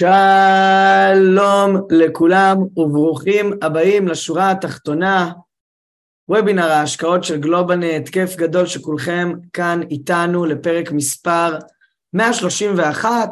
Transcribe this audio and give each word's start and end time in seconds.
שלום 0.00 1.76
לכולם 1.90 2.56
וברוכים 2.76 3.52
הבאים 3.62 4.08
לשורה 4.08 4.50
התחתונה, 4.50 5.32
וובינר 6.28 6.70
ההשקעות 6.70 7.24
של 7.24 7.36
גלובלנט, 7.36 8.08
כיף 8.08 8.36
גדול 8.36 8.66
שכולכם 8.66 9.32
כאן 9.52 9.80
איתנו 9.90 10.44
לפרק 10.44 10.92
מספר 10.92 11.58
131. 12.12 13.30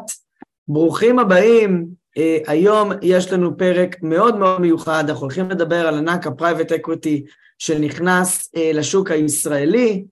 ברוכים 0.67 1.19
הבאים, 1.19 1.87
uh, 2.17 2.21
היום 2.47 2.91
יש 3.01 3.31
לנו 3.33 3.57
פרק 3.57 3.95
מאוד 4.01 4.37
מאוד 4.37 4.61
מיוחד, 4.61 5.03
אנחנו 5.09 5.21
הולכים 5.21 5.49
לדבר 5.49 5.87
על 5.87 5.97
ענק 5.97 6.27
ה 6.27 6.32
private 6.32 6.71
equity 6.71 7.25
שנכנס 7.59 8.49
uh, 8.55 8.59
לשוק 8.73 9.11
הישראלי, 9.11 10.03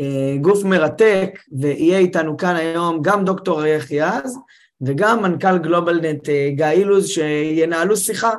uh, 0.00 0.04
גוף 0.40 0.64
מרתק, 0.64 1.30
ויהיה 1.60 1.98
איתנו 1.98 2.36
כאן 2.36 2.56
היום 2.56 2.98
גם 3.02 3.24
דוקטור 3.24 3.66
יחייז, 3.66 4.38
וגם 4.82 5.22
מנכ"ל 5.22 5.58
גלובלנט 5.58 6.28
גיא 6.54 6.66
אילוז, 6.66 7.08
שינהלו 7.08 7.96
שיחה 7.96 8.32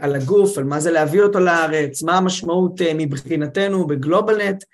על 0.00 0.14
הגוף, 0.14 0.58
על 0.58 0.64
מה 0.64 0.80
זה 0.80 0.90
להביא 0.90 1.22
אותו 1.22 1.40
לארץ, 1.40 2.02
מה 2.02 2.16
המשמעות 2.16 2.80
מבחינתנו 2.94 3.86
בגלובלנט, 3.86 4.64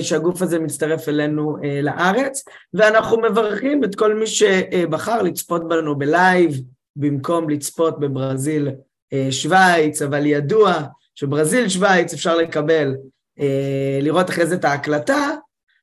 שהגוף 0.00 0.42
הזה 0.42 0.58
מצטרף 0.58 1.08
אלינו 1.08 1.56
לארץ, 1.82 2.44
ואנחנו 2.74 3.20
מברכים 3.20 3.84
את 3.84 3.94
כל 3.94 4.14
מי 4.14 4.26
שבחר 4.26 5.22
לצפות 5.22 5.68
בנו 5.68 5.98
בלייב, 5.98 6.60
במקום 6.96 7.50
לצפות 7.50 8.00
בברזיל 8.00 8.68
שווייץ, 9.30 10.02
אבל 10.02 10.26
ידוע 10.26 10.74
שברזיל 11.14 11.68
שווייץ 11.68 12.12
אפשר 12.12 12.36
לקבל, 12.36 12.94
לראות 14.02 14.30
אחרי 14.30 14.46
זה 14.46 14.54
את 14.54 14.64
ההקלטה, 14.64 15.30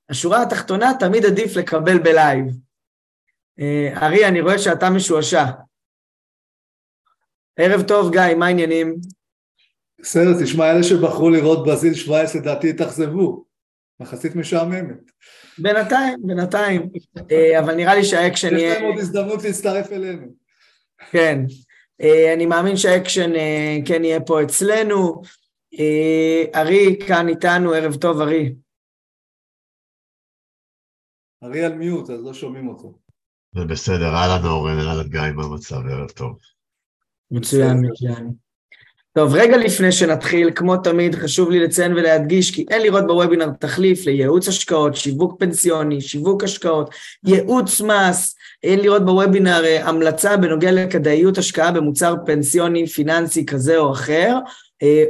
השורה 0.09 0.41
התחתונה 0.41 0.91
תמיד 0.99 1.25
עדיף 1.25 1.55
לקבל 1.55 1.99
בלייב. 1.99 2.45
ארי, 4.01 4.27
אני 4.27 4.41
רואה 4.41 4.59
שאתה 4.59 4.89
משועשע. 4.89 5.43
ערב 7.59 7.81
טוב, 7.87 8.11
גיא, 8.11 8.35
מה 8.37 8.45
העניינים? 8.45 8.95
בסדר, 10.01 10.43
תשמע, 10.43 10.71
אלה 10.71 10.83
שבחרו 10.83 11.29
לראות 11.29 11.65
ברזיל 11.65 11.93
שווייץ 11.93 12.35
לדעתי 12.35 12.69
התאכזבו. 12.69 13.45
יחסית 14.01 14.35
משעממת. 14.35 15.11
בינתיים, 15.57 16.19
בינתיים. 16.23 16.89
אבל 17.59 17.75
נראה 17.75 17.95
לי 17.95 18.03
שהאקשן 18.03 18.55
יהיה... 18.55 18.71
יש 18.71 18.77
להם 18.77 18.85
עוד 18.85 18.99
הזדמנות 18.99 19.43
להצטרף 19.43 19.91
אלינו. 19.91 20.27
כן. 21.11 21.39
אני 22.35 22.45
מאמין 22.45 22.77
שהאקשן 22.77 23.31
כן 23.87 24.03
יהיה 24.03 24.19
פה 24.19 24.43
אצלנו. 24.43 25.21
ארי 26.55 26.99
כאן 27.07 27.27
איתנו, 27.27 27.73
ערב 27.73 27.95
טוב, 27.95 28.21
ארי. 28.21 28.55
ארי 31.43 31.63
על 31.63 31.73
מיוט, 31.73 32.09
אז 32.09 32.25
לא 32.25 32.33
שומעים 32.33 32.67
אותו. 32.67 33.00
זה 33.55 33.65
בסדר, 33.65 34.15
אהלן 34.15 34.45
אורן, 34.45 34.79
אהלן 34.79 35.07
גיא, 35.07 35.21
מה 35.35 35.43
המצב? 35.43 35.75
ערב 35.75 36.09
טוב. 36.09 36.37
מצוין, 37.31 37.85
מצוין. 37.85 38.31
טוב, 39.13 39.35
רגע 39.35 39.57
לפני 39.57 39.91
שנתחיל, 39.91 40.51
כמו 40.55 40.77
תמיד, 40.77 41.15
חשוב 41.15 41.49
לי 41.49 41.59
לציין 41.59 41.93
ולהדגיש 41.93 42.55
כי 42.55 42.65
אין 42.69 42.81
לראות 42.81 43.07
בוובינר 43.07 43.49
תחליף 43.59 44.05
לייעוץ 44.05 44.47
השקעות, 44.47 44.95
שיווק 44.95 45.39
פנסיוני, 45.39 46.01
שיווק 46.01 46.43
השקעות, 46.43 46.89
ייעוץ 47.25 47.81
מס, 47.81 48.35
אין 48.63 48.79
לראות 48.79 49.05
בוובינר 49.05 49.63
המלצה 49.83 50.37
בנוגע 50.37 50.71
לכדאיות 50.71 51.37
השקעה 51.37 51.71
במוצר 51.71 52.15
פנסיוני 52.25 52.87
פיננסי 52.87 53.45
כזה 53.45 53.77
או 53.77 53.91
אחר, 53.91 54.37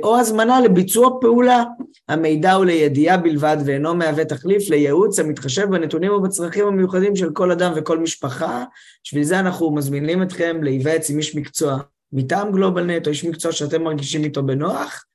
או 0.04 0.20
הזמנה 0.20 0.62
לביצוע 0.62 1.18
פעולה. 1.22 1.64
המידע 2.10 2.54
הוא 2.54 2.66
לידיעה 2.66 3.18
בלבד 3.18 3.58
ואינו 3.66 3.96
מהווה 3.96 4.26
תחליף 4.26 4.70
לייעוץ 4.70 5.20
המתחשב 5.20 5.68
בנתונים 5.70 6.12
ובצרכים 6.12 6.68
המיוחדים 6.68 7.16
של 7.16 7.32
כל 7.34 7.52
אדם 7.52 7.74
וכל 7.76 8.00
משפחה. 8.00 8.64
בשביל 9.04 9.24
זה 9.24 9.40
אנחנו 9.40 9.76
מזמינים 9.76 10.24
אתכם 10.24 10.64
להיוועץ 10.64 11.10
עם 11.10 11.18
איש 11.18 11.36
מקצוע 11.36 11.78
מטעם 12.14 12.52
גלובלנט 12.52 13.06
או 13.06 13.12
איש 13.12 13.26
מקצוע 13.26 13.52
שאתם 13.52 13.84
מרגישים 13.84 14.24
איתו 14.24 14.44
בנוח, 14.44 15.06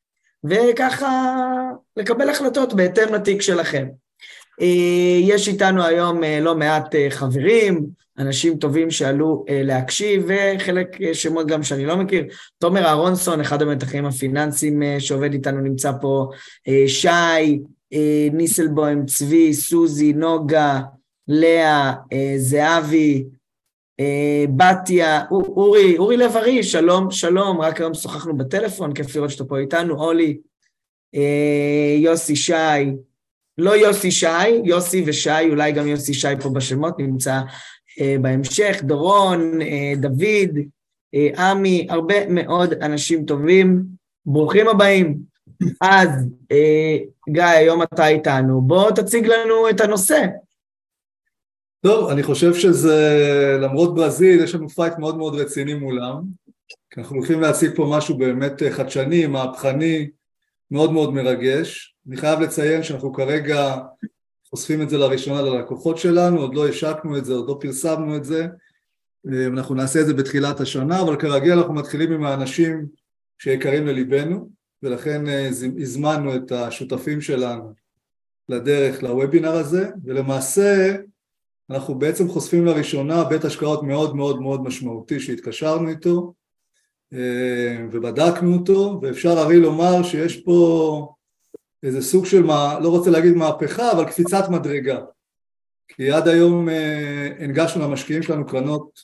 וככה 0.44 1.32
לקבל 1.96 2.30
החלטות 2.30 2.74
בהתאם 2.74 3.14
לתיק 3.14 3.42
שלכם. 3.42 3.86
יש 5.20 5.48
איתנו 5.48 5.82
היום 5.84 6.20
לא 6.40 6.54
מעט 6.54 6.94
חברים, 7.08 7.86
אנשים 8.18 8.56
טובים 8.56 8.90
שעלו 8.90 9.44
להקשיב, 9.48 10.28
וחלק 10.28 11.12
שמות 11.12 11.46
גם 11.46 11.62
שאני 11.62 11.86
לא 11.86 11.96
מכיר. 11.96 12.24
תומר 12.58 12.84
אהרונסון, 12.86 13.40
אחד 13.40 13.62
המתחים 13.62 14.06
הפיננסיים 14.06 14.82
שעובד 14.98 15.32
איתנו, 15.32 15.60
נמצא 15.60 15.92
פה, 16.00 16.30
שי, 16.86 17.58
ניסלבוים, 18.32 19.06
צבי, 19.06 19.54
סוזי, 19.54 20.12
נוגה, 20.12 20.80
לאה, 21.28 21.92
זהבי, 22.36 23.24
בתיה, 24.56 25.22
אורי, 25.30 25.98
אורי 25.98 26.16
לב-ארי, 26.16 26.62
שלום, 26.62 27.10
שלום, 27.10 27.60
רק 27.60 27.80
היום 27.80 27.94
שוחחנו 27.94 28.36
בטלפון, 28.36 28.92
כיף 28.92 29.16
לראות 29.16 29.30
שאתה 29.30 29.44
פה 29.44 29.58
איתנו, 29.58 30.04
אולי, 30.04 30.36
יוסי 31.98 32.36
שי, 32.36 32.52
לא 33.58 33.76
יוסי 33.76 34.10
שי, 34.10 34.48
יוסי 34.64 35.04
ושי, 35.06 35.50
אולי 35.50 35.72
גם 35.72 35.86
יוסי 35.86 36.14
שי 36.14 36.28
פה 36.42 36.50
בשמות, 36.50 36.98
נמצא 36.98 37.40
בהמשך, 38.20 38.80
דורון, 38.82 39.58
דוד, 39.96 40.58
עמי, 41.36 41.86
הרבה 41.90 42.28
מאוד 42.28 42.72
אנשים 42.72 43.24
טובים, 43.24 43.82
ברוכים 44.26 44.68
הבאים. 44.68 45.18
אז 45.80 46.08
גיא, 47.28 47.44
היום 47.44 47.82
אתה 47.82 48.08
איתנו, 48.08 48.60
בוא 48.60 48.90
תציג 48.90 49.26
לנו 49.26 49.70
את 49.70 49.80
הנושא. 49.80 50.26
טוב, 51.86 52.10
אני 52.10 52.22
חושב 52.22 52.54
שזה, 52.54 53.58
למרות 53.62 53.94
ברזיל, 53.94 54.44
יש 54.44 54.54
לנו 54.54 54.68
fight 54.68 54.98
מאוד 54.98 55.18
מאוד 55.18 55.34
רציני 55.34 55.74
מולם, 55.74 56.22
אנחנו 56.98 57.16
הולכים 57.16 57.40
להציג 57.40 57.70
פה 57.74 57.92
משהו 57.96 58.18
באמת 58.18 58.62
חדשני, 58.70 59.26
מהפכני, 59.26 60.08
מאוד 60.70 60.92
מאוד 60.92 61.14
מרגש. 61.14 61.96
אני 62.08 62.16
חייב 62.16 62.40
לציין 62.40 62.82
שאנחנו 62.82 63.12
כרגע 63.12 63.76
חושפים 64.50 64.82
את 64.82 64.90
זה 64.90 64.98
לראשונה 64.98 65.42
ללקוחות 65.42 65.98
שלנו, 65.98 66.40
עוד 66.40 66.54
לא 66.54 66.68
השקנו 66.68 67.18
את 67.18 67.24
זה, 67.24 67.32
עוד 67.32 67.48
לא 67.48 67.58
פרסמנו 67.60 68.16
את 68.16 68.24
זה, 68.24 68.46
אנחנו 69.46 69.74
נעשה 69.74 70.00
את 70.00 70.06
זה 70.06 70.14
בתחילת 70.14 70.60
השנה, 70.60 71.02
אבל 71.02 71.16
כרגיל 71.16 71.52
אנחנו 71.52 71.74
מתחילים 71.74 72.12
עם 72.12 72.24
האנשים 72.24 72.86
שיקרים 73.38 73.86
לליבנו, 73.86 74.48
ולכן 74.82 75.24
הזמנו 75.80 76.36
את 76.36 76.52
השותפים 76.52 77.20
שלנו 77.20 77.72
לדרך 78.48 79.02
לוובינר 79.02 79.52
הזה, 79.52 79.90
ולמעשה 80.04 80.96
אנחנו 81.70 81.94
בעצם 81.94 82.28
חושפים 82.28 82.64
לראשונה 82.64 83.24
בית 83.24 83.44
השקעות 83.44 83.82
מאוד 83.82 84.16
מאוד 84.16 84.40
מאוד 84.40 84.62
משמעותי 84.62 85.20
שהתקשרנו 85.20 85.88
איתו 85.88 86.34
ובדקנו 87.90 88.54
אותו, 88.54 88.98
ואפשר 89.02 89.38
הרי 89.38 89.60
לומר 89.60 90.02
שיש 90.02 90.36
פה 90.36 91.08
איזה 91.82 92.02
סוג 92.02 92.26
של, 92.26 92.42
מה, 92.42 92.78
לא 92.82 92.88
רוצה 92.88 93.10
להגיד 93.10 93.32
מהפכה, 93.32 93.92
אבל 93.92 94.04
קפיצת 94.04 94.48
מדרגה. 94.50 95.00
כי 95.88 96.10
עד 96.10 96.28
היום 96.28 96.68
הנגשנו 97.38 97.82
למשקיעים 97.82 98.22
שלנו 98.22 98.46
קרנות 98.46 99.00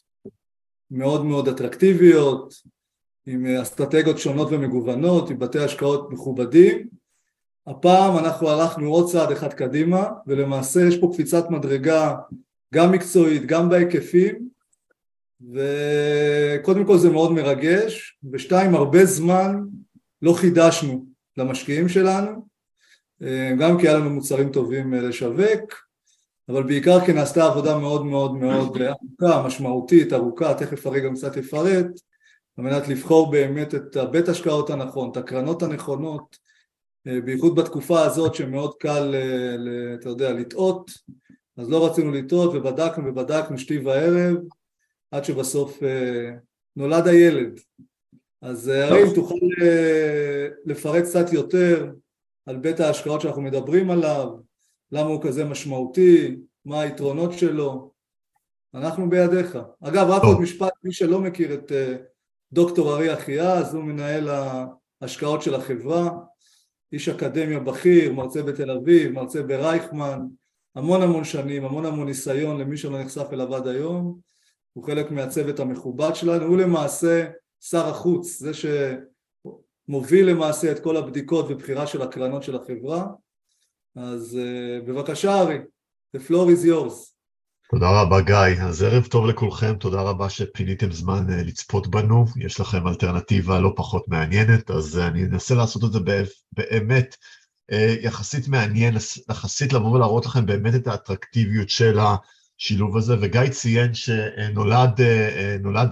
מאוד 0.90 1.24
מאוד 1.24 1.48
אטרקטיביות, 1.48 2.54
עם 3.26 3.46
אסטרטגיות 3.46 4.18
שונות 4.18 4.48
ומגוונות, 4.50 5.30
עם 5.30 5.38
בתי 5.38 5.58
השקעות 5.58 6.10
מכובדים. 6.10 6.88
הפעם 7.66 8.18
אנחנו 8.18 8.48
הלכנו 8.48 8.90
עוד 8.90 9.10
צעד 9.10 9.32
אחד 9.32 9.52
קדימה, 9.52 10.08
ולמעשה 10.26 10.80
יש 10.88 10.98
פה 10.98 11.10
קפיצת 11.12 11.50
מדרגה 11.50 12.14
גם 12.74 12.92
מקצועית, 12.92 13.46
גם 13.46 13.68
בהיקפים, 13.68 14.48
וקודם 15.50 16.84
כל 16.86 16.98
זה 16.98 17.10
מאוד 17.10 17.32
מרגש, 17.32 18.18
ושתיים, 18.32 18.74
הרבה 18.74 19.04
זמן 19.04 19.56
לא 20.22 20.32
חידשנו 20.32 21.06
למשקיעים 21.36 21.88
שלנו, 21.88 22.46
גם 23.58 23.78
כי 23.80 23.88
היה 23.88 23.98
לנו 23.98 24.10
מוצרים 24.10 24.52
טובים 24.52 24.94
לשווק, 24.94 25.86
אבל 26.48 26.62
בעיקר 26.62 27.06
כי 27.06 27.12
נעשתה 27.12 27.44
עבודה 27.44 27.78
מאוד 27.78 28.06
מאוד 28.06 28.34
מאוד 28.34 28.78
עמוקה, 28.82 29.42
משמעותית, 29.46 30.12
ארוכה, 30.12 30.54
תכף 30.54 30.86
הרי 30.86 31.00
גם 31.00 31.14
קצת 31.14 31.36
יפרט, 31.36 31.86
על 32.56 32.64
מנת 32.64 32.88
לבחור 32.88 33.30
באמת 33.30 33.74
את 33.74 33.96
הבית 33.96 34.28
השקעות 34.28 34.70
הנכון, 34.70 35.10
את 35.10 35.16
הקרנות 35.16 35.62
הנכונות, 35.62 36.36
בייחוד 37.24 37.54
בתקופה 37.54 38.02
הזאת 38.04 38.34
שמאוד 38.34 38.74
קל, 38.74 39.14
אתה 40.00 40.08
יודע, 40.08 40.32
לטעות 40.32 40.90
אז 41.56 41.70
לא 41.70 41.86
רצינו 41.86 42.12
לטעות 42.12 42.54
ובדקנו 42.54 43.08
ובדקנו 43.08 43.58
שתי 43.58 43.78
וערב 43.78 44.36
עד 45.12 45.24
שבסוף 45.24 45.82
נולד 46.76 47.06
הילד. 47.06 47.60
אז 48.42 48.68
הרי 48.68 49.14
תוכל 49.14 49.34
לפרט 50.64 51.04
קצת 51.04 51.32
יותר 51.32 51.92
על 52.46 52.56
בית 52.56 52.80
ההשקעות 52.80 53.20
שאנחנו 53.20 53.42
מדברים 53.42 53.90
עליו, 53.90 54.28
למה 54.92 55.08
הוא 55.08 55.22
כזה 55.22 55.44
משמעותי, 55.44 56.36
מה 56.64 56.80
היתרונות 56.80 57.32
שלו, 57.32 57.90
אנחנו 58.74 59.10
בידיך. 59.10 59.58
אגב, 59.80 60.10
רק 60.10 60.22
עוד 60.22 60.40
משפט, 60.40 60.72
מי 60.84 60.92
שלא 60.92 61.20
מכיר 61.20 61.54
את 61.54 61.72
דוקטור 62.52 62.94
ארי 62.94 63.14
אחיעז, 63.14 63.74
הוא 63.74 63.84
מנהל 63.84 64.28
ההשקעות 65.00 65.42
של 65.42 65.54
החברה, 65.54 66.10
איש 66.92 67.08
אקדמיה 67.08 67.60
בכיר, 67.60 68.12
מרצה 68.12 68.42
בתל 68.42 68.70
אביב, 68.70 69.12
מרצה 69.12 69.42
ברייכמן, 69.42 70.20
המון 70.74 71.02
המון 71.02 71.24
שנים, 71.24 71.64
המון 71.64 71.86
המון 71.86 72.06
ניסיון 72.06 72.60
למי 72.60 72.76
שלא 72.76 73.00
נחשף 73.02 73.26
אליו 73.32 73.54
עד 73.54 73.66
היום, 73.66 74.31
הוא 74.72 74.84
חלק 74.84 75.10
מהצוות 75.10 75.60
המכובד 75.60 76.14
שלנו, 76.14 76.44
הוא 76.44 76.58
למעשה 76.58 77.26
שר 77.60 77.88
החוץ, 77.88 78.38
זה 78.38 78.50
שמוביל 79.88 80.30
למעשה 80.30 80.72
את 80.72 80.78
כל 80.78 80.96
הבדיקות 80.96 81.46
ובחירה 81.48 81.86
של 81.86 82.02
הקרנות 82.02 82.42
של 82.42 82.56
החברה, 82.56 83.06
אז 83.96 84.38
uh, 84.38 84.88
בבקשה 84.88 85.40
ארי, 85.40 85.58
the 86.16 86.20
floor 86.20 86.46
is 86.46 86.66
yours. 86.66 87.12
תודה 87.70 88.02
רבה 88.02 88.20
גיא, 88.20 88.62
אז 88.62 88.82
ערב 88.82 89.06
טוב 89.06 89.26
לכולכם, 89.26 89.74
תודה 89.74 90.02
רבה 90.02 90.30
שפיניתם 90.30 90.92
זמן 90.92 91.26
uh, 91.28 91.32
לצפות 91.32 91.86
בנו, 91.86 92.24
יש 92.36 92.60
לכם 92.60 92.88
אלטרנטיבה 92.88 93.60
לא 93.60 93.72
פחות 93.76 94.08
מעניינת, 94.08 94.70
אז 94.70 94.98
uh, 94.98 95.02
אני 95.02 95.24
אנסה 95.24 95.54
לעשות 95.54 95.84
את 95.84 95.92
זה 95.92 95.98
באמת 96.52 97.16
יחסית 98.02 98.48
מעניין, 98.48 98.94
יחסית 99.30 99.72
לבוא 99.72 99.90
ולהראות 99.90 100.26
לכם 100.26 100.46
באמת 100.46 100.74
את 100.74 100.86
האטרקטיביות 100.86 101.68
של 101.68 101.98
השילוב 102.62 102.96
הזה, 102.96 103.16
וגיא 103.20 103.48
ציין 103.50 103.94
שנולד 103.94 105.00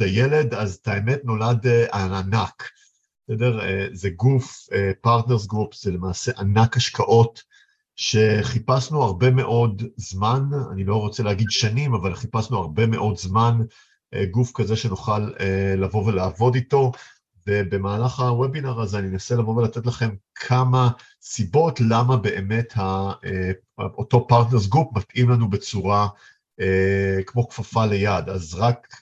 הילד, 0.02 0.54
אז 0.54 0.74
את 0.74 0.88
האמת 0.88 1.24
נולד 1.24 1.66
הענק, 1.90 2.68
בסדר? 3.28 3.60
זה 3.92 4.10
גוף, 4.10 4.68
פרטנרס 5.00 5.46
גרופ, 5.46 5.74
זה 5.74 5.92
למעשה 5.92 6.32
ענק 6.38 6.76
השקעות, 6.76 7.42
שחיפשנו 7.96 9.02
הרבה 9.02 9.30
מאוד 9.30 9.82
זמן, 9.96 10.42
אני 10.72 10.84
לא 10.84 10.96
רוצה 10.96 11.22
להגיד 11.22 11.46
שנים, 11.50 11.94
אבל 11.94 12.14
חיפשנו 12.14 12.58
הרבה 12.58 12.86
מאוד 12.86 13.16
זמן 13.16 13.58
גוף 14.30 14.52
כזה 14.54 14.76
שנוכל 14.76 15.30
לבוא 15.76 16.06
ולעבוד 16.06 16.54
איתו, 16.54 16.92
ובמהלך 17.46 18.20
הוובינר 18.20 18.80
הזה 18.80 18.98
אני 18.98 19.08
אנסה 19.08 19.34
לבוא 19.34 19.56
ולתת 19.56 19.86
לכם 19.86 20.10
כמה 20.34 20.90
סיבות 21.22 21.80
למה 21.80 22.16
באמת 22.16 22.74
אותו 23.78 24.26
פרטנרס 24.28 24.66
גרופ 24.66 24.96
מתאים 24.96 25.30
לנו 25.30 25.50
בצורה 25.50 26.08
כמו 27.26 27.48
כפפה 27.48 27.86
ליד. 27.86 28.28
אז 28.28 28.54
רק 28.54 28.96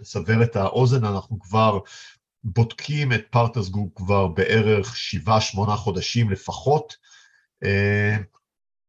לסבר 0.00 0.42
את 0.42 0.56
האוזן, 0.56 1.04
אנחנו 1.04 1.40
כבר 1.40 1.78
בודקים 2.44 3.12
את 3.12 3.22
פרטנרס 3.30 3.68
גרופ 3.68 3.92
כבר 3.94 4.26
בערך 4.26 4.96
שבעה, 4.96 5.40
שמונה 5.40 5.76
חודשים 5.76 6.30
לפחות. 6.30 6.96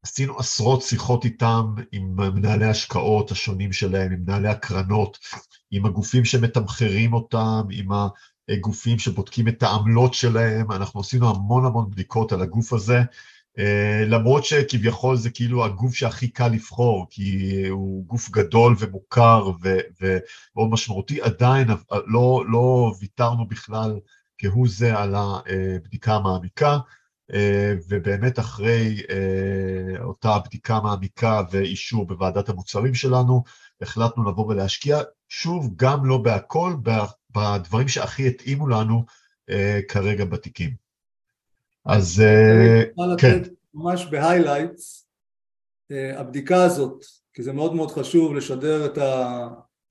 עשינו 0.02 0.38
עשרות 0.38 0.82
שיחות 0.82 1.24
איתם, 1.24 1.74
עם 1.92 2.16
מנהלי 2.16 2.66
השקעות 2.66 3.30
השונים 3.30 3.72
שלהם, 3.72 4.12
עם 4.12 4.20
מנהלי 4.22 4.48
הקרנות, 4.48 5.18
עם 5.70 5.86
הגופים 5.86 6.24
שמתמחרים 6.24 7.12
אותם, 7.12 7.62
עם 7.70 7.88
הגופים 8.48 8.98
שבודקים 8.98 9.48
את 9.48 9.62
העמלות 9.62 10.14
שלהם, 10.14 10.72
אנחנו 10.72 11.00
עשינו 11.00 11.30
המון 11.30 11.64
המון 11.64 11.90
בדיקות 11.90 12.32
על 12.32 12.42
הגוף 12.42 12.72
הזה, 12.72 12.98
למרות 14.06 14.44
שכביכול 14.44 15.16
זה 15.16 15.30
כאילו 15.30 15.64
הגוף 15.64 15.94
שהכי 15.94 16.28
קל 16.28 16.48
לבחור, 16.48 17.06
כי 17.10 17.52
הוא 17.68 18.06
גוף 18.06 18.30
גדול 18.30 18.76
ומוכר 18.78 19.50
ומאוד 20.00 20.70
משמעותי, 20.70 21.20
עדיין 21.22 21.68
לא, 22.06 22.44
לא 22.48 22.92
ויתרנו 23.00 23.48
בכלל 23.48 23.98
כהוא 24.38 24.66
זה 24.68 24.98
על 24.98 25.14
הבדיקה 25.16 26.14
המעמיקה. 26.14 26.78
ובאמת 27.88 28.38
אחרי 28.38 29.02
אותה 30.02 30.38
בדיקה 30.38 30.80
מעמיקה 30.80 31.42
ואישור 31.50 32.06
בוועדת 32.06 32.48
המוצרים 32.48 32.94
שלנו, 32.94 33.42
החלטנו 33.80 34.30
לבוא 34.30 34.46
ולהשקיע, 34.46 35.00
שוב, 35.28 35.70
גם 35.76 36.04
לא 36.04 36.18
בהכל, 36.18 36.74
בדברים 37.30 37.88
שהכי 37.88 38.28
התאימו 38.28 38.68
לנו 38.68 39.04
כרגע 39.88 40.24
בתיקים. 40.24 40.85
אז 41.86 42.22
כן. 43.18 43.42
ממש 43.74 44.06
ב 44.10 44.18
highlights, 44.18 45.08
הבדיקה 45.90 46.64
הזאת, 46.64 47.04
כי 47.32 47.42
זה 47.42 47.52
מאוד 47.52 47.74
מאוד 47.74 47.90
חשוב 47.90 48.34
לשדר 48.34 48.86
את 48.86 48.98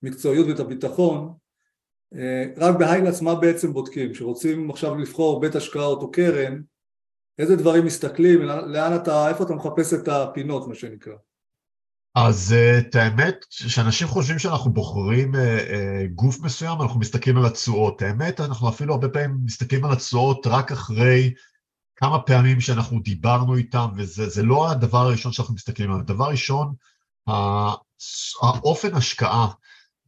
המקצועיות 0.02 0.46
ואת 0.46 0.60
הביטחון, 0.60 1.32
רק 2.56 2.76
ב 2.78 2.82
highlights 2.82 3.22
מה 3.22 3.34
בעצם 3.34 3.72
בודקים? 3.72 4.12
כשרוצים 4.12 4.70
עכשיו 4.70 4.94
לבחור 4.94 5.40
בית 5.40 5.54
השקעות 5.54 6.02
או 6.02 6.10
קרן, 6.10 6.60
איזה 7.38 7.56
דברים 7.56 7.84
מסתכלים, 7.84 8.42
לאן 8.42 8.96
אתה, 8.96 9.28
איפה 9.28 9.44
אתה 9.44 9.54
מחפש 9.54 9.94
את 9.94 10.08
הפינות, 10.08 10.68
מה 10.68 10.74
שנקרא? 10.74 11.14
אז 12.14 12.54
את 12.78 12.94
האמת, 12.94 13.44
כשאנשים 13.50 14.08
חושבים 14.08 14.38
שאנחנו 14.38 14.72
בוחרים 14.72 15.32
גוף 16.14 16.40
מסוים, 16.40 16.82
אנחנו 16.82 17.00
מסתכלים 17.00 17.36
על 17.36 17.46
התשואות. 17.46 18.02
האמת, 18.02 18.40
אנחנו 18.40 18.68
אפילו 18.68 18.94
הרבה 18.94 19.08
פעמים 19.08 19.36
מסתכלים 19.44 19.84
על 19.84 19.92
התשואות 19.92 20.46
רק 20.46 20.72
אחרי 20.72 21.34
כמה 21.96 22.18
פעמים 22.18 22.60
שאנחנו 22.60 23.00
דיברנו 23.00 23.56
איתם, 23.56 23.88
וזה 23.96 24.42
לא 24.42 24.70
הדבר 24.70 24.98
הראשון 24.98 25.32
שאנחנו 25.32 25.54
מסתכלים 25.54 25.90
עליו. 25.90 26.04
דבר 26.06 26.28
ראשון, 26.28 26.74
האופן 28.42 28.94
השקעה 28.94 29.48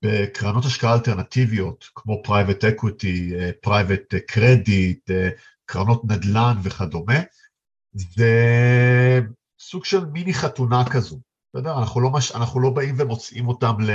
בקרנות 0.03 0.65
השקעה 0.65 0.95
אלטרנטיביות, 0.95 1.85
כמו 1.95 2.23
private 2.27 2.63
equity, 2.63 3.33
private 3.67 4.33
credit, 4.33 5.13
קרנות 5.65 6.05
נדל"ן 6.05 6.57
וכדומה, 6.63 7.19
זה 7.93 9.21
סוג 9.61 9.85
של 9.85 10.05
מיני 10.05 10.35
חתונה 10.35 10.85
כזו, 10.91 11.21
בסדר? 11.55 11.79
אנחנו 11.79 12.01
לא, 12.01 12.11
מש... 12.11 12.33
אנחנו 12.33 12.61
לא 12.61 12.71
באים 12.71 12.95
ומוצאים 12.99 13.49
אותם 13.49 13.75
ל... 13.81 13.91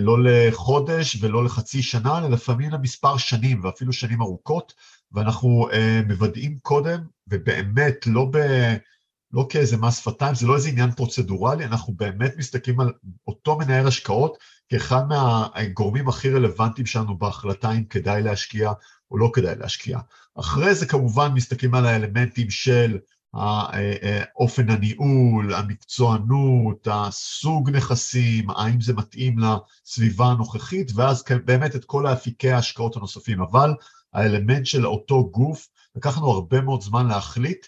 לא 0.00 0.24
לחודש 0.24 1.16
ולא 1.20 1.44
לחצי 1.44 1.82
שנה, 1.82 2.18
אלא 2.18 2.30
לפעמים 2.30 2.70
למספר 2.70 3.16
שנים 3.16 3.64
ואפילו 3.64 3.92
שנים 3.92 4.22
ארוכות, 4.22 4.72
ואנחנו 5.12 5.68
מוודאים 6.06 6.58
קודם, 6.62 7.00
ובאמת 7.28 8.06
לא, 8.06 8.28
ב... 8.32 8.38
לא 9.32 9.46
כאיזה 9.48 9.76
מס 9.76 9.98
שפתיים, 9.98 10.34
זה 10.34 10.46
לא 10.46 10.54
איזה 10.54 10.68
עניין 10.68 10.90
פרוצדורלי, 10.90 11.64
אנחנו 11.64 11.92
באמת 11.92 12.36
מסתכלים 12.36 12.80
על 12.80 12.92
אותו 13.26 13.58
מנהל 13.58 13.86
השקעות 13.86 14.38
כאחד 14.68 15.02
מהגורמים 15.08 16.08
הכי 16.08 16.30
רלוונטיים 16.30 16.86
שלנו 16.86 17.18
בהחלטה 17.18 17.72
אם 17.72 17.84
כדאי 17.84 18.22
להשקיע 18.22 18.72
או 19.10 19.18
לא 19.18 19.30
כדאי 19.34 19.56
להשקיע. 19.56 19.98
אחרי 20.38 20.74
זה 20.74 20.86
כמובן 20.86 21.32
מסתכלים 21.34 21.74
על 21.74 21.86
האלמנטים 21.86 22.50
של 22.50 22.98
אופן 24.36 24.70
הניהול, 24.70 25.54
המקצוענות, 25.54 26.88
הסוג 26.90 27.70
נכסים, 27.70 28.50
האם 28.50 28.80
זה 28.80 28.92
מתאים 28.94 29.36
לסביבה 29.38 30.26
הנוכחית, 30.26 30.90
ואז 30.94 31.24
באמת 31.44 31.76
את 31.76 31.84
כל 31.84 32.06
האפיקי 32.06 32.50
ההשקעות 32.50 32.96
הנוספים. 32.96 33.42
אבל 33.42 33.74
האלמנט 34.12 34.66
של 34.66 34.86
אותו 34.86 35.30
גוף, 35.30 35.68
לקחנו 35.96 36.30
הרבה 36.30 36.60
מאוד 36.60 36.82
זמן 36.82 37.06
להחליט, 37.08 37.66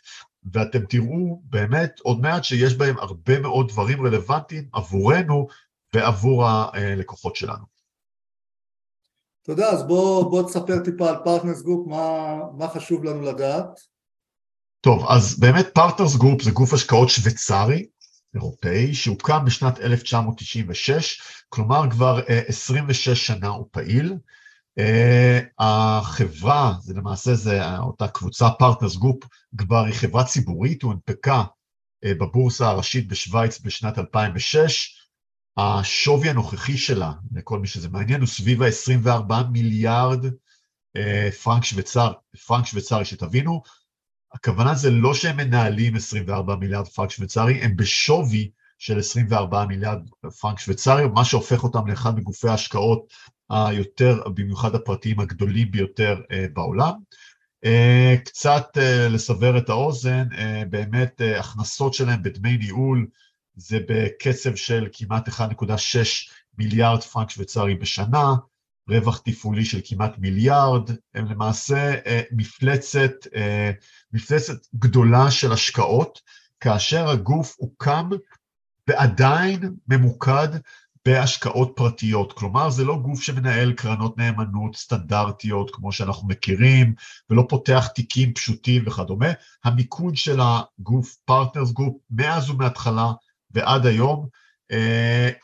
ואתם 0.53 0.87
תראו 0.87 1.41
באמת 1.45 2.01
עוד 2.03 2.21
מעט 2.21 2.45
שיש 2.45 2.75
בהם 2.75 2.99
הרבה 2.99 3.41
מאוד 3.41 3.69
דברים 3.69 4.07
רלוונטיים 4.07 4.69
עבורנו 4.73 5.47
ועבור 5.95 6.47
הלקוחות 6.47 7.37
שלנו. 7.37 7.65
תודה, 9.43 9.71
אז 9.71 9.87
בוא, 9.87 10.31
בוא 10.31 10.43
תספר 10.43 10.79
טיפה 10.85 11.09
על 11.09 11.17
פרטנרס 11.25 11.63
גרופ, 11.63 11.87
מה, 11.87 12.35
מה 12.59 12.69
חשוב 12.69 13.05
לנו 13.05 13.21
לדעת. 13.21 13.94
טוב, 14.85 15.07
אז 15.09 15.39
באמת 15.39 15.67
פרטנרס 15.75 16.17
גרופ 16.17 16.43
זה 16.43 16.51
גוף 16.51 16.75
השקעות 16.75 17.09
שוויצרי, 17.09 17.87
אירופאי, 18.35 18.95
שהוקם 18.95 19.45
בשנת 19.45 19.81
1996, 19.81 21.23
כלומר 21.49 21.91
כבר 21.91 22.21
26 22.29 23.27
שנה 23.27 23.49
הוא 23.49 23.67
פעיל. 23.71 24.15
החברה, 25.59 26.75
זה 26.81 26.95
למעשה 26.95 27.35
זה 27.35 27.79
אותה 27.79 28.09
קבוצה 28.09 28.51
פרטנרס 28.51 28.97
גרופ, 28.97 29.25
כבר 29.59 29.85
היא 29.85 29.95
חברה 29.95 30.25
ציבורית, 30.25 30.83
הוא 30.83 30.93
הנפקה 30.93 31.45
בבורסה 32.05 32.69
הראשית 32.69 33.09
בשוויץ 33.09 33.61
בשנת 33.61 33.99
2006, 33.99 34.97
השווי 35.57 36.31
הנוכחי 36.31 36.77
שלה, 36.77 37.13
לכל 37.35 37.59
מי 37.59 37.67
שזה 37.67 37.89
מעניין, 37.89 38.21
הוא 38.21 38.29
סביב 38.29 38.63
ה-24 38.63 39.35
מיליארד 39.53 40.25
אה, 40.97 41.29
פרנק 41.43 41.65
שוויצר, 41.65 42.13
פרנק 42.47 42.67
שוויצרי, 42.67 43.05
שתבינו, 43.05 43.63
הכוונה 44.35 44.75
זה 44.75 44.91
לא 44.91 45.15
שהם 45.15 45.37
מנהלים 45.37 45.97
24 45.97 46.57
מיליארד 46.57 46.89
פרנק 46.89 47.11
שוויצרי, 47.11 47.55
הם 47.55 47.77
בשווי 47.77 48.51
של 48.79 48.99
24 48.99 49.65
מיליארד 49.65 50.09
פרנק 50.41 50.59
שוויצרי, 50.59 51.07
מה 51.07 51.25
שהופך 51.25 51.65
אותם 51.65 51.87
לאחד 51.87 52.17
מגופי 52.17 52.49
ההשקעות 52.49 53.13
היותר, 53.51 54.23
במיוחד 54.35 54.75
הפרטיים 54.75 55.21
הגדולים 55.21 55.71
ביותר 55.71 56.21
אה, 56.31 56.47
בעולם. 56.53 56.93
אה, 57.65 58.17
קצת 58.25 58.67
לסבר 59.11 59.59
את 59.59 59.69
האוזן, 59.69 60.25
באמת 60.71 61.21
הכנסות 61.39 61.95
שלהם 61.95 62.23
בדמי 62.23 62.57
ניהול, 62.57 63.07
זה 63.57 63.79
בקצב 63.89 64.55
של 64.55 64.89
כמעט 64.93 65.29
1.6 65.29 65.35
מיליארד 66.59 67.03
פרנק 67.03 67.31
שוויצרי 67.31 67.75
בשנה, 67.75 68.35
רווח 68.89 69.19
תפעולי 69.25 69.65
של 69.65 69.81
כמעט 69.85 70.19
מיליארד, 70.19 70.91
הם 71.15 71.27
למעשה 71.27 71.95
אה, 72.07 72.21
מפלצת, 72.33 73.13
אה, 73.35 73.71
מפלצת 74.13 74.67
גדולה 74.75 75.31
של 75.31 75.53
השקעות, 75.53 76.21
כאשר 76.61 77.09
הגוף 77.09 77.55
הוקם 77.59 78.11
ועדיין 78.89 79.75
ממוקד 79.89 80.49
בהשקעות 81.07 81.73
פרטיות. 81.77 82.33
כלומר, 82.33 82.71
זה 82.71 82.85
לא 82.85 82.97
גוף 82.97 83.23
שמנהל 83.23 83.73
קרנות 83.73 84.19
נאמנות 84.19 84.77
סטנדרטיות 84.77 85.71
כמו 85.75 85.93
שאנחנו 85.93 86.29
מכירים, 86.29 86.95
ולא 87.31 87.47
פותח 87.49 87.87
תיקים 87.95 88.33
פשוטים 88.33 88.83
וכדומה. 88.87 89.27
המיקוד 89.65 90.17
של 90.17 90.41
הגוף, 90.41 91.17
פרטנרס 91.25 91.73
גרופ, 91.73 91.97
מאז 92.11 92.51
ומההתחלה 92.51 93.13
ועד 93.51 93.87
היום, 93.87 94.29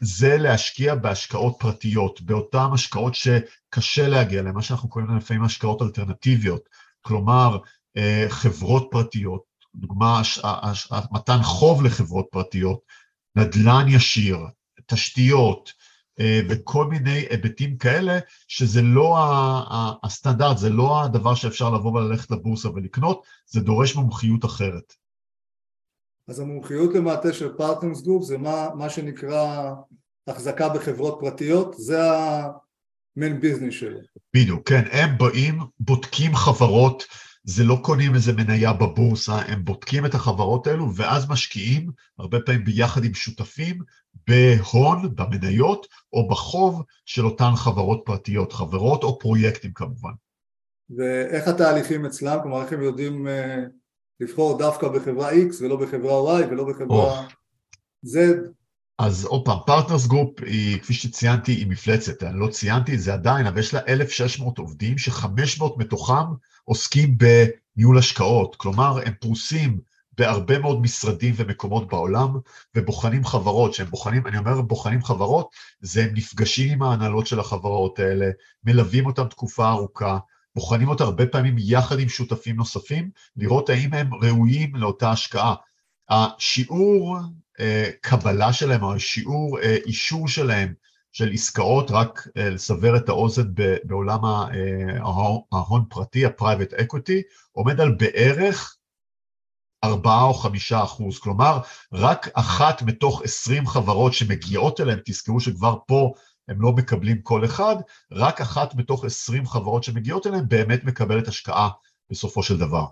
זה 0.00 0.36
להשקיע 0.36 0.94
בהשקעות 0.94 1.56
פרטיות, 1.58 2.22
באותן 2.22 2.66
השקעות 2.74 3.14
שקשה 3.14 4.08
להגיע 4.08 4.42
להן, 4.42 4.54
מה 4.54 4.62
שאנחנו 4.62 4.88
קוראים 4.88 5.08
להן 5.08 5.18
לפעמים 5.18 5.44
השקעות 5.44 5.82
אלטרנטיביות, 5.82 6.68
כלומר 7.02 7.58
אה, 7.96 8.26
חברות 8.28 8.88
פרטיות, 8.90 9.42
דוגמה 9.74 10.22
מתן 11.10 11.42
חוב 11.42 11.82
לחברות 11.82 12.26
פרטיות, 12.30 12.80
נדל"ן 13.36 13.86
ישיר, 13.88 14.38
תשתיות 14.86 15.72
אה, 16.20 16.40
וכל 16.48 16.86
מיני 16.86 17.26
היבטים 17.30 17.76
כאלה, 17.78 18.18
שזה 18.48 18.82
לא 18.82 19.18
הסטנדרט, 20.02 20.58
זה 20.58 20.70
לא 20.70 21.02
הדבר 21.02 21.34
שאפשר 21.34 21.70
לבוא 21.70 21.92
וללכת 21.92 22.30
לבורסה 22.30 22.70
ולקנות, 22.70 23.22
זה 23.46 23.60
דורש 23.60 23.96
מומחיות 23.96 24.44
אחרת. 24.44 24.94
אז 26.30 26.40
המומחיות 26.40 26.94
למעשה 26.94 27.32
של 27.32 27.52
פרטנרס 27.56 28.02
גרופ 28.02 28.24
זה 28.24 28.38
מה, 28.38 28.68
מה 28.74 28.90
שנקרא 28.90 29.72
החזקה 30.26 30.68
בחברות 30.68 31.18
פרטיות, 31.20 31.74
זה 31.78 31.98
ה 32.02 32.30
main 32.30 33.40
business 33.40 33.74
שלו. 33.74 33.98
בדיוק, 34.34 34.68
כן, 34.68 34.82
הם 34.90 35.18
באים, 35.18 35.58
בודקים 35.80 36.34
חברות, 36.34 37.04
זה 37.44 37.64
לא 37.64 37.78
קונים 37.82 38.14
איזה 38.14 38.32
מניה 38.32 38.72
בבורסה, 38.72 39.34
הם 39.34 39.64
בודקים 39.64 40.06
את 40.06 40.14
החברות 40.14 40.66
האלו 40.66 40.94
ואז 40.94 41.30
משקיעים, 41.30 41.90
הרבה 42.18 42.40
פעמים 42.40 42.64
ביחד 42.64 43.04
עם 43.04 43.14
שותפים, 43.14 43.78
בהון, 44.26 45.14
במניות, 45.14 45.86
או 46.12 46.28
בחוב 46.28 46.82
של 47.06 47.24
אותן 47.24 47.50
חברות 47.56 48.02
פרטיות, 48.04 48.52
חברות 48.52 49.02
או 49.02 49.18
פרויקטים 49.18 49.72
כמובן. 49.72 50.12
ואיך 50.96 51.48
התהליכים 51.48 52.06
אצלם? 52.06 52.38
כלומר, 52.42 52.62
איך 52.62 52.72
הם 52.72 52.82
יודעים 52.82 53.26
uh, 53.26 53.30
לבחור 54.20 54.58
דווקא 54.58 54.88
בחברה 54.88 55.32
X 55.32 55.54
ולא 55.60 55.76
בחברה 55.76 56.40
Y 56.40 56.46
ולא 56.50 56.64
בחברה 56.64 57.26
אה, 57.26 57.32
Z? 58.06 58.16
אז 58.98 59.24
עוד 59.24 59.44
פעם, 59.44 59.58
Partners 59.66 60.06
Group 60.06 60.40
היא, 60.46 60.80
כפי 60.80 60.94
שציינתי, 60.94 61.52
היא 61.52 61.66
מפלצת, 61.66 62.22
אני 62.22 62.40
לא 62.40 62.48
ציינתי 62.48 62.94
את 62.94 63.00
זה 63.00 63.14
עדיין, 63.14 63.46
אבל 63.46 63.58
יש 63.58 63.74
לה 63.74 63.80
1,600 63.88 64.58
עובדים 64.58 64.98
ש-500 64.98 65.64
מתוכם 65.76 66.24
עוסקים 66.64 67.16
בניהול 67.18 67.98
השקעות, 67.98 68.56
כלומר 68.56 68.98
הם 69.06 69.12
פרוסים 69.20 69.78
בהרבה 70.18 70.58
מאוד 70.58 70.82
משרדים 70.82 71.34
ומקומות 71.36 71.88
בעולם, 71.88 72.28
ובוחנים 72.76 73.24
חברות, 73.24 73.74
שהם 73.74 73.86
בוחנים, 73.86 74.26
אני 74.26 74.38
אומר 74.38 74.60
בוחנים 74.60 75.04
חברות, 75.04 75.50
זה 75.80 76.04
הם 76.04 76.10
נפגשים 76.14 76.72
עם 76.72 76.82
ההנהלות 76.82 77.26
של 77.26 77.40
החברות 77.40 77.98
האלה, 77.98 78.30
מלווים 78.64 79.06
אותם 79.06 79.28
תקופה 79.28 79.70
ארוכה, 79.70 80.18
בוחנים 80.54 80.88
אותה 80.88 81.04
הרבה 81.04 81.26
פעמים 81.26 81.56
יחד 81.58 81.98
עם 81.98 82.08
שותפים 82.08 82.56
נוספים, 82.56 83.10
לראות 83.36 83.68
האם 83.68 83.94
הם 83.94 84.14
ראויים 84.14 84.76
לאותה 84.76 85.10
השקעה. 85.10 85.54
השיעור 86.10 87.18
אה, 87.60 87.90
קבלה 88.00 88.52
שלהם, 88.52 88.82
או 88.82 88.94
השיעור 88.94 89.58
אה, 89.58 89.76
אישור 89.86 90.28
שלהם 90.28 90.74
של 91.12 91.30
עסקאות, 91.32 91.90
רק 91.90 92.28
אה, 92.36 92.50
לסבר 92.50 92.96
את 92.96 93.08
האוזן 93.08 93.48
בעולם 93.84 94.20
ההון 95.52 95.84
פרטי, 95.88 96.26
ה-private 96.26 96.74
equity, 96.80 97.20
עומד 97.52 97.80
על 97.80 97.94
בערך 97.94 98.76
ארבעה 99.84 100.22
או 100.22 100.34
חמישה 100.34 100.82
אחוז, 100.82 101.18
כלומר 101.18 101.60
רק 101.92 102.28
אחת 102.34 102.82
מתוך 102.82 103.22
עשרים 103.22 103.66
חברות 103.66 104.12
שמגיעות 104.12 104.80
אליהן, 104.80 104.98
תזכרו 105.04 105.40
שכבר 105.40 105.78
פה 105.86 106.12
הם 106.50 106.62
לא 106.62 106.72
מקבלים 106.72 107.22
כל 107.22 107.44
אחד, 107.44 107.76
רק 108.12 108.40
אחת 108.40 108.74
מתוך 108.74 109.04
עשרים 109.04 109.46
חברות 109.46 109.84
שמגיעות 109.84 110.26
אליהן 110.26 110.44
באמת 110.48 110.84
מקבלת 110.84 111.28
השקעה 111.28 111.68
בסופו 112.10 112.42
של 112.42 112.58
דבר. 112.58 112.84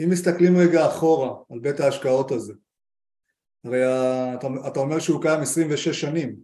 אם 0.00 0.08
מסתכלים 0.10 0.56
רגע 0.56 0.86
אחורה 0.86 1.34
על 1.50 1.58
בית 1.58 1.80
ההשקעות 1.80 2.30
הזה, 2.30 2.52
הרי 3.64 3.84
אתה, 4.34 4.46
אתה 4.68 4.80
אומר 4.80 4.98
שהוא 4.98 5.22
קיים 5.22 5.40
26 5.40 5.88
שנים, 5.88 6.36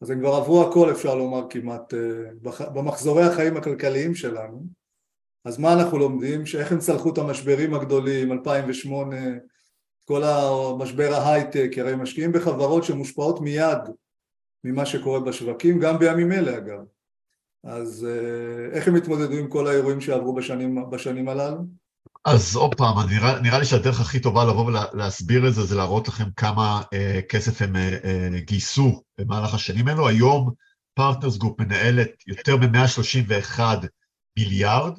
אז 0.00 0.10
הם 0.10 0.20
כבר 0.20 0.34
עברו 0.34 0.68
הכל 0.68 0.90
אפשר 0.92 1.14
לומר 1.14 1.46
כמעט 1.50 1.94
אה, 1.94 2.68
במחזורי 2.74 3.22
החיים 3.22 3.56
הכלכליים 3.56 4.14
שלנו, 4.14 4.66
אז 5.44 5.58
מה 5.58 5.72
אנחנו 5.72 5.98
לומדים? 5.98 6.46
שאיך 6.46 6.72
הם 6.72 6.78
צלחו 6.78 7.12
את 7.12 7.18
המשברים 7.18 7.74
הגדולים, 7.74 8.32
2008, 8.32 9.16
כל 10.04 10.22
המשבר 10.24 11.14
ההייטק, 11.14 11.70
הרי 11.78 11.96
משקיעים 11.96 12.32
בחברות 12.32 12.84
שמושפעות 12.84 13.40
מיד 13.40 13.78
ממה 14.64 14.86
שקורה 14.86 15.20
בשווקים, 15.20 15.78
גם 15.80 15.98
בימים 15.98 16.32
אלה 16.32 16.58
אגב. 16.58 16.78
אז 17.64 18.06
אה, 18.10 18.76
איך 18.76 18.88
הם 18.88 18.94
התמודדו 18.94 19.36
עם 19.36 19.48
כל 19.48 19.66
האירועים 19.66 20.00
שעברו 20.00 20.34
בשנים, 20.34 20.90
בשנים 20.90 21.28
הללו? 21.28 21.58
אז 22.24 22.56
עוד 22.56 22.74
פעם, 22.74 22.96
נראה, 23.10 23.40
נראה 23.40 23.58
לי 23.58 23.64
שהדרך 23.64 24.00
הכי 24.00 24.20
טובה 24.20 24.44
לבוא 24.44 24.66
ולהסביר 24.66 25.48
את 25.48 25.54
זה, 25.54 25.62
זה 25.62 25.76
להראות 25.76 26.08
לכם 26.08 26.24
כמה 26.36 26.82
אה, 26.92 27.20
כסף 27.28 27.62
הם 27.62 27.76
אה, 27.76 27.98
אה, 28.04 28.40
גייסו 28.40 29.02
במהלך 29.18 29.54
השנים 29.54 29.88
האלו. 29.88 30.08
היום 30.08 30.50
Partners 30.94 31.36
Group 31.36 31.60
מנהלת 31.60 32.10
יותר 32.26 32.56
מ-131 32.56 33.60
מיליארד 34.38 34.98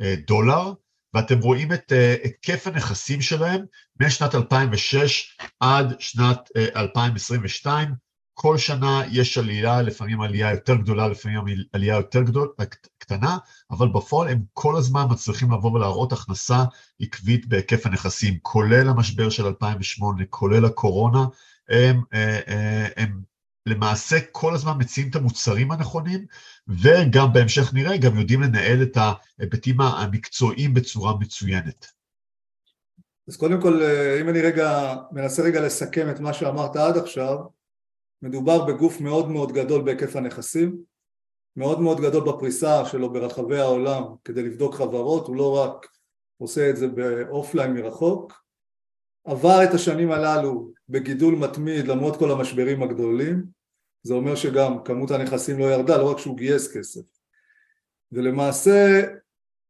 אה, 0.00 0.14
דולר, 0.26 0.72
ואתם 1.14 1.38
רואים 1.38 1.72
את 1.72 1.92
אה, 1.92 2.16
היקף 2.22 2.66
הנכסים 2.66 3.20
שלהם 3.20 3.64
משנת 4.00 4.34
2006 4.34 5.38
עד 5.60 5.94
שנת 5.98 6.48
2022. 6.76 7.88
אה, 7.88 7.94
כל 8.34 8.58
שנה 8.58 9.02
יש 9.10 9.38
עלייה, 9.38 9.82
לפעמים 9.82 10.20
עלייה 10.20 10.50
יותר 10.50 10.74
גדולה, 10.74 11.08
לפעמים 11.08 11.40
עלייה 11.72 11.96
יותר 11.96 12.22
גדול, 12.22 12.52
קטנה, 12.98 13.38
אבל 13.70 13.88
בפועל 13.88 14.28
הם 14.28 14.42
כל 14.52 14.76
הזמן 14.76 15.06
מצליחים 15.10 15.52
לבוא 15.52 15.72
ולהראות 15.72 16.12
הכנסה 16.12 16.64
עקבית 17.00 17.46
בהיקף 17.46 17.86
הנכסים, 17.86 18.38
כולל 18.42 18.88
המשבר 18.88 19.30
של 19.30 19.46
2008, 19.46 20.24
כולל 20.30 20.64
הקורונה, 20.64 21.24
הם, 21.68 22.02
הם, 22.12 22.90
הם 22.96 23.22
למעשה 23.66 24.16
כל 24.32 24.54
הזמן 24.54 24.72
מציעים 24.78 25.10
את 25.10 25.16
המוצרים 25.16 25.72
הנכונים, 25.72 26.26
וגם 26.68 27.32
בהמשך 27.32 27.74
נראה, 27.74 27.96
גם 27.96 28.18
יודעים 28.18 28.42
לנהל 28.42 28.82
את 28.82 28.96
ההיבטים 28.96 29.80
המקצועיים 29.80 30.74
בצורה 30.74 31.18
מצוינת. 31.20 31.86
אז 33.28 33.36
קודם 33.36 33.60
כל, 33.60 33.82
אם 34.20 34.28
אני 34.28 34.40
רגע, 34.40 34.94
מנסה 35.12 35.42
רגע 35.42 35.60
לסכם 35.60 36.10
את 36.10 36.20
מה 36.20 36.32
שאמרת 36.32 36.76
עד 36.76 36.96
עכשיו, 36.96 37.38
מדובר 38.22 38.64
בגוף 38.64 39.00
מאוד 39.00 39.28
מאוד 39.30 39.52
גדול 39.52 39.82
בהיקף 39.82 40.16
הנכסים, 40.16 40.78
מאוד 41.56 41.80
מאוד 41.80 42.00
גדול 42.00 42.32
בפריסה 42.32 42.84
שלו 42.84 43.12
ברחבי 43.12 43.58
העולם 43.58 44.02
כדי 44.24 44.42
לבדוק 44.42 44.74
חברות, 44.74 45.26
הוא 45.26 45.36
לא 45.36 45.58
רק 45.58 45.86
עושה 46.38 46.70
את 46.70 46.76
זה 46.76 46.88
באופליין 46.88 47.74
מרחוק, 47.74 48.41
עבר 49.24 49.64
את 49.64 49.74
השנים 49.74 50.12
הללו 50.12 50.72
בגידול 50.88 51.34
מתמיד 51.34 51.88
למרות 51.88 52.16
כל 52.16 52.30
המשברים 52.30 52.82
הגדולים, 52.82 53.44
זה 54.02 54.14
אומר 54.14 54.34
שגם 54.34 54.84
כמות 54.84 55.10
הנכסים 55.10 55.58
לא 55.58 55.64
ירדה, 55.64 55.96
לא 55.96 56.10
רק 56.10 56.18
שהוא 56.18 56.36
גייס 56.36 56.76
כסף. 56.76 57.00
ולמעשה, 58.12 59.02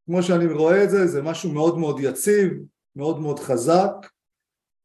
כמו 0.06 0.23
שאני 0.23 0.47
רואה 0.47 0.85
את 0.85 0.90
זה, 0.90 1.06
זה 1.06 1.23
משהו 1.23 1.52
מאוד 1.52 1.78
מאוד 1.78 2.00
יציב, 2.00 2.52
מאוד 2.97 3.21
מאוד 3.21 3.38
חזק 3.38 3.92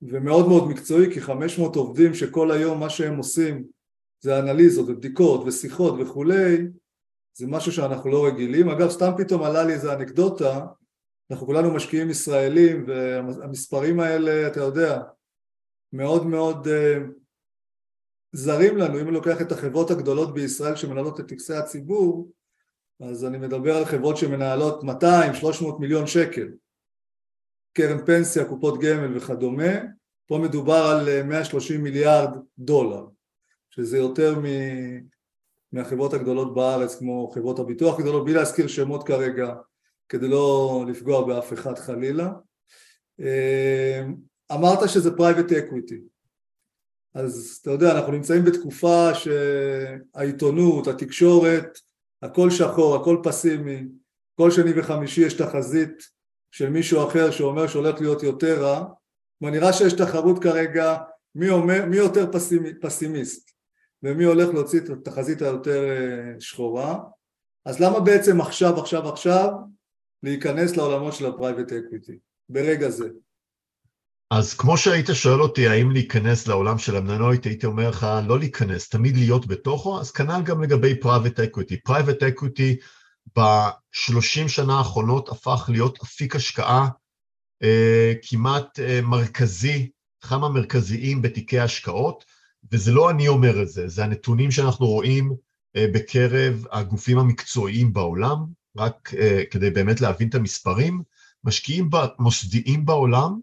ומאוד 0.01 0.47
מאוד 0.47 0.69
מקצועי, 0.69 1.13
כי 1.13 1.21
500 1.21 1.75
עובדים 1.75 2.13
שכל 2.13 2.51
היום 2.51 2.79
מה 2.79 2.89
שהם 2.89 3.17
עושים 3.17 3.63
זה 4.19 4.39
אנליזות 4.39 4.89
ובדיקות 4.89 5.43
ושיחות 5.45 5.95
וכולי, 5.99 6.57
זה 7.33 7.47
משהו 7.47 7.71
שאנחנו 7.71 8.09
לא 8.09 8.27
רגילים. 8.27 8.69
אגב, 8.69 8.89
סתם 8.89 9.11
פתאום 9.17 9.43
עלה 9.43 9.63
לי 9.63 9.73
איזה 9.73 9.93
אנקדוטה, 9.93 10.65
אנחנו 11.31 11.45
כולנו 11.45 11.73
משקיעים 11.73 12.09
ישראלים 12.09 12.85
והמספרים 12.87 13.99
האלה, 13.99 14.47
אתה 14.47 14.59
יודע, 14.59 15.01
מאוד 15.93 16.25
מאוד 16.25 16.67
uh, 16.67 17.11
זרים 18.31 18.77
לנו, 18.77 18.99
אם 18.99 19.03
אני 19.03 19.11
לוקח 19.11 19.41
את 19.41 19.51
החברות 19.51 19.91
הגדולות 19.91 20.33
בישראל 20.33 20.75
שמנהלות 20.75 21.19
את 21.19 21.27
טקסי 21.27 21.53
הציבור, 21.53 22.31
אז 22.99 23.25
אני 23.25 23.37
מדבר 23.37 23.77
על 23.77 23.85
חברות 23.85 24.17
שמנהלות 24.17 24.83
200-300 24.83 24.85
מיליון 25.79 26.07
שקל, 26.07 26.47
קרן 27.73 28.05
פנסיה, 28.05 28.45
קופות 28.45 28.79
גמל 28.81 29.17
וכדומה, 29.17 29.73
פה 30.27 30.37
מדובר 30.37 30.97
על 30.99 31.23
130 31.23 31.83
מיליארד 31.83 32.29
דולר, 32.57 33.05
שזה 33.69 33.97
יותר 33.97 34.39
מ... 34.39 34.45
מהחברות 35.71 36.13
הגדולות 36.13 36.53
בארץ 36.53 36.95
כמו 36.95 37.31
חברות 37.33 37.59
הביטוח 37.59 37.99
הגדולות, 37.99 38.25
בלי 38.25 38.33
להזכיר 38.33 38.67
שמות 38.67 39.07
כרגע 39.07 39.53
כדי 40.09 40.27
לא 40.27 40.85
לפגוע 40.87 41.27
באף 41.27 41.53
אחד 41.53 41.77
חלילה. 41.77 42.29
אמרת 44.51 44.89
שזה 44.89 45.09
private 45.09 45.51
equity. 45.51 45.99
אז 47.15 47.59
אתה 47.61 47.71
יודע, 47.71 47.91
אנחנו 47.91 48.11
נמצאים 48.11 48.45
בתקופה 48.45 49.09
שהעיתונות, 49.13 50.87
התקשורת, 50.87 51.77
הכל 52.21 52.49
שחור, 52.49 52.95
הכל 52.95 53.17
פסימי, 53.23 53.83
כל 54.35 54.51
שני 54.51 54.71
וחמישי 54.75 55.21
יש 55.21 55.33
תחזית 55.33 56.03
של 56.51 56.69
מישהו 56.69 57.07
אחר 57.07 57.31
שאומר 57.31 57.67
שהולך 57.67 58.01
להיות 58.01 58.23
יותר 58.23 58.63
רע, 58.63 58.85
ונראה 59.41 59.73
שיש 59.73 59.93
תחרות 59.93 60.43
כרגע 60.43 60.97
מי, 61.35 61.49
אומר, 61.49 61.85
מי 61.85 61.97
יותר 61.97 62.31
פסימי, 62.31 62.73
פסימיסט 62.81 63.51
ומי 64.03 64.23
הולך 64.23 64.49
להוציא 64.53 64.79
את 64.79 64.89
התחזית 64.89 65.41
היותר 65.41 65.89
אה, 65.89 66.39
שחורה, 66.39 66.99
אז 67.65 67.79
למה 67.79 67.99
בעצם 67.99 68.41
עכשיו, 68.41 68.79
עכשיו, 68.79 69.09
עכשיו 69.09 69.49
להיכנס 70.23 70.77
לעולמות 70.77 71.13
של 71.13 71.25
ה-Private 71.25 71.69
Equity, 71.69 72.13
ברגע 72.49 72.89
זה? 72.89 73.09
אז 74.31 74.53
כמו 74.53 74.77
שהיית 74.77 75.05
שואל 75.13 75.41
אותי 75.41 75.67
האם 75.67 75.91
להיכנס 75.91 76.47
לעולם 76.47 76.77
של 76.77 76.95
המניות, 76.95 77.45
הייתי 77.45 77.65
אומר 77.65 77.89
לך 77.89 78.07
לא 78.27 78.39
להיכנס, 78.39 78.89
תמיד 78.89 79.17
להיות 79.17 79.47
בתוכו, 79.47 79.99
אז 79.99 80.11
כנ"ל 80.11 80.41
גם 80.43 80.63
לגבי 80.63 80.95
private 81.03 81.39
equity. 81.39 81.91
private 81.91 82.21
equity 82.21 82.85
בשלושים 83.37 84.49
שנה 84.49 84.77
האחרונות 84.77 85.29
הפך 85.29 85.69
להיות 85.73 86.01
אפיק 86.03 86.35
השקעה 86.35 86.89
אה, 87.63 88.13
כמעט 88.29 88.79
אה, 88.79 88.99
מרכזי, 89.01 89.89
אחד 90.23 90.37
מהמרכזיים 90.37 91.21
בתיקי 91.21 91.59
השקעות, 91.59 92.25
וזה 92.71 92.91
לא 92.91 93.09
אני 93.09 93.27
אומר 93.27 93.61
את 93.61 93.69
זה, 93.69 93.87
זה 93.87 94.03
הנתונים 94.03 94.51
שאנחנו 94.51 94.85
רואים 94.85 95.35
אה, 95.75 95.85
בקרב 95.93 96.65
הגופים 96.71 97.19
המקצועיים 97.19 97.93
בעולם, 97.93 98.45
רק 98.77 99.13
אה, 99.17 99.43
כדי 99.51 99.69
באמת 99.69 100.01
להבין 100.01 100.29
את 100.29 100.35
המספרים, 100.35 101.01
משקיעים 101.43 101.89
מוסדיים 102.19 102.85
בעולם, 102.85 103.39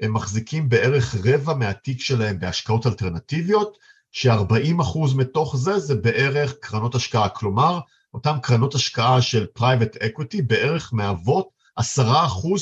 הם 0.00 0.12
מחזיקים 0.12 0.68
בערך 0.68 1.14
רבע 1.24 1.54
מהתיק 1.54 2.00
שלהם 2.00 2.38
בהשקעות 2.38 2.86
אלטרנטיביות, 2.86 3.78
ש-40% 4.12 5.16
מתוך 5.16 5.56
זה 5.56 5.78
זה 5.78 5.94
בערך 5.94 6.54
קרנות 6.60 6.94
השקעה. 6.94 7.28
כלומר, 7.28 7.80
אותן 8.14 8.38
קרנות 8.42 8.74
השקעה 8.74 9.22
של 9.22 9.46
private 9.58 9.96
equity 9.96 10.42
בערך 10.46 10.94
מהוות 10.94 11.48
10% 11.80 11.82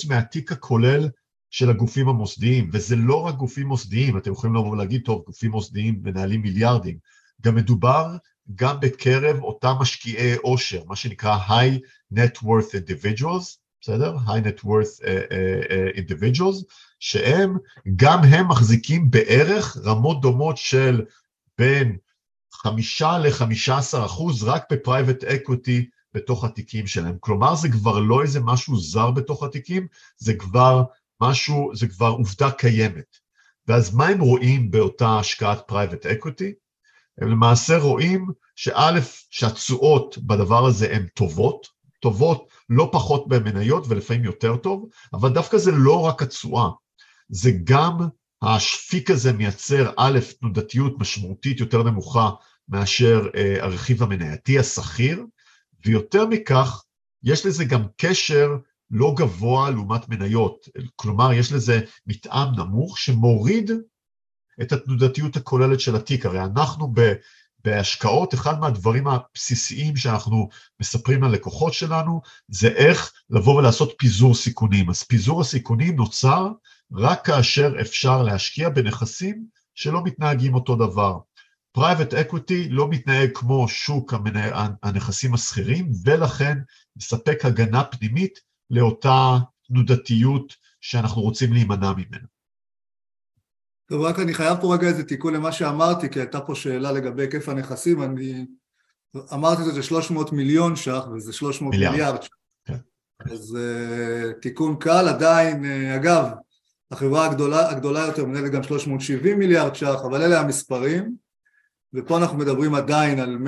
מהתיק 0.08 0.52
הכולל 0.52 1.08
של 1.50 1.70
הגופים 1.70 2.08
המוסדיים, 2.08 2.70
וזה 2.72 2.96
לא 2.96 3.26
רק 3.26 3.34
גופים 3.34 3.66
מוסדיים, 3.66 4.18
אתם 4.18 4.32
יכולים 4.32 4.56
לבוא 4.56 4.70
ולהגיד, 4.70 5.02
טוב, 5.04 5.22
גופים 5.26 5.50
מוסדיים 5.50 6.00
מנהלים 6.02 6.42
מיליארדים, 6.42 6.98
גם 7.42 7.54
מדובר 7.54 8.16
גם 8.54 8.80
בקרב 8.80 9.42
אותם 9.42 9.74
משקיעי 9.80 10.34
עושר, 10.34 10.82
מה 10.86 10.96
שנקרא 10.96 11.38
high 11.48 11.78
net 12.14 12.42
worth 12.42 12.74
individuals, 12.74 13.58
בסדר? 13.80 14.16
high 14.26 14.40
net 14.40 14.64
worth 14.64 15.00
אה, 15.00 15.04
אה, 15.04 15.98
individuals, 15.98 16.64
שהם, 17.00 17.56
גם 17.96 18.24
הם 18.24 18.48
מחזיקים 18.48 19.10
בערך 19.10 19.76
רמות 19.84 20.20
דומות 20.20 20.56
של 20.56 21.04
בין 21.58 21.96
חמישה 22.52 23.18
לחמישה 23.18 23.78
עשר 23.78 24.04
אחוז 24.04 24.42
רק 24.42 24.72
ב 24.72 24.79
private 24.79 25.24
equity 25.24 25.88
בתוך 26.14 26.44
התיקים 26.44 26.86
שלהם. 26.86 27.16
כלומר, 27.20 27.54
זה 27.54 27.68
כבר 27.68 27.98
לא 27.98 28.22
איזה 28.22 28.40
משהו 28.40 28.80
זר 28.80 29.10
בתוך 29.10 29.42
התיקים, 29.42 29.86
זה 30.16 30.34
כבר 30.34 30.84
משהו, 31.20 31.70
זה 31.74 31.86
כבר 31.88 32.08
עובדה 32.08 32.50
קיימת. 32.50 33.16
ואז 33.68 33.94
מה 33.94 34.06
הם 34.06 34.20
רואים 34.20 34.70
באותה 34.70 35.18
השקעת 35.18 35.62
private 35.66 36.06
equity? 36.06 36.52
הם 37.18 37.28
למעשה 37.28 37.78
רואים 37.78 38.26
שאה, 38.56 38.98
שהתשואות 39.30 40.18
בדבר 40.18 40.66
הזה 40.66 40.94
הן 40.94 41.06
טובות, 41.14 41.66
טובות 42.00 42.48
לא 42.68 42.88
פחות 42.92 43.28
ממניות 43.28 43.84
ולפעמים 43.88 44.24
יותר 44.24 44.56
טוב, 44.56 44.88
אבל 45.12 45.32
דווקא 45.32 45.58
זה 45.58 45.72
לא 45.72 46.00
רק 46.00 46.22
התשואה, 46.22 46.70
זה 47.28 47.50
גם 47.64 47.98
האפיק 48.42 49.10
הזה 49.10 49.32
מייצר 49.32 49.92
אה, 49.96 50.18
תנודתיות 50.40 50.98
משמעותית 50.98 51.60
יותר 51.60 51.82
נמוכה 51.82 52.30
מאשר 52.68 53.28
אה, 53.36 53.64
הרכיב 53.64 54.02
המנייתי 54.02 54.58
הסחיר, 54.58 55.24
ויותר 55.86 56.26
מכך, 56.26 56.82
יש 57.22 57.46
לזה 57.46 57.64
גם 57.64 57.82
קשר 57.96 58.56
לא 58.90 59.14
גבוה 59.16 59.70
לעומת 59.70 60.08
מניות, 60.08 60.68
כלומר 60.96 61.32
יש 61.32 61.52
לזה 61.52 61.80
מתאם 62.06 62.54
נמוך 62.56 62.98
שמוריד 62.98 63.70
את 64.62 64.72
התנודתיות 64.72 65.36
הכוללת 65.36 65.80
של 65.80 65.96
התיק, 65.96 66.26
הרי 66.26 66.40
אנחנו 66.40 66.90
ב, 66.94 67.12
בהשקעות, 67.64 68.34
אחד 68.34 68.60
מהדברים 68.60 69.08
הבסיסיים 69.08 69.96
שאנחנו 69.96 70.48
מספרים 70.80 71.22
ללקוחות 71.22 71.72
שלנו 71.72 72.20
זה 72.48 72.68
איך 72.68 73.12
לבוא 73.30 73.54
ולעשות 73.54 73.94
פיזור 73.98 74.34
סיכונים, 74.34 74.90
אז 74.90 75.02
פיזור 75.02 75.40
הסיכונים 75.40 75.96
נוצר 75.96 76.48
רק 76.92 77.26
כאשר 77.26 77.72
אפשר 77.80 78.22
להשקיע 78.22 78.68
בנכסים 78.68 79.44
שלא 79.74 80.04
מתנהגים 80.04 80.54
אותו 80.54 80.76
דבר. 80.76 81.18
private 81.72 82.14
equity 82.14 82.68
לא 82.68 82.88
מתנהג 82.88 83.30
כמו 83.34 83.68
שוק 83.68 84.14
הנכסים 84.82 85.34
השכירים 85.34 85.90
ולכן 86.04 86.58
מספק 86.96 87.44
הגנה 87.44 87.84
פנימית 87.84 88.38
לאותה 88.70 89.38
תנודתיות 89.66 90.56
שאנחנו 90.80 91.22
רוצים 91.22 91.52
להימנע 91.52 91.92
ממנה. 91.92 92.26
טוב, 93.88 94.02
רק 94.02 94.18
אני 94.18 94.34
חייב 94.34 94.58
פה 94.60 94.74
רגע 94.74 94.86
איזה 94.86 95.04
תיקון 95.04 95.34
למה 95.34 95.52
שאמרתי, 95.52 96.08
כי 96.08 96.20
הייתה 96.20 96.40
פה 96.40 96.54
שאלה 96.54 96.92
לגבי 96.92 97.22
היקף 97.22 97.48
הנכסים, 97.48 98.02
אני 98.02 98.46
אמרתי 99.32 99.62
שזה 99.62 99.82
300 99.82 100.32
מיליון 100.32 100.76
ש"ח 100.76 101.08
וזה 101.14 101.32
300 101.32 101.74
מיליארד, 101.74 101.92
מיליארד 101.92 102.22
ש"ח. 102.22 102.28
כן. 102.64 102.76
אז 103.32 103.58
uh, 103.60 104.40
תיקון 104.40 104.76
קל, 104.80 105.08
עדיין, 105.08 105.64
uh, 105.64 105.96
אגב, 105.96 106.26
החברה 106.90 107.26
הגדולה, 107.26 107.70
הגדולה 107.70 108.06
יותר 108.06 108.24
מנהלת 108.24 108.52
גם 108.52 108.62
370 108.62 109.38
מיליארד 109.38 109.74
ש"ח, 109.74 110.00
אבל 110.04 110.22
אלה 110.22 110.40
המספרים, 110.40 111.14
ופה 111.94 112.18
אנחנו 112.18 112.38
מדברים 112.38 112.74
עדיין 112.74 113.18
על 113.18 113.38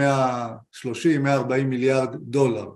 130-140 0.84 1.64
מיליארד 1.64 2.16
דולר. 2.20 2.66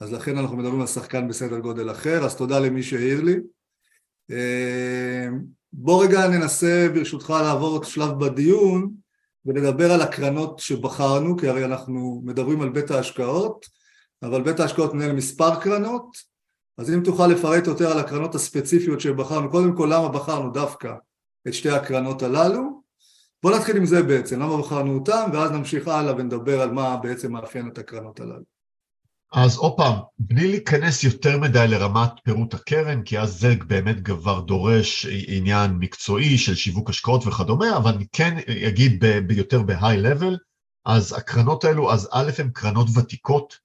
אז 0.00 0.12
לכן 0.12 0.38
אנחנו 0.38 0.56
מדברים 0.56 0.80
על 0.80 0.86
שחקן 0.86 1.28
בסדר 1.28 1.58
גודל 1.58 1.90
אחר, 1.90 2.24
אז 2.24 2.36
תודה 2.36 2.58
למי 2.58 2.82
שהעיר 2.82 3.20
לי. 3.20 3.36
אה, 4.30 5.28
בוא 5.72 6.04
רגע 6.04 6.28
ננסה 6.28 6.88
ברשותך 6.94 7.30
לעבור 7.30 7.68
עוד 7.68 7.84
שלב 7.84 8.24
בדיון 8.24 8.90
ולדבר 9.46 9.92
על 9.92 10.00
הקרנות 10.00 10.58
שבחרנו, 10.58 11.36
כי 11.36 11.48
הרי 11.48 11.64
אנחנו 11.64 12.22
מדברים 12.24 12.60
על 12.60 12.68
בית 12.68 12.90
ההשקעות, 12.90 13.66
אבל 14.22 14.42
בית 14.42 14.60
ההשקעות 14.60 14.94
מנהל 14.94 15.12
מספר 15.12 15.60
קרנות, 15.60 16.16
אז 16.78 16.90
אם 16.90 17.00
תוכל 17.04 17.26
לפרט 17.26 17.66
יותר 17.66 17.92
על 17.92 17.98
הקרנות 17.98 18.34
הספציפיות 18.34 19.00
שבחרנו, 19.00 19.50
קודם 19.50 19.76
כל 19.76 19.90
למה 19.92 20.08
בחרנו 20.08 20.50
דווקא 20.50 20.94
את 21.48 21.54
שתי 21.54 21.70
הקרנות 21.70 22.22
הללו, 22.22 22.82
בוא 23.42 23.56
נתחיל 23.56 23.76
עם 23.76 23.86
זה 23.86 24.02
בעצם, 24.02 24.40
למה 24.40 24.58
בחרנו 24.58 24.94
אותם, 24.94 25.30
ואז 25.32 25.50
נמשיך 25.50 25.88
הלאה 25.88 26.14
ונדבר 26.16 26.60
על 26.60 26.70
מה 26.70 26.96
בעצם 26.96 27.32
מאפיין 27.32 27.68
את 27.68 27.78
הקרנות 27.78 28.20
הללו. 28.20 28.57
אז 29.32 29.56
עוד 29.56 29.76
פעם, 29.76 29.94
בלי 30.18 30.48
להיכנס 30.48 31.04
יותר 31.04 31.38
מדי 31.38 31.68
לרמת 31.68 32.10
פירוט 32.24 32.54
הקרן, 32.54 33.02
כי 33.02 33.18
אז 33.18 33.40
זה 33.40 33.54
באמת 33.66 33.96
כבר 34.04 34.40
דורש 34.40 35.06
עניין 35.26 35.70
מקצועי 35.70 36.38
של 36.38 36.54
שיווק 36.54 36.90
השקעות 36.90 37.26
וכדומה, 37.26 37.76
אבל 37.76 37.92
אני 37.94 38.06
כן 38.12 38.36
אגיד 38.68 39.04
ביותר 39.26 39.62
ב-high 39.62 40.04
level, 40.04 40.36
אז 40.84 41.12
הקרנות 41.12 41.64
האלו, 41.64 41.92
אז 41.92 42.08
א' 42.12 42.30
הן 42.38 42.50
קרנות 42.50 42.88
ותיקות, 42.94 43.58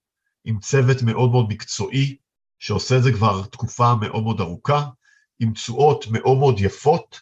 עם 0.46 0.60
צוות 0.60 1.02
מאוד 1.02 1.32
מאוד 1.32 1.50
מקצועי, 1.50 2.16
שעושה 2.60 2.98
את 2.98 3.04
זה 3.04 3.12
כבר 3.12 3.46
תקופה 3.46 3.96
מאוד 3.96 4.24
מאוד 4.24 4.42
ארוכה, 4.42 4.86
עם 5.40 5.54
תשואות 5.54 6.06
מאוד 6.08 6.38
מאוד 6.38 6.60
יפות, 6.60 7.20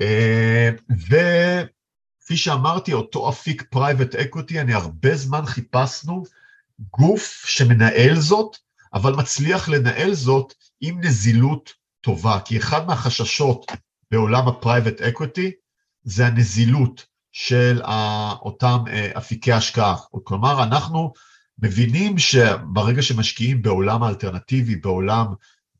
אה, 0.00 0.70
וכפי 0.90 2.36
שאמרתי, 2.36 2.92
אותו 2.92 3.28
אפיק 3.28 3.62
private 3.70 4.14
equity, 4.14 4.60
אני 4.60 4.74
הרבה 4.74 5.16
זמן 5.16 5.46
חיפשנו 5.46 6.24
גוף 6.80 7.44
שמנהל 7.46 8.20
זאת, 8.20 8.56
אבל 8.94 9.14
מצליח 9.14 9.68
לנהל 9.68 10.14
זאת 10.14 10.54
עם 10.80 11.00
נזילות 11.00 11.72
טובה, 12.00 12.40
כי 12.44 12.58
אחד 12.58 12.86
מהחששות 12.86 13.72
בעולם 14.10 14.48
ה 14.48 14.55
private 14.55 15.00
equity 15.00 15.50
זה 16.02 16.26
הנזילות 16.26 17.06
של 17.32 17.80
אותם 18.42 18.78
אה, 18.88 19.10
אפיקי 19.18 19.52
השקעה. 19.52 19.96
כלומר, 20.24 20.62
אנחנו 20.62 21.12
מבינים 21.62 22.18
שברגע 22.18 23.02
שמשקיעים 23.02 23.62
בעולם 23.62 24.02
האלטרנטיבי, 24.02 24.76
בעולם 24.76 25.26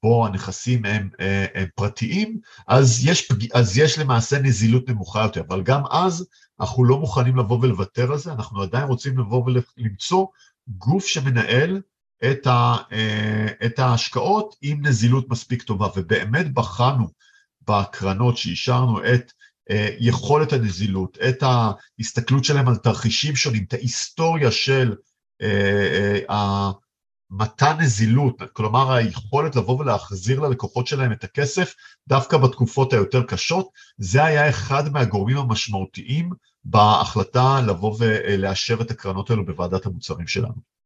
בו 0.02 0.26
הנכסים 0.26 0.84
הם, 0.84 1.08
אה, 1.20 1.46
הם 1.54 1.66
פרטיים, 1.74 2.38
אז 2.68 3.06
יש, 3.06 3.28
אז 3.54 3.78
יש 3.78 3.98
למעשה 3.98 4.38
נזילות 4.38 4.88
נמוכה 4.88 5.22
יותר, 5.22 5.42
אבל 5.48 5.62
גם 5.62 5.82
אז 5.90 6.26
אנחנו 6.60 6.84
לא 6.84 6.98
מוכנים 6.98 7.36
לבוא 7.36 7.58
ולוותר 7.62 8.12
על 8.12 8.18
זה, 8.18 8.32
אנחנו 8.32 8.62
עדיין 8.62 8.84
רוצים 8.84 9.18
לבוא 9.18 9.44
ולמצוא 9.46 10.26
גוף 10.68 11.06
שמנהל 11.06 11.80
את, 12.30 12.46
ה, 12.46 12.76
אה, 12.92 13.46
את 13.66 13.78
ההשקעות 13.78 14.54
עם 14.62 14.86
נזילות 14.86 15.28
מספיק 15.30 15.62
טובה, 15.62 15.88
ובאמת 15.96 16.54
בחנו 16.54 17.08
בקרנות 17.68 18.36
שאישרנו 18.36 19.04
את 19.04 19.32
אה, 19.70 19.88
יכולת 19.98 20.52
הנזילות, 20.52 21.18
את 21.28 21.42
ההסתכלות 21.42 22.44
שלהם 22.44 22.68
על 22.68 22.76
תרחישים 22.76 23.36
שונים, 23.36 23.64
את 23.68 23.72
ההיסטוריה 23.72 24.50
של 24.50 24.94
מתן 27.30 27.76
נזילות, 27.80 28.42
כלומר 28.52 28.92
היכולת 28.92 29.56
לבוא 29.56 29.80
ולהחזיר 29.80 30.40
ללקוחות 30.40 30.86
שלהם 30.86 31.12
את 31.12 31.24
הכסף 31.24 31.74
דווקא 32.08 32.36
בתקופות 32.36 32.92
היותר 32.92 33.22
קשות, 33.22 33.68
זה 33.98 34.24
היה 34.24 34.48
אחד 34.48 34.92
מהגורמים 34.92 35.36
המשמעותיים 35.36 36.30
בהחלטה 36.64 37.60
לבוא 37.66 37.96
ולאשר 37.98 38.80
את 38.80 38.90
הקרנות 38.90 39.30
האלו 39.30 39.46
בוועדת 39.46 39.86
המוצרים 39.86 40.26
שלנו. 40.26 40.76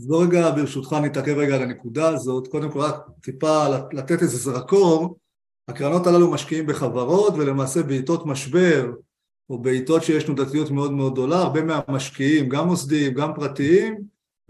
אז 0.00 0.06
בוא 0.06 0.24
רגע, 0.24 0.50
ברשותך, 0.50 0.92
נתעכב 0.92 1.36
רגע 1.36 1.54
על 1.54 1.62
הנקודה 1.62 2.08
הזאת. 2.08 2.48
קודם 2.48 2.70
כל, 2.70 2.80
רק 2.80 2.96
טיפה 3.20 3.68
לתת 3.92 4.22
איזה 4.22 4.36
זרקור. 4.36 5.18
הקרנות 5.68 6.06
הללו 6.06 6.30
משקיעים 6.30 6.66
בחברות, 6.66 7.34
ולמעשה 7.34 7.82
בעיתות 7.82 8.26
משבר, 8.26 8.90
או 9.50 9.58
בעיתות 9.58 10.02
שיש 10.02 10.24
תנודתיות 10.24 10.70
מאוד 10.70 10.92
מאוד 10.92 11.12
גדולה, 11.12 11.38
הרבה 11.38 11.60
מהמשקיעים, 11.62 12.48
גם 12.48 12.66
מוסדיים, 12.66 13.14
גם 13.14 13.34
פרטיים, 13.34 13.98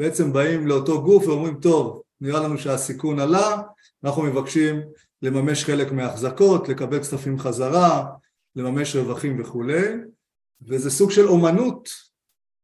בעצם 0.01 0.33
באים 0.33 0.67
לאותו 0.67 1.03
גוף 1.03 1.27
ואומרים, 1.27 1.55
טוב, 1.55 2.03
נראה 2.21 2.41
לנו 2.41 2.59
שהסיכון 2.59 3.21
עלה, 3.21 3.63
אנחנו 4.05 4.23
מבקשים 4.23 4.81
לממש 5.23 5.65
חלק 5.65 5.93
מההחזקות, 5.93 6.69
לקבל 6.69 6.99
כספים 6.99 7.39
חזרה, 7.39 8.07
לממש 8.57 8.97
רווחים 8.97 9.41
וכולי, 9.41 9.89
וזה 10.69 10.91
סוג 10.91 11.11
של 11.11 11.29
אומנות 11.29 11.89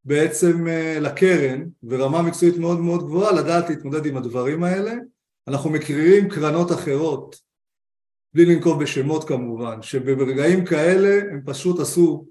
בעצם 0.05 0.69
אה, 0.69 0.99
לקרן, 1.01 1.65
ורמה 1.83 2.23
מקצועית 2.23 2.57
מאוד 2.57 2.81
מאוד 2.81 3.05
גבוהה, 3.05 3.33
לדעת 3.33 3.71
להתמודד 3.71 4.07
עם 4.07 4.17
הדברים 4.17 4.65
האלה. 4.65 4.95
אנחנו 5.49 5.71
מכירים 5.71 6.29
קרנות 6.29 6.73
אחרות, 6.73 7.37
בלי 8.35 8.45
לנקוב 8.45 8.83
בשמות 8.83 9.29
כמובן, 9.29 9.83
שברגעים 9.83 10.65
כאלה 10.65 11.33
הם 11.33 11.41
פשוט 11.47 11.81
עשו 11.81 12.27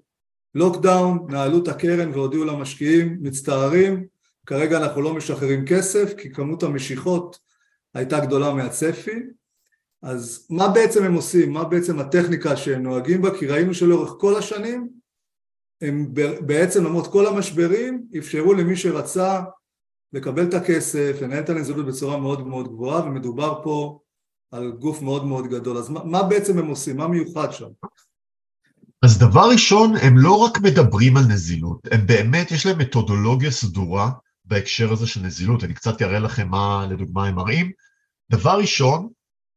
לוקדאון, 0.55 1.27
נעלו 1.29 1.63
את 1.63 1.67
הקרן 1.67 2.11
והודיעו 2.11 2.45
למשקיעים, 2.45 3.17
מצטערים, 3.21 4.14
כרגע 4.45 4.77
אנחנו 4.77 5.01
לא 5.01 5.13
משחררים 5.13 5.65
כסף 5.65 6.13
כי 6.17 6.33
כמות 6.33 6.63
המשיכות 6.63 7.39
הייתה 7.93 8.19
גדולה 8.19 8.53
מהצפי. 8.53 9.19
אז 10.03 10.47
מה 10.49 10.67
בעצם 10.67 11.03
הם 11.03 11.13
עושים? 11.13 11.53
מה 11.53 11.63
בעצם 11.63 11.99
הטכניקה 11.99 12.57
שהם 12.57 12.83
נוהגים 12.83 13.21
בה? 13.21 13.39
כי 13.39 13.47
ראינו 13.47 13.73
שלאורך 13.73 14.11
כל 14.19 14.35
השנים 14.35 14.89
הם 15.81 16.13
בעצם 16.45 16.83
למרות 16.83 17.11
כל 17.11 17.27
המשברים 17.27 18.07
אפשרו 18.17 18.53
למי 18.53 18.75
שרצה 18.75 19.41
לקבל 20.13 20.49
את 20.49 20.53
הכסף, 20.53 21.17
לנהל 21.21 21.43
את 21.43 21.49
הנזילות 21.49 21.85
בצורה 21.85 22.17
מאוד 22.17 22.47
מאוד 22.47 22.67
גבוהה 22.67 23.05
ומדובר 23.05 23.59
פה 23.63 23.99
על 24.51 24.71
גוף 24.71 25.01
מאוד 25.01 25.25
מאוד 25.25 25.47
גדול. 25.47 25.77
אז 25.77 25.89
מה, 25.89 26.03
מה 26.03 26.23
בעצם 26.23 26.59
הם 26.59 26.67
עושים? 26.67 26.97
מה 26.97 27.07
מיוחד 27.07 27.51
שם? 27.51 27.67
אז 29.01 29.19
דבר 29.19 29.49
ראשון, 29.51 29.95
הם 29.95 30.17
לא 30.17 30.37
רק 30.37 30.59
מדברים 30.61 31.17
על 31.17 31.23
נזילות, 31.23 31.87
הם 31.91 32.07
באמת, 32.07 32.51
יש 32.51 32.65
להם 32.65 32.77
מתודולוגיה 32.77 33.51
סדורה 33.51 34.11
בהקשר 34.45 34.91
הזה 34.91 35.07
של 35.07 35.21
נזילות, 35.21 35.63
אני 35.63 35.73
קצת 35.73 36.01
אראה 36.01 36.19
לכם 36.19 36.47
מה 36.47 36.87
לדוגמה 36.89 37.27
הם 37.27 37.35
מראים. 37.35 37.71
דבר 38.31 38.57
ראשון, 38.59 39.09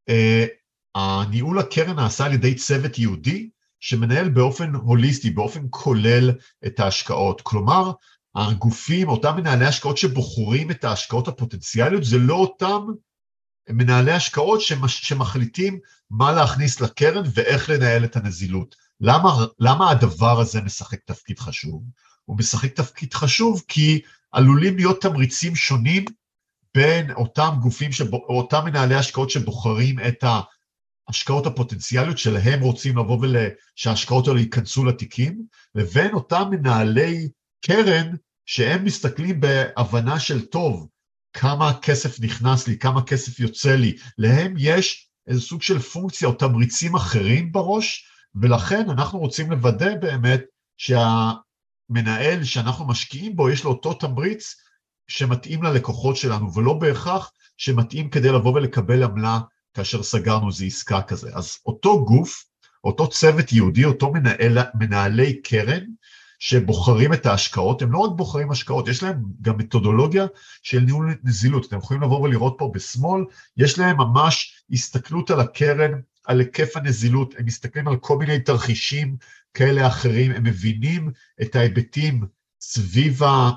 אה, 0.09 0.46
הניהול 0.94 1.59
הקרן 1.59 1.96
נעשה 1.96 2.24
על 2.24 2.33
ידי 2.33 2.55
צוות 2.55 2.98
יהודי 2.98 3.51
שמנהל 3.81 4.29
באופן 4.29 4.74
הוליסטי, 4.74 5.31
באופן 5.31 5.66
כולל 5.70 6.31
את 6.66 6.81
ההשקעות. 6.81 7.40
כלומר, 7.40 7.92
הגופים, 8.35 9.09
אותם 9.09 9.37
מנהלי 9.37 9.66
השקעות 9.66 9.96
שבוחרים 9.96 10.70
את 10.70 10.85
ההשקעות 10.85 11.29
הפוטנציאליות, 11.29 12.05
זה 12.05 12.18
לא 12.18 12.35
אותם 12.35 12.87
מנהלי 13.68 14.12
השקעות 14.12 14.61
שמחליטים 14.87 15.79
מה 16.11 16.33
להכניס 16.33 16.81
לקרן 16.81 17.22
ואיך 17.35 17.70
לנהל 17.70 18.05
את 18.05 18.16
הנזילות. 18.16 18.77
למה, 19.01 19.31
למה 19.59 19.90
הדבר 19.90 20.40
הזה 20.40 20.61
משחק 20.61 20.98
תפקיד 21.05 21.38
חשוב? 21.38 21.83
הוא 22.24 22.38
משחק 22.38 22.72
תפקיד 22.72 23.14
חשוב 23.14 23.62
כי 23.68 24.01
עלולים 24.33 24.77
להיות 24.77 25.03
תמריצים 25.03 25.57
שונים 25.57 26.05
בין 26.75 27.11
אותם 27.11 27.51
גופים, 27.61 27.93
שבו, 27.93 28.17
אותם 28.17 28.64
מנהלי 28.64 28.95
השקעות 28.95 29.31
שבוחרים 29.31 29.97
את 30.09 30.25
ההשקעות 31.09 31.47
הפוטנציאליות 31.47 32.19
שלהם 32.19 32.61
רוצים 32.61 32.99
לבוא 32.99 33.19
ול... 33.21 33.37
שההשקעות 33.75 34.29
האלה 34.29 34.41
ייכנסו 34.41 34.85
לתיקים, 34.85 35.43
לבין 35.75 36.14
אותם 36.14 36.45
מנהלי 36.51 37.29
קרן 37.64 38.14
שהם 38.47 38.85
מסתכלים 38.85 39.41
בהבנה 39.41 40.21
של 40.21 40.47
טוב, 40.47 40.88
כמה 41.33 41.73
כסף 41.83 42.21
נכנס 42.21 42.69
לי, 42.69 42.79
כמה 42.79 43.03
כסף 43.03 43.41
יוצא 43.41 43.75
לי, 43.75 43.97
להם 44.19 44.55
יש 44.59 45.09
איזה 45.27 45.41
סוג 45.41 45.62
של 45.62 45.79
פונקציה 45.79 46.29
או 46.29 46.33
תמריצים 46.33 46.95
אחרים 46.95 47.53
בראש, 47.53 48.07
ולכן 48.35 48.91
אנחנו 48.91 49.19
רוצים 49.19 49.51
לוודא 49.51 49.95
באמת 49.95 50.41
שהמנהל 51.88 52.44
שאנחנו 52.44 52.87
משקיעים 52.87 53.37
בו, 53.37 53.51
יש 53.51 53.64
לו 53.64 53.70
אותו 53.70 53.94
תמריץ 53.94 54.57
שמתאים 55.09 55.62
ללקוחות 55.62 56.16
שלנו, 56.16 56.55
ולא 56.55 56.72
בהכרח 56.72 57.33
שמתאים 57.57 58.11
כדי 58.11 58.33
לבוא 58.33 58.55
ולקבל 58.55 59.03
עמלה 59.03 59.40
כאשר 59.74 60.03
סגרנו 60.03 60.48
איזו 60.48 60.64
עסקה 60.64 61.03
כזה. 61.03 61.31
אז 61.35 61.57
אותו 61.66 62.05
גוף, 62.05 62.44
אותו 62.85 63.09
צוות 63.09 63.53
יהודי, 63.53 63.85
אותו 63.85 64.12
מנהל, 64.12 64.59
מנהלי 64.74 65.42
קרן, 65.42 65.85
שבוחרים 66.38 67.12
את 67.12 67.27
ההשקעות, 67.27 67.83
הם 67.83 67.92
לא 67.92 67.98
רק 67.98 68.11
בוחרים 68.16 68.51
השקעות, 68.51 68.88
יש 68.88 69.03
להם 69.03 69.22
גם 69.42 69.57
מתודולוגיה 69.57 70.27
של 70.62 70.81
ניהול 70.81 71.14
נזילות. 71.24 71.66
אתם 71.66 71.79
יכולים 71.79 72.03
לבוא 72.03 72.20
ולראות 72.20 72.55
פה 72.59 72.70
בשמאל, 72.74 73.24
יש 73.57 73.79
להם 73.79 73.96
ממש 73.96 74.62
הסתכלות 74.70 75.31
על 75.31 75.40
הקרן, 75.40 75.92
על 76.24 76.40
היקף 76.40 76.77
הנזילות, 76.77 77.35
הם 77.38 77.44
מסתכלים 77.44 77.88
על 77.88 77.96
כל 77.96 78.18
מיני 78.18 78.40
תרחישים 78.40 79.16
כאלה 79.54 79.87
אחרים, 79.87 80.30
הם 80.30 80.44
מבינים 80.44 81.11
את 81.42 81.56
ההיבטים 81.56 82.24
סביב 82.61 83.22
ה... 83.22 83.50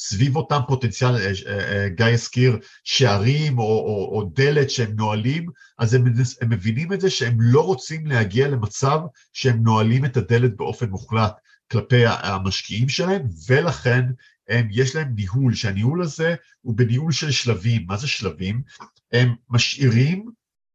סביב 0.00 0.36
אותם 0.36 0.60
פוטנציאל, 0.68 1.16
אה, 1.16 1.32
אה, 1.46 1.82
אה, 1.82 1.88
גיא 1.88 2.06
הזכיר 2.06 2.58
שערים 2.84 3.58
או, 3.58 3.64
או, 3.64 4.10
או 4.12 4.30
דלת 4.34 4.70
שהם 4.70 4.92
נועלים, 4.96 5.46
אז 5.78 5.94
הם, 5.94 6.04
הם 6.40 6.50
מבינים 6.50 6.92
את 6.92 7.00
זה 7.00 7.10
שהם 7.10 7.36
לא 7.40 7.60
רוצים 7.60 8.06
להגיע 8.06 8.48
למצב 8.48 9.00
שהם 9.32 9.62
נועלים 9.62 10.04
את 10.04 10.16
הדלת 10.16 10.56
באופן 10.56 10.88
מוחלט 10.90 11.32
כלפי 11.70 12.02
המשקיעים 12.06 12.88
שלהם, 12.88 13.22
ולכן 13.48 14.04
הם, 14.48 14.68
יש 14.70 14.96
להם 14.96 15.14
ניהול, 15.14 15.54
שהניהול 15.54 16.02
הזה 16.02 16.34
הוא 16.60 16.76
בניהול 16.76 17.12
של 17.12 17.30
שלבים. 17.30 17.84
מה 17.86 17.96
זה 17.96 18.08
שלבים? 18.08 18.62
הם 19.12 19.34
משאירים 19.50 20.30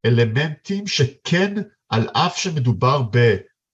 אלמנטים 0.06 0.88
שכן, 0.88 1.54
על 1.90 2.08
אף 2.14 2.38
שמדובר 2.38 3.02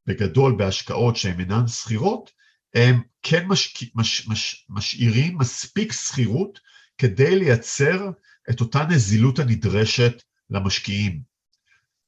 בגדול 0.10 0.56
בהשקעות 0.58 1.16
שהן 1.16 1.40
אינן 1.40 1.68
שכירות, 1.68 2.32
הם 2.74 3.02
כן 3.24 3.46
משק... 3.48 3.96
מש... 3.96 4.28
מש... 4.28 4.66
משאירים 4.70 5.38
מספיק 5.38 5.92
שכירות 5.92 6.60
כדי 6.98 7.36
לייצר 7.36 8.10
את 8.50 8.62
אותה 8.62 8.86
נזילות 8.90 9.40
הנדרשת 9.40 10.24
למשקיעים. 10.50 11.22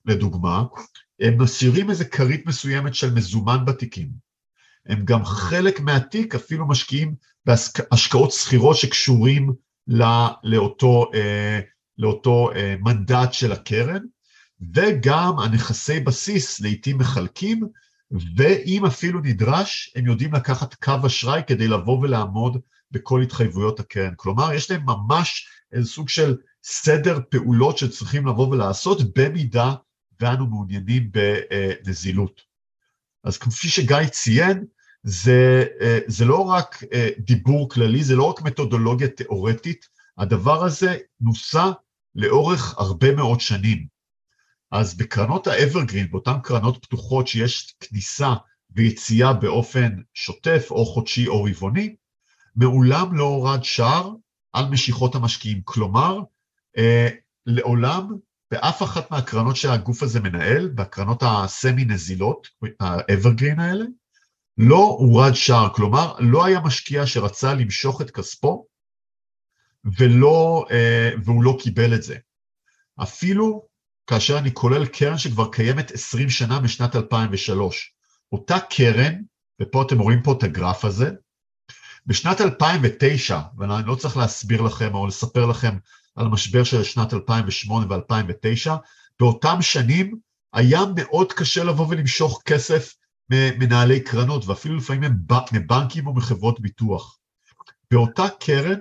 לדוגמה, 0.06 0.64
הם 1.20 1.42
משאירים 1.42 1.90
איזה 1.90 2.06
כרית 2.06 2.46
מסוימת 2.46 2.96
של 2.96 3.14
מזומן 3.14 3.66
בתיקים. 3.66 4.10
הם 4.86 5.06
גם 5.06 5.26
חלק 5.26 5.80
מהתיק 5.80 6.36
אפילו 6.36 6.68
משקיעים 6.68 7.16
בהשקעות 7.46 8.32
שכירות 8.32 8.78
שקשורים 8.78 9.54
לא, 9.88 10.28
לאותו, 10.44 11.12
אה, 11.14 11.60
לאותו 11.98 12.52
אה, 12.56 12.76
מנדט 12.80 13.34
של 13.34 13.52
הקרן, 13.52 14.02
וגם 14.74 15.40
הנכסי 15.40 16.00
בסיס 16.00 16.60
לעיתים 16.60 16.98
מחלקים 16.98 17.68
ואם 18.36 18.86
אפילו 18.86 19.20
נדרש, 19.20 19.94
הם 19.96 20.06
יודעים 20.06 20.34
לקחת 20.34 20.74
קו 20.74 20.94
אשראי 21.06 21.42
כדי 21.48 21.68
לבוא 21.68 22.00
ולעמוד 22.00 22.58
בכל 22.92 23.22
התחייבויות 23.22 23.80
הקרן. 23.80 24.14
כלומר, 24.16 24.54
יש 24.54 24.72
להם 24.72 24.82
ממש 24.86 25.48
איזה 25.72 25.90
סוג 25.90 26.10
של 26.10 26.38
סדר 26.64 27.20
פעולות 27.30 27.78
שצריכים 27.78 28.28
לבוא 28.28 28.48
ולעשות 28.48 29.18
במידה 29.18 29.74
ואנו 30.20 30.48
מעוניינים 30.48 31.12
בנזילות. 31.12 32.42
אז 33.24 33.38
כפי 33.38 33.70
שגיא 33.70 34.08
ציין, 34.12 34.66
זה, 35.04 35.66
זה 36.08 36.26
לא 36.26 36.40
רק 36.40 36.84
דיבור 37.18 37.70
כללי, 37.70 38.04
זה 38.04 38.16
לא 38.16 38.24
רק 38.24 38.42
מתודולוגיה 38.42 39.08
תיאורטית, 39.08 39.88
הדבר 40.18 40.64
הזה 40.64 40.98
נוסה 41.22 41.72
לאורך 42.16 42.76
הרבה 42.78 43.16
מאוד 43.16 43.40
שנים. 43.40 43.88
אז 44.72 44.98
בקרנות 44.98 45.48
האברגרין, 45.48 46.12
באותן 46.12 46.40
קרנות 46.44 46.86
פתוחות 46.86 47.28
שיש 47.28 47.76
כניסה 47.80 48.34
ויציאה 48.76 49.34
באופן 49.34 49.96
שוטף 50.14 50.68
או 50.72 50.86
חודשי 50.86 51.28
או 51.28 51.44
רבעוני, 51.44 51.96
מעולם 52.56 53.18
לא 53.18 53.24
הורד 53.24 53.64
שער 53.64 54.14
על 54.54 54.66
משיכות 54.70 55.16
המשקיעים. 55.16 55.62
כלומר, 55.64 56.20
אה, 56.78 57.08
לעולם 57.46 58.08
באף 58.52 58.84
אחת 58.84 59.12
מהקרנות 59.12 59.56
שהגוף 59.56 60.04
הזה 60.04 60.20
מנהל, 60.20 60.68
בקרנות 60.68 61.24
הסמי 61.26 61.86
נזילות, 61.86 62.48
האברגרין 62.80 63.60
האלה, 63.60 63.86
לא 64.58 64.78
הורד 65.00 65.34
שער, 65.34 65.74
כלומר 65.74 66.16
לא 66.20 66.46
היה 66.46 66.60
משקיע 66.60 67.06
שרצה 67.06 67.54
למשוך 67.54 68.02
את 68.02 68.12
כספו 68.12 68.66
ולא, 70.00 70.66
אה, 70.72 71.12
והוא 71.24 71.44
לא 71.44 71.58
קיבל 71.62 71.96
את 71.96 72.04
זה. 72.04 72.18
אפילו 73.04 73.71
כאשר 74.12 74.38
אני 74.38 74.54
כולל 74.54 74.86
קרן 74.86 75.18
שכבר 75.18 75.52
קיימת 75.52 75.92
20 75.92 76.30
שנה 76.30 76.60
משנת 76.60 76.96
2003. 76.96 77.94
אותה 78.32 78.60
קרן, 78.60 79.14
ופה 79.62 79.82
אתם 79.82 80.00
רואים 80.00 80.22
פה 80.22 80.32
את 80.32 80.44
הגרף 80.44 80.86
הזה, 80.86 81.12
בשנת 82.06 82.42
2009, 82.42 83.40
ואני 83.58 83.88
לא 83.88 83.96
צריך 83.96 84.18
להסביר 84.18 84.62
לכם 84.62 84.96
או 84.96 85.08
לספר 85.08 85.46
לכם 85.46 85.78
על 86.16 86.26
המשבר 86.26 86.64
של 86.64 86.84
שנת 86.84 87.14
2008 87.14 87.86
ו-2009, 87.90 88.72
באותם 89.20 89.62
שנים 89.62 90.16
היה 90.54 90.80
מאוד 90.96 91.34
קשה 91.34 91.64
לבוא 91.64 91.88
ולמשוך 91.90 92.42
כסף 92.46 92.94
ממנהלי 93.30 94.00
קרנות, 94.00 94.46
ואפילו 94.46 94.76
לפעמים 94.76 95.12
מבנקים 95.54 96.08
או 96.08 96.14
מחברות 96.14 96.60
ביטוח. 96.60 97.18
באותה 97.92 98.26
קרן 98.40 98.80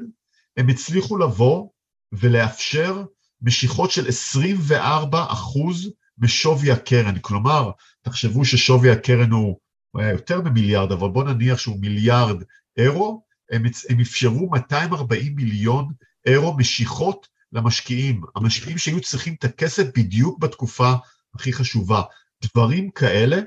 הם 0.56 0.68
הצליחו 0.68 1.18
לבוא 1.18 1.68
ולאפשר 2.12 3.04
משיכות 3.42 3.90
של 3.90 4.08
24 4.08 5.26
אחוז 5.28 5.90
משווי 6.18 6.70
הקרן. 6.70 7.14
כלומר, 7.20 7.70
תחשבו 8.02 8.44
ששווי 8.44 8.90
הקרן 8.90 9.30
הוא, 9.30 9.58
הוא 9.90 10.02
היה 10.02 10.10
יותר 10.10 10.40
ממיליארד, 10.40 10.92
אבל 10.92 11.08
בואו 11.08 11.24
נניח 11.24 11.58
שהוא 11.58 11.80
מיליארד 11.80 12.42
אירו, 12.76 13.22
הם, 13.50 13.62
הם 13.88 14.00
אפשרו 14.00 14.50
240 14.50 15.36
מיליון 15.36 15.92
אירו 16.26 16.56
משיכות 16.56 17.28
למשקיעים. 17.52 18.20
המשקיעים 18.36 18.78
שהיו 18.78 19.00
צריכים 19.00 19.34
את 19.38 19.44
הכסף 19.44 19.86
בדיוק 19.96 20.38
בתקופה 20.38 20.92
הכי 21.34 21.52
חשובה. 21.52 22.02
דברים 22.44 22.90
כאלה, 22.90 23.40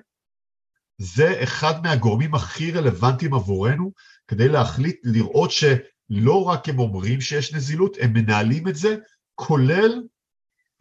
זה 0.98 1.44
אחד 1.44 1.84
מהגורמים 1.84 2.36
הכי 2.36 2.72
רלוונטיים 2.72 3.34
עבורנו, 3.34 3.92
כדי 4.28 4.48
להחליט, 4.48 4.96
לראות 5.04 5.52
שלא 5.52 6.44
רק 6.44 6.70
הם 6.70 6.80
אומרים 6.80 7.22
שיש 7.22 7.54
נזילות, 7.54 7.98
הם 8.02 8.14
מנהלים 8.14 8.68
את 8.68 8.76
זה, 8.76 8.96
כולל 9.36 10.04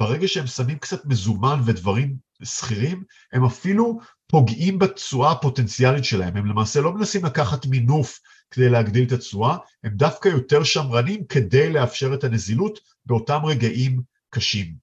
ברגע 0.00 0.28
שהם 0.28 0.46
שמים 0.46 0.78
קצת 0.78 1.06
מזומן 1.06 1.60
ודברים 1.66 2.16
שכירים, 2.42 3.04
הם 3.32 3.44
אפילו 3.44 3.98
פוגעים 4.26 4.78
בתשואה 4.78 5.32
הפוטנציאלית 5.32 6.04
שלהם. 6.04 6.36
הם 6.36 6.46
למעשה 6.46 6.80
לא 6.80 6.92
מנסים 6.92 7.24
לקחת 7.24 7.66
מינוף 7.66 8.20
כדי 8.50 8.68
להגדיל 8.68 9.06
את 9.06 9.12
התשואה, 9.12 9.56
הם 9.84 9.92
דווקא 9.92 10.28
יותר 10.28 10.64
שמרנים 10.64 11.26
כדי 11.26 11.72
לאפשר 11.72 12.14
את 12.14 12.24
הנזילות 12.24 12.78
באותם 13.06 13.40
רגעים 13.44 14.00
קשים. 14.30 14.74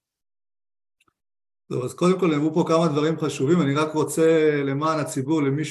טוב, 1.68 1.84
אז 1.84 1.94
קודם 1.94 2.20
כל 2.20 2.26
נאמרו 2.26 2.54
פה 2.54 2.64
כמה 2.68 2.88
דברים 2.88 3.20
חשובים, 3.20 3.62
אני 3.62 3.74
רק 3.74 3.94
רוצה 3.94 4.50
למען 4.64 4.98
הציבור, 4.98 5.42
למי 5.42 5.62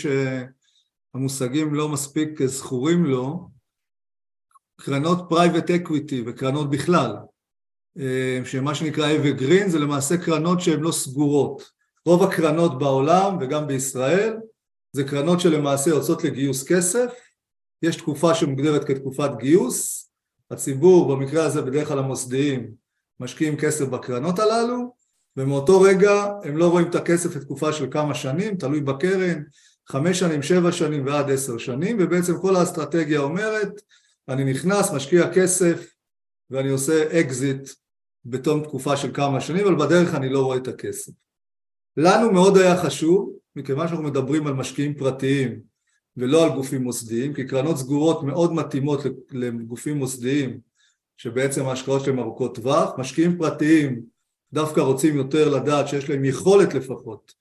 שהמושגים 1.14 1.74
לא 1.74 1.90
מספיק 1.90 2.44
זכורים 2.46 3.06
לו, 3.06 3.50
קרנות 4.82 5.26
private 5.30 5.70
equity 5.72 6.24
וקרנות 6.26 6.70
בכלל, 6.70 7.16
שמה 8.44 8.76
שנקרא 8.76 9.08
evergreen 9.14 9.70
זה 9.70 9.80
למעשה 9.80 10.18
קרנות 10.18 10.62
שהן 10.62 10.80
לא 10.80 10.92
סגורות. 10.92 11.64
רוב 12.06 12.24
הקרנות 12.24 12.80
בעולם 12.80 13.38
וגם 13.42 13.68
בישראל 13.68 14.38
זה 14.94 15.04
קרנות 15.04 15.40
שלמעשה 15.40 15.90
יוצאות 15.90 16.24
לגיוס 16.24 16.64
כסף, 16.64 17.14
יש 17.82 17.96
תקופה 17.96 18.36
שמוגדרת 18.36 18.84
כתקופת 18.84 19.32
גיוס, 19.38 20.10
הציבור 20.52 21.16
במקרה 21.16 21.46
הזה 21.46 21.62
בדרך 21.62 21.88
כלל 21.88 22.00
המוסדיים 22.00 22.72
משקיעים 23.20 23.58
כסף 23.58 23.86
בקרנות 23.86 24.40
הללו 24.40 24.96
ומאותו 25.38 25.82
רגע 25.82 26.26
הם 26.44 26.58
לא 26.58 26.70
רואים 26.70 26.90
את 26.90 26.96
הכסף 26.96 27.36
לתקופה 27.36 27.74
של 27.74 27.88
כמה 27.92 28.16
שנים, 28.16 28.58
תלוי 28.58 28.82
בקרן, 28.82 29.44
חמש 29.90 30.20
שנים, 30.20 30.42
שבע 30.42 30.72
שנים 30.72 31.06
ועד 31.06 31.32
עשר 31.32 31.58
שנים 31.58 31.98
ובעצם 32.00 32.38
כל 32.42 32.56
האסטרטגיה 32.56 33.20
אומרת 33.20 33.82
אני 34.30 34.44
נכנס, 34.44 34.92
משקיע 34.92 35.34
כסף 35.34 35.94
ואני 36.50 36.70
עושה 36.70 37.20
אקזיט 37.20 37.70
בתום 38.30 38.64
תקופה 38.64 38.98
של 38.98 39.14
כמה 39.14 39.42
שנים, 39.42 39.68
אבל 39.68 39.76
בדרך 39.76 40.16
אני 40.16 40.30
לא 40.30 40.44
רואה 40.44 40.58
את 40.58 40.68
הכסף. 40.68 41.12
לנו 41.98 42.32
מאוד 42.32 42.58
היה 42.58 42.78
חשוב, 42.78 43.34
מכיוון 43.56 43.88
שאנחנו 43.88 44.06
מדברים 44.06 44.48
על 44.48 44.54
משקיעים 44.54 44.94
פרטיים 44.94 45.62
ולא 46.18 46.44
על 46.44 46.50
גופים 46.50 46.84
מוסדיים, 46.84 47.34
כי 47.34 47.48
קרנות 47.48 47.78
סגורות 47.78 48.24
מאוד 48.24 48.54
מתאימות 48.54 49.00
לגופים 49.32 49.98
מוסדיים 49.98 50.60
שבעצם 51.18 51.66
ההשקעות 51.66 52.04
שלהם 52.04 52.20
ארוכות 52.20 52.56
טווח, 52.56 52.92
משקיעים 52.98 53.38
פרטיים 53.38 54.02
דווקא 54.54 54.80
רוצים 54.82 55.16
יותר 55.16 55.50
לדעת 55.50 55.88
שיש 55.88 56.10
להם 56.10 56.26
יכולת 56.26 56.74
לפחות 56.74 57.34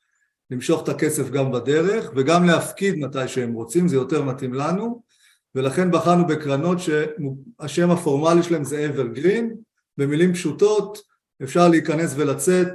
למשוך 0.50 0.82
את 0.82 0.88
הכסף 0.88 1.30
גם 1.30 1.52
בדרך 1.52 2.12
וגם 2.16 2.46
להפקיד 2.46 2.94
מתי 2.94 3.28
שהם 3.28 3.52
רוצים, 3.52 3.88
זה 3.88 3.96
יותר 3.96 4.22
מתאים 4.22 4.54
לנו 4.54 5.02
ולכן 5.54 5.90
בחרנו 5.90 6.26
בקרנות 6.26 6.78
שהשם 6.78 7.90
הפורמלי 7.90 8.42
שלהם 8.42 8.64
זה 8.64 8.90
evergreen, 8.90 9.44
במילים 9.98 10.34
פשוטות 10.34 10.98
אפשר 11.42 11.68
להיכנס 11.68 12.14
ולצאת 12.16 12.68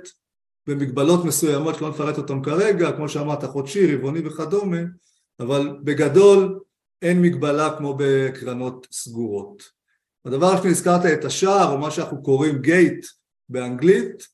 במגבלות 0.67 1.25
מסוימות 1.25 1.75
שלא 1.75 1.89
נפרט 1.89 2.17
אותן 2.17 2.43
כרגע, 2.43 2.91
כמו 2.91 3.09
שאמרת 3.09 3.43
חודשי, 3.43 3.95
רבעוני 3.95 4.27
וכדומה, 4.27 4.77
אבל 5.39 5.77
בגדול 5.83 6.59
אין 7.01 7.21
מגבלה 7.21 7.77
כמו 7.77 7.97
בקרנות 7.99 8.87
סגורות. 8.91 9.63
הדבר 10.25 10.53
השני, 10.53 10.71
הזכרת 10.71 11.05
את 11.05 11.25
השער, 11.25 11.71
או 11.71 11.77
מה 11.77 11.91
שאנחנו 11.91 12.23
קוראים 12.23 12.61
גייט 12.61 13.05
באנגלית, 13.49 14.27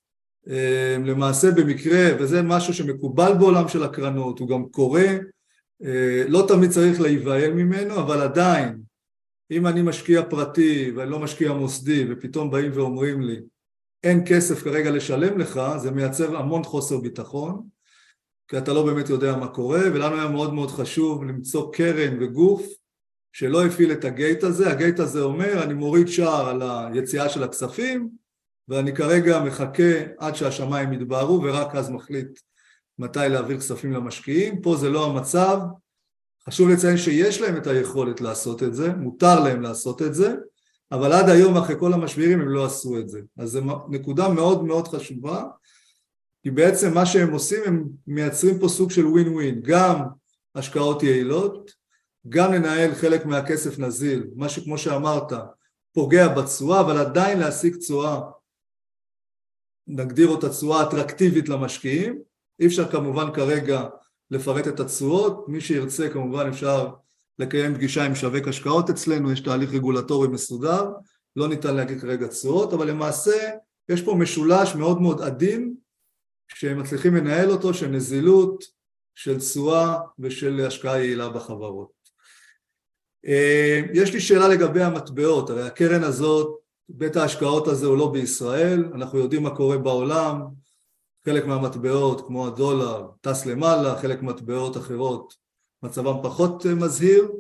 אה, 0.50 0.98
למעשה 1.06 1.52
במקרה, 1.52 2.10
וזה 2.20 2.42
משהו 2.42 2.74
שמקובל 2.74 3.34
בעולם 3.34 3.68
של 3.68 3.84
הקרנות, 3.84 4.40
הוא 4.40 4.50
גם 4.50 4.66
קורה 4.72 5.08
אה, 5.84 6.24
לא 6.28 6.46
תמיד 6.48 6.70
צריך 6.72 7.02
להיבהל 7.02 7.54
ממנו, 7.54 8.00
אבל 8.00 8.22
עדיין, 8.22 8.89
אם 9.52 9.68
אני 9.68 9.82
משקיע 9.82 10.22
פרטי 10.30 10.92
ואני 10.96 11.12
לא 11.12 11.20
משקיע 11.20 11.54
מוסדי 11.54 12.06
ופתאום 12.10 12.52
באים 12.52 12.72
ואומרים 12.74 13.22
לי 13.22 13.40
אין 14.04 14.24
כסף 14.28 14.64
כרגע 14.64 14.92
לשלם 14.92 15.38
לך, 15.38 15.62
זה 15.78 15.92
מייצר 15.92 16.38
המון 16.38 16.64
חוסר 16.64 16.98
ביטחון, 16.98 17.68
כי 18.48 18.58
אתה 18.58 18.74
לא 18.74 18.86
באמת 18.86 19.10
יודע 19.10 19.36
מה 19.36 19.48
קורה, 19.48 19.80
ולנו 19.94 20.16
היה 20.16 20.28
מאוד 20.28 20.54
מאוד 20.54 20.72
חשוב 20.72 21.24
למצוא 21.24 21.74
קרן 21.74 22.24
וגוף 22.24 22.68
שלא 23.34 23.66
הפעיל 23.66 23.92
את 23.92 24.06
הגייט 24.06 24.44
הזה, 24.44 24.72
הגייט 24.72 25.00
הזה 25.00 25.22
אומר 25.22 25.64
אני 25.64 25.74
מוריד 25.74 26.08
שער 26.08 26.50
על 26.50 26.62
היציאה 26.62 27.30
של 27.30 27.44
הכספים 27.44 28.10
ואני 28.68 28.96
כרגע 28.96 29.44
מחכה 29.44 30.00
עד 30.18 30.36
שהשמיים 30.36 30.94
יתבהרו 30.94 31.42
ורק 31.44 31.76
אז 31.76 31.90
מחליט 31.90 32.40
מתי 33.00 33.20
להעביר 33.30 33.58
כספים 33.58 33.92
למשקיעים, 33.92 34.62
פה 34.62 34.76
זה 34.76 34.90
לא 34.90 35.06
המצב, 35.06 35.60
חשוב 36.48 36.70
לציין 36.70 36.98
שיש 36.98 37.42
להם 37.42 37.58
את 37.58 37.68
היכולת 37.68 38.22
לעשות 38.22 38.64
את 38.64 38.74
זה, 38.74 38.94
מותר 38.94 39.40
להם 39.40 39.62
לעשות 39.62 40.02
את 40.02 40.14
זה, 40.14 40.36
אבל 40.92 41.14
עד 41.14 41.30
היום 41.30 41.58
אחרי 41.58 41.76
כל 41.80 41.94
המשברים 41.94 42.42
הם 42.42 42.50
לא 42.50 42.66
עשו 42.66 43.00
את 43.00 43.10
זה, 43.10 43.20
אז 43.38 43.50
זו 43.50 43.62
נקודה 43.90 44.30
מאוד 44.30 44.64
מאוד 44.64 44.88
חשובה, 44.88 45.44
כי 46.44 46.52
בעצם 46.52 46.94
מה 46.94 47.06
שהם 47.06 47.34
עושים 47.34 47.60
הם 47.66 47.84
מייצרים 48.08 48.60
פה 48.60 48.68
סוג 48.68 48.92
של 48.92 49.06
ווין 49.06 49.28
ווין, 49.28 49.62
גם 49.62 50.04
השקעות 50.56 51.04
יעילות, 51.04 51.72
גם 52.30 52.54
לנהל 52.54 52.96
חלק 52.96 53.26
מהכסף 53.26 53.80
נזיל, 53.80 54.28
מה 54.36 54.50
שכמו 54.50 54.78
שאמרת 54.78 55.32
פוגע 55.94 56.28
בתשואה 56.28 56.82
אבל 56.82 56.98
עדיין 56.98 57.40
להשיג 57.40 57.76
תשואה, 57.76 58.22
נגדיר 59.88 60.28
אותה 60.28 60.50
תשואה 60.50 60.84
אטרקטיבית 60.84 61.50
למשקיעים. 61.50 62.22
אי 62.60 62.68
אפשר 62.68 62.92
כמובן 62.92 63.34
כרגע 63.34 63.86
לפרט 64.32 64.68
את 64.68 64.80
התשואות, 64.80 65.46
מי 65.48 65.62
שירצה 65.62 66.10
כמובן 66.10 66.48
אפשר 66.48 66.90
לקיים 67.40 67.76
פגישה 67.76 68.06
עם 68.06 68.16
שווק 68.16 68.48
השקעות 68.48 68.90
אצלנו, 68.90 69.32
יש 69.32 69.40
תהליך 69.40 69.74
רגולטורי 69.74 70.28
מסודר, 70.28 70.92
לא 71.36 71.48
ניתן 71.48 71.76
להגיד 71.76 72.02
כרגע 72.02 72.28
תשואות, 72.28 72.74
אבל 72.74 72.90
למעשה 72.90 73.50
יש 73.90 74.02
פה 74.02 74.16
משולש 74.16 74.76
מאוד 74.76 75.02
מאוד 75.02 75.22
עדין 75.22 75.76
שהם 76.54 76.80
מצליחים 76.80 77.16
לנהל 77.16 77.52
אותו, 77.52 77.74
של 77.74 77.88
נזילות, 77.88 78.64
של 79.16 79.40
תשואה 79.40 79.98
ושל 80.20 80.66
השקעה 80.68 80.98
יעילה 81.00 81.30
בחברות. 81.30 81.92
אה, 83.26 83.82
יש 83.94 84.14
לי 84.14 84.20
שאלה 84.20 84.48
לגבי 84.48 84.84
המטבעות, 84.84 85.50
הרי 85.50 85.68
הקרן 85.68 86.04
הזאת, 86.04 86.60
בית 86.90 87.16
ההשקעות 87.16 87.68
הזה 87.68 87.86
הוא 87.86 87.98
לא 87.98 88.12
בישראל, 88.12 88.84
אנחנו 88.94 89.20
יודעים 89.20 89.44
מה 89.44 89.56
קורה 89.56 89.78
בעולם, 89.78 90.42
חלק 91.30 91.46
מהמטבעות 91.46 92.28
כמו 92.28 92.48
הדולר 92.48 93.08
טס 93.22 93.46
למעלה, 93.46 94.02
חלק 94.02 94.22
מטבעות 94.22 94.78
אחרות 94.78 95.34
מצבם 95.84 96.16
פחות 96.24 96.66
אה, 96.66 96.76
מזהיר. 96.76 97.32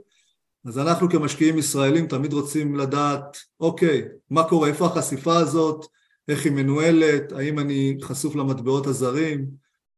אז 0.65 0.79
אנחנו 0.79 1.09
כמשקיעים 1.09 1.57
ישראלים 1.57 2.07
תמיד 2.07 2.33
רוצים 2.33 2.75
לדעת 2.75 3.37
אוקיי, 3.59 4.07
מה 4.29 4.49
קורה, 4.49 4.67
איפה 4.67 4.85
החשיפה 4.85 5.37
הזאת, 5.37 5.85
איך 6.27 6.45
היא 6.45 6.53
מנוהלת, 6.53 7.31
האם 7.31 7.59
אני 7.59 7.97
חשוף 8.01 8.35
למטבעות 8.35 8.87
הזרים, 8.87 9.45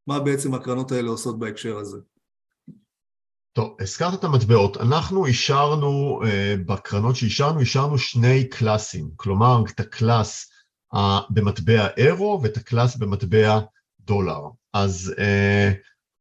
מה 0.08 0.20
בעצם 0.20 0.54
הקרנות 0.54 0.92
האלה 0.92 1.10
עושות 1.10 1.40
בהקשר 1.40 1.78
הזה. 1.78 1.98
טוב, 3.54 3.76
הזכרת 3.80 4.14
את 4.14 4.24
המטבעות. 4.24 4.78
אנחנו 4.78 5.26
אישרנו, 5.26 6.22
אה, 6.26 6.56
בקרנות 6.66 7.16
שאישרנו, 7.16 7.60
אישרנו 7.60 7.98
שני 7.98 8.50
קלאסים, 8.50 9.10
כלומר 9.16 9.64
את 9.76 9.80
ה 9.80 9.92
class 9.92 10.52
במטבע 11.30 11.88
אירו 11.98 12.40
ואת 12.44 12.58
ה 12.58 12.64
class 12.64 12.96
במטבע 12.96 13.60
דולר. 14.06 14.42
אז 14.74 15.14
אה, 15.20 15.72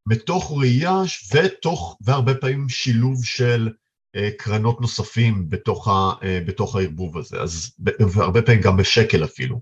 מתוך 0.07 0.53
ראייה 0.57 1.03
ותוך, 1.35 1.99
והרבה 2.01 2.35
פעמים 2.35 2.69
שילוב 2.69 3.25
של 3.25 3.71
אה, 4.17 4.31
קרנות 4.39 4.81
נוספים 4.81 5.51
בתוך, 5.51 5.89
ה, 5.89 6.13
אה, 6.23 6.41
בתוך 6.47 6.77
הערבוב 6.77 7.19
הזה, 7.19 7.41
אז 7.41 7.73
והרבה 8.13 8.43
פעמים 8.43 8.61
גם 8.61 8.77
בשקל 8.77 9.25
אפילו. 9.25 9.61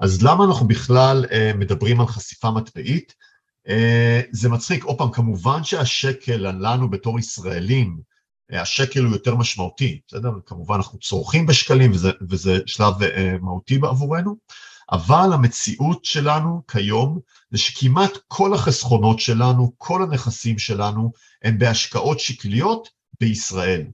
אז 0.00 0.22
למה 0.22 0.44
אנחנו 0.44 0.68
בכלל 0.68 1.24
אה, 1.32 1.52
מדברים 1.54 2.00
על 2.00 2.06
חשיפה 2.06 2.50
מטבעית? 2.50 3.14
אה, 3.68 4.20
זה 4.30 4.48
מצחיק, 4.48 4.84
עוד 4.84 4.98
פעם, 4.98 5.10
כמובן 5.10 5.64
שהשקל 5.64 6.36
לנו 6.36 6.90
בתור 6.90 7.18
ישראלים 7.18 8.00
השקל 8.52 9.00
הוא 9.00 9.12
יותר 9.12 9.34
משמעותי, 9.34 10.00
בסדר? 10.08 10.30
כמובן 10.46 10.74
אנחנו 10.74 10.98
צורכים 10.98 11.46
בשקלים 11.46 11.92
וזה, 11.92 12.10
וזה 12.28 12.58
שלב 12.66 12.94
מהותי 13.40 13.78
בעבורנו, 13.78 14.36
אבל 14.92 15.32
המציאות 15.32 16.04
שלנו 16.04 16.62
כיום 16.68 17.20
זה 17.50 17.58
שכמעט 17.58 18.10
כל 18.28 18.54
החסכונות 18.54 19.20
שלנו, 19.20 19.72
כל 19.78 20.02
הנכסים 20.02 20.58
שלנו, 20.58 21.12
הם 21.42 21.58
בהשקעות 21.58 22.20
שקליות 22.20 22.88
בישראל. 23.20 23.86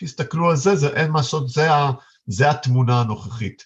תסתכלו 0.00 0.50
על 0.50 0.56
זה, 0.56 0.76
זה 0.76 0.88
אין 0.88 1.10
מה 1.10 1.18
לעשות, 1.18 1.48
זה, 1.48 1.68
זה 2.26 2.50
התמונה 2.50 3.00
הנוכחית. 3.00 3.62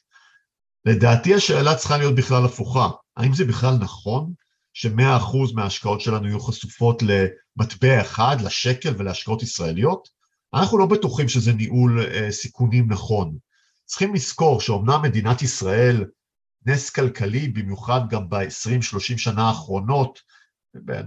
לדעתי 0.85 1.35
השאלה 1.35 1.75
צריכה 1.75 1.97
להיות 1.97 2.15
בכלל 2.15 2.45
הפוכה, 2.45 2.89
האם 3.17 3.35
זה 3.35 3.45
בכלל 3.45 3.75
נכון 3.75 4.33
ש-100% 4.73 5.55
מההשקעות 5.55 6.01
שלנו 6.01 6.27
יהיו 6.27 6.41
חשופות 6.41 7.03
למטבע 7.03 8.01
אחד, 8.01 8.37
לשקל 8.41 8.95
ולהשקעות 8.99 9.43
ישראליות? 9.43 10.09
אנחנו 10.55 10.79
לא 10.79 10.87
בטוחים 10.87 11.29
שזה 11.29 11.53
ניהול 11.53 12.01
אה, 12.01 12.33
סיכונים 12.33 12.93
נכון. 12.93 13.37
צריכים 13.85 14.15
לזכור 14.15 14.61
שאומנם 14.61 15.03
מדינת 15.03 15.43
ישראל 15.43 16.05
נס 16.69 16.91
כלכלי, 16.91 17.49
במיוחד 17.49 18.01
גם 18.11 18.29
ב-20-30 18.29 19.19
שנה 19.19 19.49
האחרונות, 19.49 20.21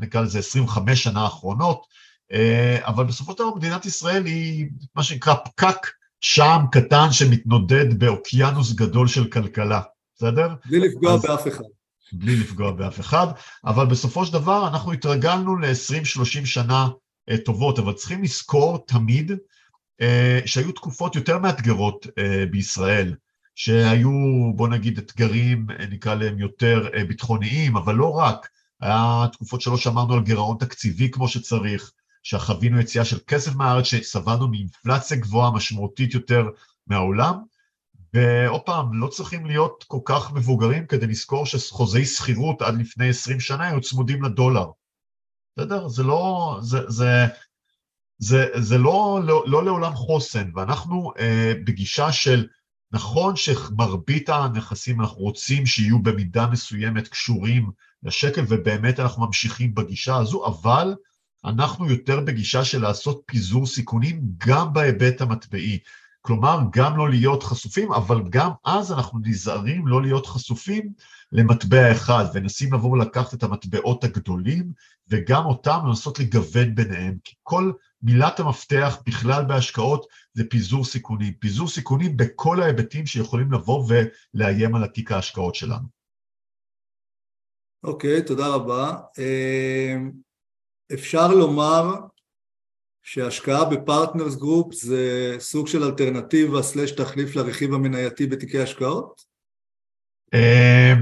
נקרא 0.02 0.22
לזה 0.22 0.40
25 0.40 1.04
שנה 1.04 1.22
האחרונות, 1.22 1.86
אה, 2.32 2.78
אבל 2.88 3.04
בסופו 3.04 3.32
של 3.32 3.38
דבר 3.38 3.56
מדינת 3.56 3.86
ישראל 3.86 4.26
היא 4.26 4.70
מה 4.96 5.04
שנקרא 5.04 5.34
פקק 5.34 5.88
שם 6.22 6.60
קטן 6.72 7.12
שמתנודד 7.12 8.00
באוקיינוס 8.00 8.74
גדול 8.74 9.08
של 9.08 9.30
כלכלה, 9.30 9.82
בסדר? 10.16 10.56
בלי 10.66 10.80
לפגוע 10.80 11.14
אז, 11.14 11.22
באף 11.22 11.48
אחד. 11.48 11.64
בלי 12.14 12.36
לפגוע 12.36 12.72
באף 12.72 13.00
אחד, 13.00 13.28
אבל 13.66 13.86
בסופו 13.86 14.26
של 14.26 14.34
דבר 14.34 14.68
אנחנו 14.68 14.92
התרגלנו 14.92 15.58
ל-20-30 15.58 16.46
שנה 16.46 16.88
אה, 17.30 17.38
טובות, 17.38 17.80
אבל 17.80 17.94
צריכים 17.94 18.24
לזכור 18.24 18.86
תמיד 18.88 19.32
אה, 20.02 20.40
שהיו 20.46 20.72
תקופות 20.72 21.16
יותר 21.16 21.38
מאתגרות 21.40 22.08
בישראל. 22.52 23.16
שהיו, 23.56 24.12
בוא 24.56 24.68
נגיד, 24.68 24.98
אתגרים, 24.98 25.68
נקרא 25.90 26.16
להם 26.16 26.40
יותר 26.40 26.90
אה, 26.94 27.06
ביטחוניים, 27.06 27.78
אבל 27.78 27.96
לא 27.96 28.12
רק. 28.12 28.50
היה 28.82 29.26
תקופות 29.32 29.62
שלא 29.62 29.78
שמרנו 29.78 30.14
על 30.14 30.24
גירעון 30.24 30.58
תקציבי 30.60 31.12
כמו 31.12 31.28
שצריך, 31.28 31.92
שחווינו 32.24 32.80
יציאה 32.80 33.06
של 33.06 33.18
כסף 33.28 33.56
מהארץ, 33.56 33.86
שסבלנו 33.86 34.48
מאינפלציה 34.48 35.18
גבוהה 35.18 35.52
משמעותית 35.52 36.14
יותר 36.14 36.44
מהעולם, 36.88 37.36
ועוד 38.14 38.62
פעם, 38.62 38.94
לא 38.94 39.08
צריכים 39.08 39.46
להיות 39.46 39.86
כל 39.88 40.00
כך 40.06 40.32
מבוגרים 40.34 40.88
כדי 40.88 41.08
לזכור 41.08 41.46
שחוזי 41.46 42.06
שכירות 42.06 42.62
עד 42.62 42.78
לפני 42.78 43.10
20 43.10 43.40
שנה 43.40 43.68
היו 43.68 43.82
צמודים 43.82 44.24
לדולר. 44.24 44.66
בסדר? 45.58 45.88
זה 45.88 46.04
לא, 46.04 46.58
זה, 46.62 46.90
זה, 46.90 47.26
זה, 48.18 48.46
זה 48.56 48.78
לא, 48.78 49.20
לא, 49.24 49.44
לא 49.48 49.66
לעולם 49.66 49.94
חוסן, 49.94 50.52
ואנחנו 50.56 51.12
אה, 51.20 51.54
בגישה 51.66 52.12
של 52.12 52.48
נכון 52.94 53.36
שמרבית 53.36 54.30
הנכסים 54.30 55.02
אנחנו 55.02 55.18
רוצים 55.18 55.66
שיהיו 55.66 56.00
במידה 56.00 56.48
מסוימת 56.48 57.08
קשורים 57.08 57.72
לשקל, 58.04 58.44
ובאמת 58.48 59.00
אנחנו 59.00 59.26
ממשיכים 59.26 59.76
בגישה 59.76 60.16
הזו, 60.16 60.46
אבל 60.46 60.96
אנחנו 61.46 61.90
יותר 61.90 62.20
בגישה 62.20 62.66
של 62.66 62.82
לעשות 62.82 63.22
פיזור 63.26 63.68
סיכונים 63.68 64.22
גם 64.38 64.74
בהיבט 64.74 65.22
המטבעי. 65.22 65.80
כלומר, 66.22 66.60
גם 66.72 66.98
לא 66.98 67.10
להיות 67.10 67.44
חשופים, 67.44 67.92
אבל 67.92 68.22
גם 68.30 68.50
אז 68.66 68.92
אנחנו 68.92 69.20
נזהרים 69.24 69.88
לא 69.88 70.02
להיות 70.02 70.26
חשופים 70.26 70.94
למטבע 71.32 71.92
אחד, 71.92 72.26
ונסים 72.34 72.74
לבוא 72.74 72.92
ולקחת 72.92 73.34
את 73.34 73.44
המטבעות 73.44 74.04
הגדולים, 74.04 74.72
וגם 75.08 75.46
אותם 75.46 75.80
לנסות 75.88 76.20
לגוון 76.20 76.76
ביניהם, 76.76 77.18
כי 77.24 77.36
כל 77.44 77.72
מילת 78.04 78.40
המפתח 78.40 78.98
בכלל 79.06 79.46
בהשקעות 79.46 80.06
זה 80.34 80.44
פיזור 80.50 80.86
סיכונים. 80.86 81.34
פיזור 81.34 81.68
סיכונים 81.68 82.18
בכל 82.18 82.62
ההיבטים 82.62 83.06
שיכולים 83.06 83.52
לבוא 83.52 83.88
ולאיים 83.88 84.76
על 84.76 84.84
התיק 84.84 85.12
ההשקעות 85.12 85.56
שלנו. 85.56 85.88
אוקיי, 87.84 88.20
אוקיי, 88.20 88.28
תודה 88.28 88.48
רבה. 88.48 88.98
אה, 89.20 89.98
אפשר 90.94 91.28
לומר 91.28 91.96
שהשקעה 93.04 93.66
ב 93.66 93.73
Partners 93.73 94.36
Group 94.36 94.74
זה 94.74 95.36
סוג 95.40 95.68
של 95.68 95.84
אלטרנטיבה 95.84 96.62
slash 96.62 96.92
תחליף 96.92 97.36
לרכיב 97.36 97.74
המנייתי 97.74 98.28
בתיקי 98.28 98.60
השקעות? 98.60 99.22
אה, 100.34 100.94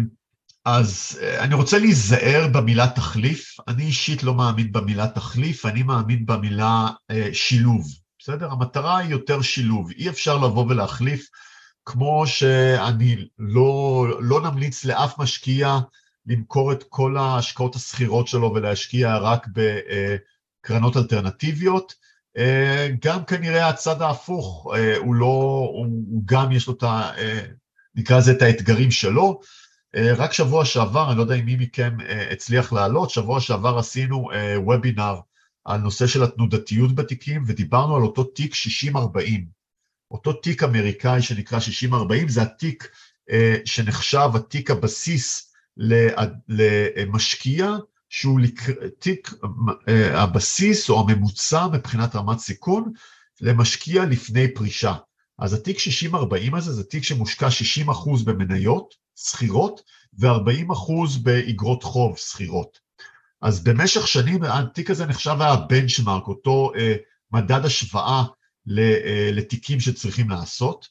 אז 0.66 1.20
אה, 1.22 1.44
אני 1.44 1.56
רוצה 1.56 1.80
להיזהר 1.80 2.48
במילה 2.54 2.88
תחליף, 2.88 3.56
אני 3.68 3.84
אישית 3.84 4.24
לא 4.24 4.34
מאמין 4.34 4.72
במילה 4.72 5.08
תחליף, 5.08 5.66
אני 5.66 5.84
מאמין 5.84 6.26
במילה 6.26 6.88
אה, 7.12 7.30
שילוב, 7.34 7.88
בסדר? 8.20 8.52
המטרה 8.52 8.98
היא 8.98 9.10
יותר 9.10 9.42
שילוב, 9.42 9.92
אי 9.92 10.10
אפשר 10.10 10.38
לבוא 10.38 10.66
ולהחליף, 10.70 11.30
כמו 11.86 12.24
שאני 12.28 13.28
לא, 13.40 14.08
לא 14.20 14.42
נמליץ 14.42 14.86
לאף 14.86 15.20
משקיע 15.20 15.80
למכור 16.26 16.72
את 16.72 16.84
כל 16.90 17.18
ההשקעות 17.18 17.76
השכירות 17.76 18.28
שלו 18.28 18.52
ולהשקיע 18.56 19.18
רק 19.18 19.48
בקרנות 20.64 20.98
אלטרנטיביות, 20.98 21.94
אה, 22.38 22.90
גם 23.06 23.26
כנראה 23.26 23.68
הצד 23.68 24.02
ההפוך, 24.02 24.68
הוא 24.98 25.16
לא, 25.16 25.70
הוא, 25.74 25.86
הוא 26.10 26.22
גם 26.26 26.52
יש 26.52 26.68
לו 26.68 26.74
את 26.74 26.84
ה... 26.84 27.12
נקרא 27.96 28.18
לזה 28.18 28.32
את 28.32 28.42
האתגרים 28.42 28.92
שלו, 28.92 29.40
אה, 29.96 30.14
רק 30.14 30.34
שבוע 30.34 30.66
שעבר, 30.66 31.10
אני 31.10 31.18
לא 31.18 31.22
יודע 31.22 31.36
אם 31.36 31.46
מי 31.46 31.56
מכם 31.56 31.98
אה, 32.02 32.32
הצליח 32.32 32.74
לעלות, 32.74 33.10
שבוע 33.10 33.42
שעבר 33.42 33.78
עשינו 33.78 34.30
וובינר 34.56 35.04
אה, 35.04 35.20
על 35.66 35.82
נושא 35.82 36.08
של 36.08 36.24
התנודתיות 36.24 36.96
בתיקים, 36.96 37.44
ודיברנו 37.48 37.96
על 37.96 38.02
אותו 38.02 38.24
תיק 38.24 38.54
60-40. 38.94 38.98
אותו 40.12 40.34
תיק 40.34 40.64
אמריקאי 40.64 41.22
שנקרא 41.22 41.60
60-40, 41.90 41.94
זה 42.28 42.42
התיק 42.42 42.90
שנחשב 43.66 44.30
התיק 44.36 44.72
הבסיס 44.72 45.54
למשקיע, 46.48 47.72
שהוא 48.10 48.40
תיק 49.00 49.32
הבסיס 50.14 50.90
או 50.90 51.00
הממוצע 51.00 51.68
מבחינת 51.68 52.16
רמת 52.16 52.40
סיכון 52.40 52.92
למשקיע 53.42 54.06
לפני 54.06 54.54
פרישה. 54.54 54.94
אז 55.40 55.54
התיק 55.54 55.78
60-40 56.14 56.58
הזה 56.58 56.74
זה 56.74 56.84
תיק 56.84 57.04
שמושקע 57.04 57.48
60% 57.88 58.26
במניות, 58.26 58.94
שכירות 59.16 59.82
ו-40 60.20 60.74
אחוז 60.74 61.18
באגרות 61.18 61.84
חוב 61.84 62.18
שכירות. 62.18 62.80
אז 63.42 63.64
במשך 63.64 64.08
שנים 64.08 64.44
התיק 64.44 64.90
הזה 64.90 65.06
נחשב 65.06 65.36
היה 65.40 65.56
בנצ'מארק, 65.56 66.28
אותו 66.28 66.72
אה, 66.76 66.96
מדד 67.32 67.66
השוואה 67.66 68.24
אה, 68.78 69.30
לתיקים 69.34 69.80
שצריכים 69.80 70.30
לעשות. 70.30 70.88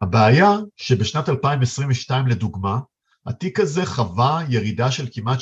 הבעיה 0.00 0.50
שבשנת 0.76 1.28
2022 1.28 2.26
לדוגמה, 2.26 2.78
התיק 3.26 3.60
הזה 3.60 3.86
חווה 3.86 4.42
ירידה 4.48 4.90
של 4.90 5.08
כמעט 5.12 5.38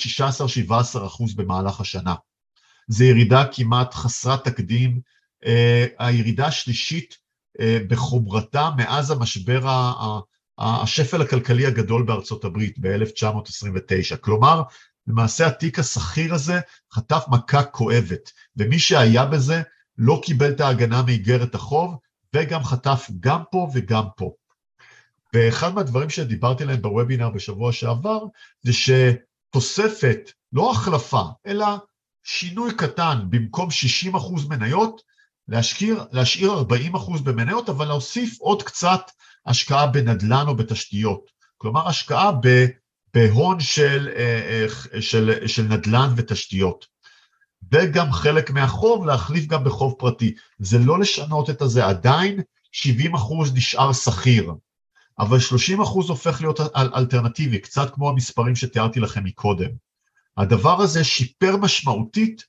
16-17 0.98 1.06
אחוז 1.06 1.34
במהלך 1.34 1.80
השנה. 1.80 2.14
זו 2.88 3.04
ירידה 3.04 3.44
כמעט 3.52 3.94
חסרת 3.94 4.44
תקדים, 4.44 5.00
אה, 5.46 5.86
הירידה 5.98 6.46
השלישית 6.46 7.16
אה, 7.60 7.78
בחומרתה 7.88 8.70
מאז 8.76 9.10
המשבר 9.10 9.60
השפל 10.58 11.22
הכלכלי 11.22 11.66
הגדול 11.66 12.02
בארצות 12.02 12.44
הברית 12.44 12.78
ב-1929. 12.78 14.16
כלומר, 14.20 14.62
למעשה 15.06 15.46
התיק 15.46 15.78
השכיר 15.78 16.34
הזה 16.34 16.60
חטף 16.92 17.24
מכה 17.28 17.64
כואבת, 17.64 18.30
ומי 18.56 18.78
שהיה 18.78 19.26
בזה 19.26 19.62
לא 19.98 20.20
קיבל 20.24 20.50
את 20.50 20.60
ההגנה 20.60 21.02
מאיגרת 21.02 21.54
החוב, 21.54 21.96
וגם 22.34 22.64
חטף 22.64 23.10
גם 23.20 23.42
פה 23.50 23.68
וגם 23.74 24.04
פה. 24.16 24.32
ואחד 25.32 25.74
מהדברים 25.74 26.10
שדיברתי 26.10 26.62
עליהם 26.62 26.82
בוובינר 26.82 27.30
בשבוע 27.30 27.72
שעבר, 27.72 28.18
זה 28.62 28.72
שתוספת, 28.72 30.30
לא 30.52 30.70
החלפה, 30.70 31.22
אלא 31.46 31.66
שינוי 32.24 32.74
קטן, 32.74 33.18
במקום 33.30 33.68
60% 34.12 34.48
מניות, 34.48 35.02
להשאיר, 35.48 36.04
להשאיר 36.12 36.52
40% 36.94 37.22
במניות, 37.22 37.68
אבל 37.68 37.86
להוסיף 37.86 38.40
עוד 38.40 38.62
קצת 38.62 39.10
השקעה 39.46 39.86
בנדל"ן 39.86 40.44
או 40.48 40.56
בתשתיות. 40.56 41.30
כלומר, 41.58 41.88
השקעה 41.88 42.30
בהון 43.14 43.60
של, 43.60 44.08
אה, 44.16 44.66
אה, 44.94 45.00
של, 45.00 45.46
של 45.46 45.62
נדל"ן 45.62 46.12
ותשתיות. 46.16 46.86
וגם 47.72 48.12
חלק 48.12 48.50
מהחוב 48.50 49.06
להחליף 49.06 49.46
גם 49.46 49.64
בחוב 49.64 49.94
פרטי. 49.98 50.34
זה 50.58 50.78
לא 50.78 51.00
לשנות 51.00 51.50
את 51.50 51.62
הזה, 51.62 51.86
עדיין 51.86 52.40
70 52.72 53.14
אחוז 53.14 53.54
נשאר 53.54 53.92
שכיר, 53.92 54.52
אבל 55.18 55.40
30 55.40 55.80
אחוז 55.80 56.08
הופך 56.08 56.40
להיות 56.40 56.60
אל, 56.60 56.90
אלטרנטיבי, 56.94 57.58
קצת 57.58 57.94
כמו 57.94 58.08
המספרים 58.08 58.56
שתיארתי 58.56 59.00
לכם 59.00 59.24
מקודם. 59.24 59.70
הדבר 60.36 60.80
הזה 60.80 61.04
שיפר 61.04 61.56
משמעותית, 61.56 62.44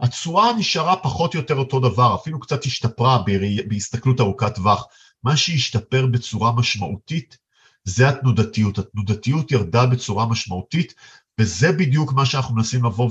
התשואה 0.00 0.52
נשארה 0.58 0.96
פחות 0.96 1.34
או 1.34 1.40
יותר 1.40 1.54
אותו 1.54 1.80
דבר, 1.80 2.14
אפילו 2.14 2.40
קצת 2.40 2.64
השתפרה 2.64 3.22
בהסתכלות 3.68 4.20
ארוכת 4.20 4.54
טווח, 4.54 4.86
מה 5.24 5.36
שהשתפר 5.36 6.06
בצורה 6.06 6.52
משמעותית 6.52 7.38
זה 7.84 8.08
התנודתיות. 8.08 8.78
התנודתיות 8.78 9.52
ירדה 9.52 9.86
בצורה 9.86 10.26
משמעותית, 10.26 10.94
וזה 11.38 11.72
בדיוק 11.72 12.12
מה 12.12 12.26
שאנחנו 12.26 12.54
מנסים 12.54 12.84
לבוא 12.84 13.10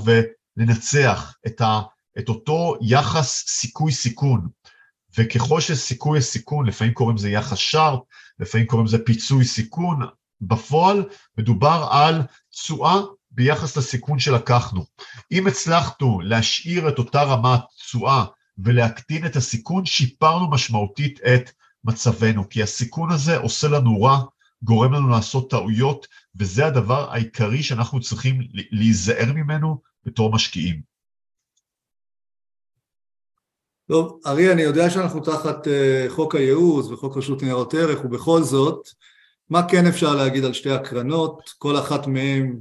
ולנצח, 0.56 1.34
את, 1.46 1.60
ה, 1.60 1.80
את 2.18 2.28
אותו 2.28 2.76
יחס 2.80 3.44
סיכוי-סיכון. 3.48 4.48
וככל 5.18 5.60
שסיכוי 5.60 6.18
הסיכון, 6.18 6.66
לפעמים 6.66 6.94
קוראים 6.94 7.16
לזה 7.16 7.30
יחס 7.30 7.58
שרפ, 7.58 8.00
לפעמים 8.40 8.66
קוראים 8.66 8.86
לזה 8.86 8.98
פיצוי 9.04 9.44
סיכון, 9.44 10.00
בפועל 10.40 11.04
מדובר 11.38 11.88
על 11.90 12.22
תשואה 12.50 13.00
ביחס 13.30 13.76
לסיכון 13.76 14.18
שלקחנו. 14.18 14.84
אם 15.32 15.46
הצלחנו 15.46 16.20
להשאיר 16.20 16.88
את 16.88 16.98
אותה 16.98 17.22
רמת 17.22 17.60
תשואה 17.76 18.24
ולהקטין 18.58 19.26
את 19.26 19.36
הסיכון, 19.36 19.86
שיפרנו 19.86 20.50
משמעותית 20.50 21.20
את 21.20 21.50
מצבנו, 21.84 22.48
כי 22.48 22.62
הסיכון 22.62 23.10
הזה 23.10 23.36
עושה 23.36 23.68
לנו 23.68 24.02
רע, 24.02 24.24
גורם 24.62 24.92
לנו 24.92 25.08
לעשות 25.08 25.50
טעויות, 25.50 26.06
וזה 26.36 26.66
הדבר 26.66 27.12
העיקרי 27.12 27.62
שאנחנו 27.62 28.00
צריכים 28.00 28.42
להיזהר 28.52 29.32
ממנו 29.32 29.80
בתור 30.06 30.32
משקיעים. 30.32 30.89
טוב, 33.90 34.20
ארי, 34.26 34.52
אני 34.52 34.62
יודע 34.62 34.90
שאנחנו 34.90 35.20
תחת 35.20 35.66
uh, 35.66 35.70
חוק 36.10 36.34
הייעוץ 36.34 36.86
וחוק 36.86 37.16
רשות 37.16 37.42
ניירות 37.42 37.74
ערך, 37.74 38.04
ובכל 38.04 38.42
זאת, 38.42 38.88
מה 39.50 39.68
כן 39.68 39.86
אפשר 39.86 40.14
להגיד 40.14 40.44
על 40.44 40.52
שתי 40.52 40.70
הקרנות, 40.70 41.50
כל 41.58 41.78
אחת 41.78 42.06
מהן, 42.06 42.56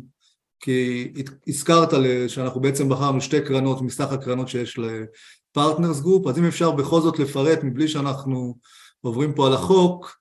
כי 0.60 1.12
הזכרת 1.48 1.90
שאנחנו 2.28 2.62
בעצם 2.62 2.90
בחרנו 2.90 3.22
שתי 3.22 3.42
קרנות 3.42 3.82
מסך 3.82 4.12
הקרנות 4.12 4.48
שיש 4.48 4.80
ל 4.80 4.93
Partners 4.93 6.00
Group, 6.00 6.28
אז 6.28 6.38
אם 6.40 6.46
אפשר 6.46 6.72
בכל 6.72 7.02
זאת 7.02 7.20
לפרט 7.20 7.60
מבלי 7.64 7.88
שאנחנו 7.88 8.56
עוברים 9.02 9.34
פה 9.34 9.48
על 9.48 9.54
החוק, 9.54 10.18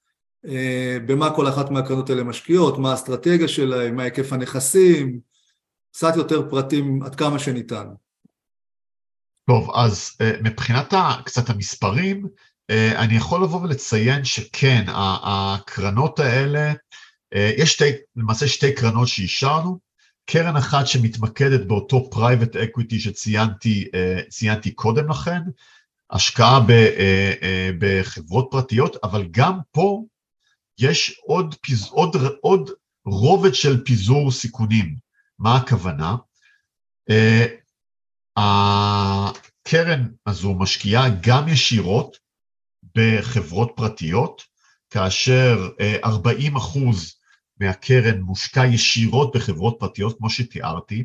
אה, 0.46 0.48
במה 1.06 1.34
כל 1.34 1.48
אחת 1.48 1.70
מהקרנות 1.70 2.10
האלה 2.10 2.24
משקיעות, 2.24 2.78
מה 2.78 2.90
האסטרטגיה 2.90 3.48
שלהן, 3.48 3.94
מה 3.94 4.02
היקף 4.02 4.32
הנכסים, 4.32 5.20
קצת 5.92 6.16
יותר 6.16 6.50
פרטים 6.50 7.02
עד 7.02 7.14
כמה 7.14 7.38
שניתן. 7.38 7.86
טוב, 9.48 9.70
אז 9.74 10.10
אה, 10.20 10.32
מבחינת 10.42 10.94
קצת 11.24 11.50
המספרים, 11.50 12.26
אה, 12.70 12.98
אני 12.98 13.16
יכול 13.16 13.42
לבוא 13.42 13.60
ולציין 13.60 14.24
שכן, 14.24 14.84
הקרנות 15.22 16.18
האלה, 16.18 16.72
אה, 17.34 17.52
יש 17.56 17.72
שתי, 17.72 17.90
למעשה 18.16 18.48
שתי 18.48 18.74
קרנות 18.74 19.08
שאישרנו, 19.08 19.78
קרן 20.26 20.56
אחת 20.56 20.86
שמתמקדת 20.86 21.66
באותו 21.66 22.10
private 22.12 22.54
equity 22.54 22.98
שציינתי 22.98 24.74
קודם 24.74 25.10
לכן, 25.10 25.40
השקעה 26.10 26.60
בחברות 27.78 28.48
פרטיות, 28.50 28.96
אבל 29.04 29.26
גם 29.30 29.58
פה 29.72 30.04
יש 30.78 31.20
עוד, 31.26 31.54
עוד, 31.90 32.16
עוד 32.40 32.70
רובד 33.04 33.54
של 33.54 33.84
פיזור 33.84 34.30
סיכונים. 34.30 34.96
מה 35.38 35.56
הכוונה? 35.56 36.16
הקרן 38.38 40.08
הזו 40.26 40.54
משקיעה 40.54 41.08
גם 41.20 41.48
ישירות 41.48 42.16
בחברות 42.94 43.72
פרטיות, 43.76 44.42
כאשר 44.90 45.68
40 46.04 46.56
אה, 46.56 46.62
אחוז 46.62 47.14
מהקרן 47.60 48.20
מושקע 48.20 48.66
ישירות 48.66 49.36
בחברות 49.36 49.76
פרטיות, 49.78 50.18
כמו 50.18 50.30
שתיארתי, 50.30 51.04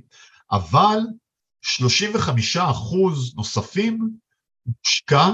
אבל 0.51 0.97
35 1.61 2.57
אחוז 2.57 3.35
נוספים 3.35 4.09
מושקע 4.65 5.29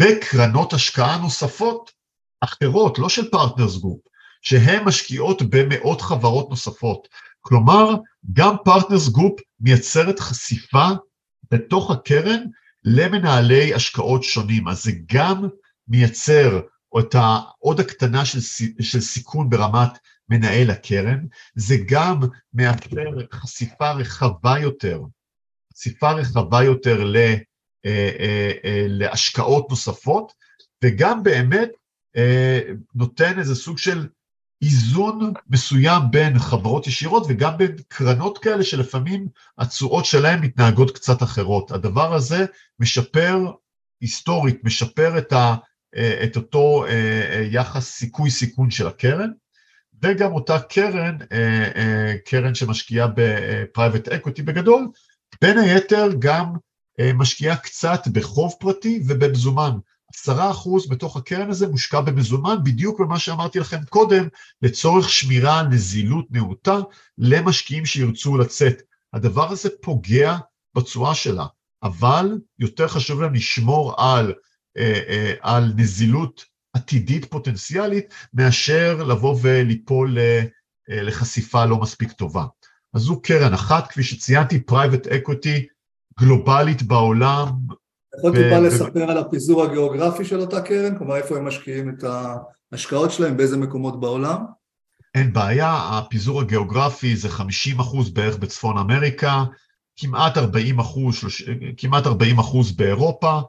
בקרנות 0.00 0.72
השקעה 0.72 1.18
נוספות 1.18 1.90
אחרות, 2.40 2.98
לא 2.98 3.08
של 3.08 3.30
Partners 3.30 3.76
Group, 3.76 4.00
שהן 4.42 4.84
משקיעות 4.84 5.42
במאות 5.42 6.00
חברות 6.00 6.50
נוספות. 6.50 7.08
כלומר, 7.40 7.94
גם 8.32 8.56
Partners 8.64 9.08
Group 9.08 9.40
מייצרת 9.60 10.20
חשיפה 10.20 10.88
בתוך 11.52 11.90
הקרן 11.90 12.44
למנהלי 12.84 13.74
השקעות 13.74 14.22
שונים. 14.22 14.68
אז 14.68 14.82
זה 14.84 14.92
גם 15.12 15.48
מייצר 15.88 16.60
את 16.98 17.14
העוד 17.14 17.80
הקטנה 17.80 18.24
של, 18.24 18.40
של 18.80 19.00
סיכון 19.00 19.50
ברמת 19.50 19.98
מנהל 20.28 20.70
הקרן, 20.70 21.26
זה 21.54 21.76
גם 21.88 22.20
מאפשר 22.54 23.10
חשיפה 23.32 23.92
רחבה 23.92 24.58
יותר, 24.58 25.00
חשיפה 25.72 26.12
רחבה 26.12 26.64
יותר 26.64 27.04
ל, 27.04 27.16
אה, 27.16 27.36
אה, 27.86 28.52
אה, 28.64 28.86
להשקעות 28.88 29.70
נוספות, 29.70 30.32
וגם 30.84 31.22
באמת 31.22 31.70
נותן 32.94 33.38
איזה 33.38 33.54
סוג 33.54 33.78
של 33.78 34.08
איזון 34.62 35.32
מסוים 35.50 36.02
בין 36.10 36.38
חברות 36.38 36.86
ישירות 36.86 37.26
וגם 37.28 37.56
בין 37.56 37.76
קרנות 37.88 38.38
כאלה 38.38 38.64
שלפעמים 38.64 39.26
התשואות 39.58 40.04
שלהן 40.04 40.40
מתנהגות 40.40 40.90
קצת 40.90 41.22
אחרות. 41.22 41.70
הדבר 41.70 42.14
הזה 42.14 42.46
משפר 42.80 43.50
היסטורית, 44.00 44.64
משפר 44.64 45.18
את, 45.18 45.32
ה, 45.32 45.54
את 46.24 46.36
אותו 46.36 46.84
אה, 46.84 46.90
אה, 46.90 47.46
יחס 47.50 47.90
סיכוי-סיכון 47.90 48.70
של 48.70 48.86
הקרן, 48.86 49.30
וגם 50.02 50.32
אותה 50.32 50.60
קרן, 50.60 51.18
אה, 51.32 52.14
קרן 52.24 52.54
שמשקיעה 52.54 53.08
בפרייבט 53.14 54.08
אקוטי 54.08 54.42
בגדול, 54.42 54.88
בין 55.42 55.58
היתר 55.58 56.08
גם 56.18 56.52
משקיעה 57.14 57.56
קצת 57.56 58.08
בחוב 58.08 58.54
פרטי 58.60 59.02
ובמזומן. 59.06 59.72
עשרה 60.14 60.50
אחוז 60.50 60.88
בתוך 60.88 61.16
הקרן 61.16 61.50
הזה 61.50 61.68
מושקע 61.68 62.00
במזומן, 62.00 62.56
בדיוק 62.64 63.00
במה 63.00 63.18
שאמרתי 63.18 63.58
לכם 63.58 63.84
קודם, 63.88 64.28
לצורך 64.62 65.10
שמירה 65.10 65.60
על 65.60 65.66
נזילות 65.66 66.26
נאותה 66.30 66.78
למשקיעים 67.18 67.86
שירצו 67.86 68.38
לצאת. 68.38 68.82
הדבר 69.12 69.50
הזה 69.50 69.68
פוגע 69.80 70.36
בתשואה 70.74 71.14
שלה, 71.14 71.46
אבל 71.82 72.38
יותר 72.58 72.88
חשוב 72.88 73.22
להם 73.22 73.34
לשמור 73.34 73.94
על, 73.98 74.32
אה, 74.76 75.00
אה, 75.08 75.34
על 75.40 75.72
נזילות 75.76 76.44
עתידית 76.72 77.24
פוטנציאלית, 77.24 78.14
מאשר 78.34 79.04
לבוא 79.04 79.38
וליפול 79.42 80.18
אה, 80.18 80.42
לחשיפה 80.88 81.64
לא 81.64 81.80
מספיק 81.80 82.12
טובה. 82.12 82.44
אז 82.94 83.02
זו 83.02 83.22
קרן 83.22 83.52
אחת, 83.52 83.88
כפי 83.88 84.02
שציינתי, 84.02 84.60
private 84.60 85.06
equity 85.06 85.66
גלובלית 86.20 86.82
בעולם, 86.82 87.48
יכול 88.18 88.32
טיפה 88.32 88.58
לספר 88.58 89.10
על 89.10 89.18
הפיזור 89.18 89.64
הגיאוגרפי 89.64 90.24
של 90.24 90.40
אותה 90.40 90.60
קרן? 90.60 90.98
כלומר, 90.98 91.16
איפה 91.16 91.36
הם 91.36 91.44
משקיעים 91.44 91.88
את 91.90 92.04
ההשקעות 92.72 93.10
שלהם, 93.10 93.36
באיזה 93.36 93.56
מקומות 93.56 94.00
בעולם? 94.00 94.44
אין 95.14 95.32
בעיה, 95.32 95.74
הפיזור 95.74 96.40
הגיאוגרפי 96.40 97.16
זה 97.16 97.28
50 97.28 97.80
אחוז 97.80 98.10
בערך 98.10 98.36
בצפון 98.36 98.78
אמריקה, 98.78 99.44
כמעט 99.96 100.38
40 100.38 100.78
אחוז, 100.78 101.14
כמעט 101.76 102.06
40 102.06 102.38
אחוז 102.38 102.72
באירופה, 102.72 103.40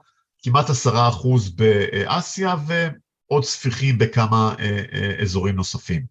כמעט 0.44 0.70
10 0.70 1.08
אחוז 1.10 1.56
באסיה 1.56 2.56
ועוד 2.68 3.44
ספיחים 3.44 3.98
בכמה 3.98 4.56
אה, 4.60 4.84
אה, 4.94 5.22
אזורים 5.22 5.56
נוספים. 5.56 6.02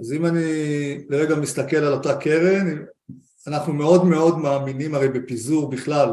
אז 0.00 0.12
אם 0.12 0.26
אני 0.26 0.98
לרגע 1.08 1.36
מסתכל 1.36 1.76
על 1.76 1.92
אותה 1.92 2.16
קרן, 2.16 2.84
אנחנו 3.46 3.72
מאוד 3.72 4.04
מאוד 4.04 4.38
מאמינים 4.38 4.94
הרי 4.94 5.08
בפיזור 5.08 5.70
בכלל 5.70 6.08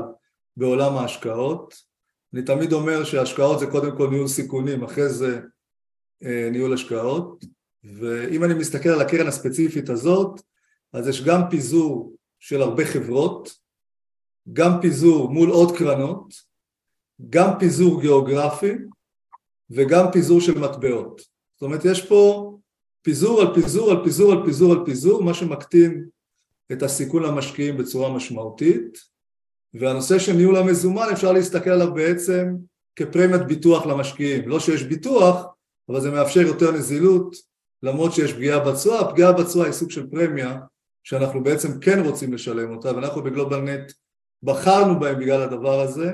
בעולם 0.57 0.97
ההשקעות. 0.97 1.73
אני 2.33 2.41
תמיד 2.41 2.73
אומר 2.73 3.03
שהשקעות 3.03 3.59
זה 3.59 3.67
קודם 3.67 3.97
כל 3.97 4.09
ניהול 4.09 4.27
סיכונים, 4.27 4.83
אחרי 4.83 5.09
זה 5.09 5.41
אה, 6.23 6.49
ניהול 6.51 6.73
השקעות, 6.73 7.45
ואם 7.83 8.43
אני 8.43 8.53
מסתכל 8.53 8.89
על 8.89 9.01
הקרן 9.01 9.27
הספציפית 9.27 9.89
הזאת, 9.89 10.41
אז 10.93 11.07
יש 11.07 11.23
גם 11.23 11.41
פיזור 11.49 12.15
של 12.39 12.61
הרבה 12.61 12.85
חברות, 12.85 13.53
גם 14.53 14.81
פיזור 14.81 15.29
מול 15.29 15.49
עוד 15.49 15.77
קרנות, 15.77 16.33
גם 17.29 17.59
פיזור 17.59 18.01
גיאוגרפי 18.01 18.73
וגם 19.69 20.05
פיזור 20.11 20.41
של 20.41 20.59
מטבעות. 20.59 21.21
זאת 21.53 21.61
אומרת, 21.61 21.85
יש 21.85 22.07
פה 22.07 22.53
פיזור 23.01 23.41
על 23.41 23.53
פיזור 23.53 23.91
על 23.91 24.03
פיזור 24.03 24.31
על 24.31 24.45
פיזור 24.45 24.73
על 24.73 24.85
פיזור, 24.85 25.23
מה 25.23 25.33
שמקטין 25.33 26.09
את 26.71 26.83
הסיכון 26.83 27.23
למשקיעים 27.23 27.77
בצורה 27.77 28.13
משמעותית. 28.15 29.12
והנושא 29.74 30.19
של 30.19 30.34
ניהול 30.34 30.55
המזומן 30.55 31.07
אפשר 31.11 31.32
להסתכל 31.32 31.69
עליו 31.69 31.93
בעצם 31.93 32.55
כפרמיית 32.95 33.41
ביטוח 33.41 33.86
למשקיעים. 33.86 34.49
לא 34.49 34.59
שיש 34.59 34.84
ביטוח, 34.84 35.45
אבל 35.89 36.01
זה 36.01 36.11
מאפשר 36.11 36.41
יותר 36.41 36.71
נזילות, 36.71 37.36
למרות 37.84 38.13
שיש 38.13 38.34
פגיעה 38.34 38.59
בתשואה. 38.59 38.99
הפגיעה 38.99 39.32
בתשואה 39.32 39.65
היא 39.65 39.74
סוג 39.74 39.91
של 39.91 40.07
פרמיה 40.07 40.59
שאנחנו 41.03 41.43
בעצם 41.43 41.80
כן 41.80 41.99
רוצים 41.99 42.34
לשלם 42.34 42.71
אותה, 42.71 42.95
ואנחנו 42.95 43.24
בגלובל 43.24 43.61
נט 43.61 43.93
בחרנו 44.43 44.99
בהם 44.99 45.19
בגלל 45.19 45.41
הדבר 45.41 45.80
הזה, 45.80 46.13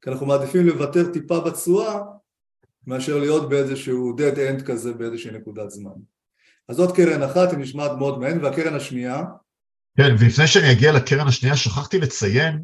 כי 0.00 0.10
אנחנו 0.10 0.26
מעדיפים 0.26 0.66
לוותר 0.66 1.12
טיפה 1.12 1.40
בתשואה 1.40 2.00
מאשר 2.86 3.18
להיות 3.18 3.48
באיזשהו 3.48 4.16
dead 4.18 4.36
end 4.36 4.62
כזה 4.62 4.92
באיזושהי 4.92 5.30
נקודת 5.30 5.70
זמן. 5.70 5.90
אז 6.68 6.76
זאת 6.76 6.96
קרן 6.96 7.22
אחת, 7.22 7.50
היא 7.50 7.58
נשמעת 7.58 7.92
מאוד 7.98 8.18
מעניין, 8.18 8.44
והקרן 8.44 8.74
השנייה 8.74 9.22
כן, 9.96 10.14
ולפני 10.18 10.46
שאני 10.46 10.72
אגיע 10.72 10.92
לקרן 10.92 11.26
השנייה, 11.26 11.56
שכחתי 11.56 11.98
לציין 11.98 12.62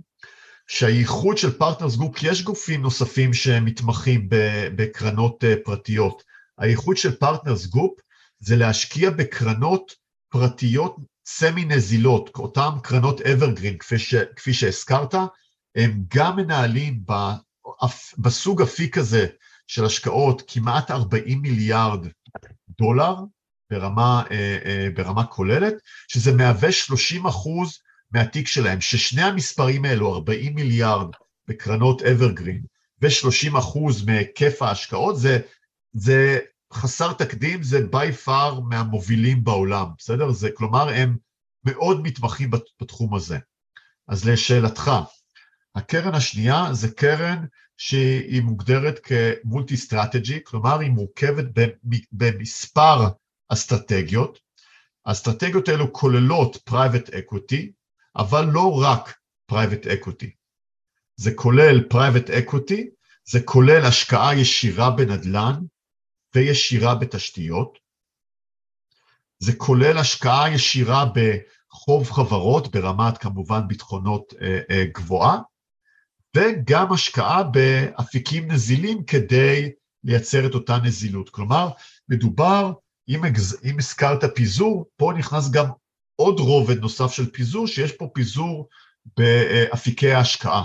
שהייחוד 0.67 1.39
של 1.39 1.59
פרטנרס 1.59 1.97
גרופ, 1.97 2.17
כי 2.17 2.29
יש 2.29 2.43
גופים 2.43 2.83
נוספים 2.83 3.35
שמתמחים 3.35 4.29
בקרנות 4.77 5.45
אה, 5.45 5.55
פרטיות, 5.65 6.23
הייחוד 6.59 6.97
של 6.97 7.17
פרטנרס 7.17 7.67
גרופ 7.67 8.01
זה 8.39 8.57
להשקיע 8.57 9.11
בקרנות 9.11 9.93
פרטיות 10.29 10.97
semi 11.27 11.65
נזילות, 11.65 12.31
אותן 12.37 12.71
קרנות 12.83 13.21
evergreen 13.21 13.79
כפי, 13.79 13.99
ש, 13.99 14.15
כפי 14.15 14.55
שהזכרת, 14.55 15.15
הם 15.77 16.03
גם 16.15 16.37
מנהלים 16.37 17.01
בסוג 18.19 18.63
אפיק 18.63 18.99
הזה 18.99 19.27
של 19.67 19.85
השקעות 19.85 20.43
כמעט 20.47 20.91
40 20.91 21.43
מיליארד 21.43 22.07
דולר 22.79 23.15
ברמה, 23.71 24.23
אה, 24.31 24.59
אה, 24.65 24.89
ברמה 24.95 25.27
כוללת, 25.27 25.75
שזה 26.09 26.33
מהווה 26.33 26.73
30 26.73 27.27
אחוז 27.27 27.79
מהתיק 28.15 28.49
שלהם, 28.49 28.81
ששני 28.81 29.23
המספרים 29.23 29.85
האלו, 29.85 30.15
40 30.15 30.55
מיליארד 30.55 31.09
בקרנות 31.49 32.03
אברגרין 32.03 32.63
ו-30 33.03 33.59
אחוז 33.59 34.05
מהיקף 34.05 34.63
ההשקעות, 34.63 35.19
זה, 35.19 35.39
זה 35.93 36.39
חסר 36.73 37.13
תקדים, 37.13 37.63
זה 37.63 37.79
by 37.93 38.27
far 38.27 38.61
מהמובילים 38.69 39.45
בעולם, 39.45 39.87
בסדר? 39.99 40.31
זה, 40.31 40.49
כלומר, 40.55 40.89
הם 40.89 41.17
מאוד 41.65 42.01
מתמחים 42.03 42.51
בתחום 42.81 43.15
הזה. 43.15 43.39
אז 44.09 44.29
לשאלתך, 44.29 44.91
הקרן 45.75 46.15
השנייה 46.15 46.69
זה 46.73 46.91
קרן 46.91 47.45
שהיא 47.77 48.43
מוגדרת 48.43 48.99
כ 48.99 49.21
multi 49.21 49.77
strategy, 49.77 50.41
כלומר 50.45 50.81
היא 50.81 50.91
מורכבת 50.91 51.45
במספר 52.13 53.09
אסטרטגיות. 53.49 54.39
האסטרטגיות 55.07 55.69
האלו 55.69 55.93
כוללות 55.93 56.57
private 56.57 57.11
equity, 57.11 57.73
אבל 58.17 58.45
לא 58.53 58.81
רק 58.83 59.19
private 59.47 59.87
equity. 59.87 60.31
זה 61.17 61.35
כולל 61.35 61.89
private 61.89 62.31
equity, 62.31 62.91
זה 63.25 63.43
כולל 63.45 63.85
השקעה 63.87 64.35
ישירה 64.35 64.91
בנדל"ן 64.91 65.61
וישירה 66.35 66.95
בתשתיות, 66.95 67.79
זה 69.39 69.57
כולל 69.57 69.99
השקעה 69.99 70.55
ישירה 70.55 71.05
בחוב 71.15 72.11
חברות 72.11 72.71
ברמת 72.71 73.19
כמובן 73.19 73.69
ביטחונות 73.69 74.33
אה, 74.43 74.61
אה, 74.71 74.85
גבוהה, 74.95 75.39
וגם 76.37 76.93
השקעה 76.93 77.43
באפיקים 77.43 78.51
נזילים 78.51 79.05
כדי 79.05 79.71
לייצר 80.05 80.47
את 80.47 80.55
אותה 80.55 80.79
נזילות. 80.79 81.31
כלומר, 81.31 81.69
מדובר, 82.09 82.73
אם, 83.09 83.21
אם 83.65 83.79
הזכרת 83.79 84.25
פיזור, 84.35 84.87
פה 84.97 85.13
נכנס 85.19 85.51
גם 85.51 85.67
עוד 86.17 86.41
רובד 86.41 86.79
נוסף 86.79 87.13
של 87.13 87.31
פיזור, 87.31 87.67
שיש 87.67 87.93
פה 87.93 88.09
פיזור 88.15 88.69
באפיקי 89.17 90.11
ההשקעה. 90.11 90.65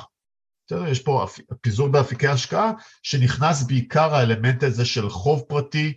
בסדר? 0.68 0.88
יש 0.88 1.00
פה 1.00 1.26
פיזור 1.62 1.88
באפיקי 1.88 2.28
השקעה, 2.28 2.72
שנכנס 3.04 3.64
בעיקר 3.64 4.16
האלמנט 4.16 4.64
הזה 4.64 4.86
של 4.86 5.10
חוב 5.10 5.42
פרטי 5.48 5.94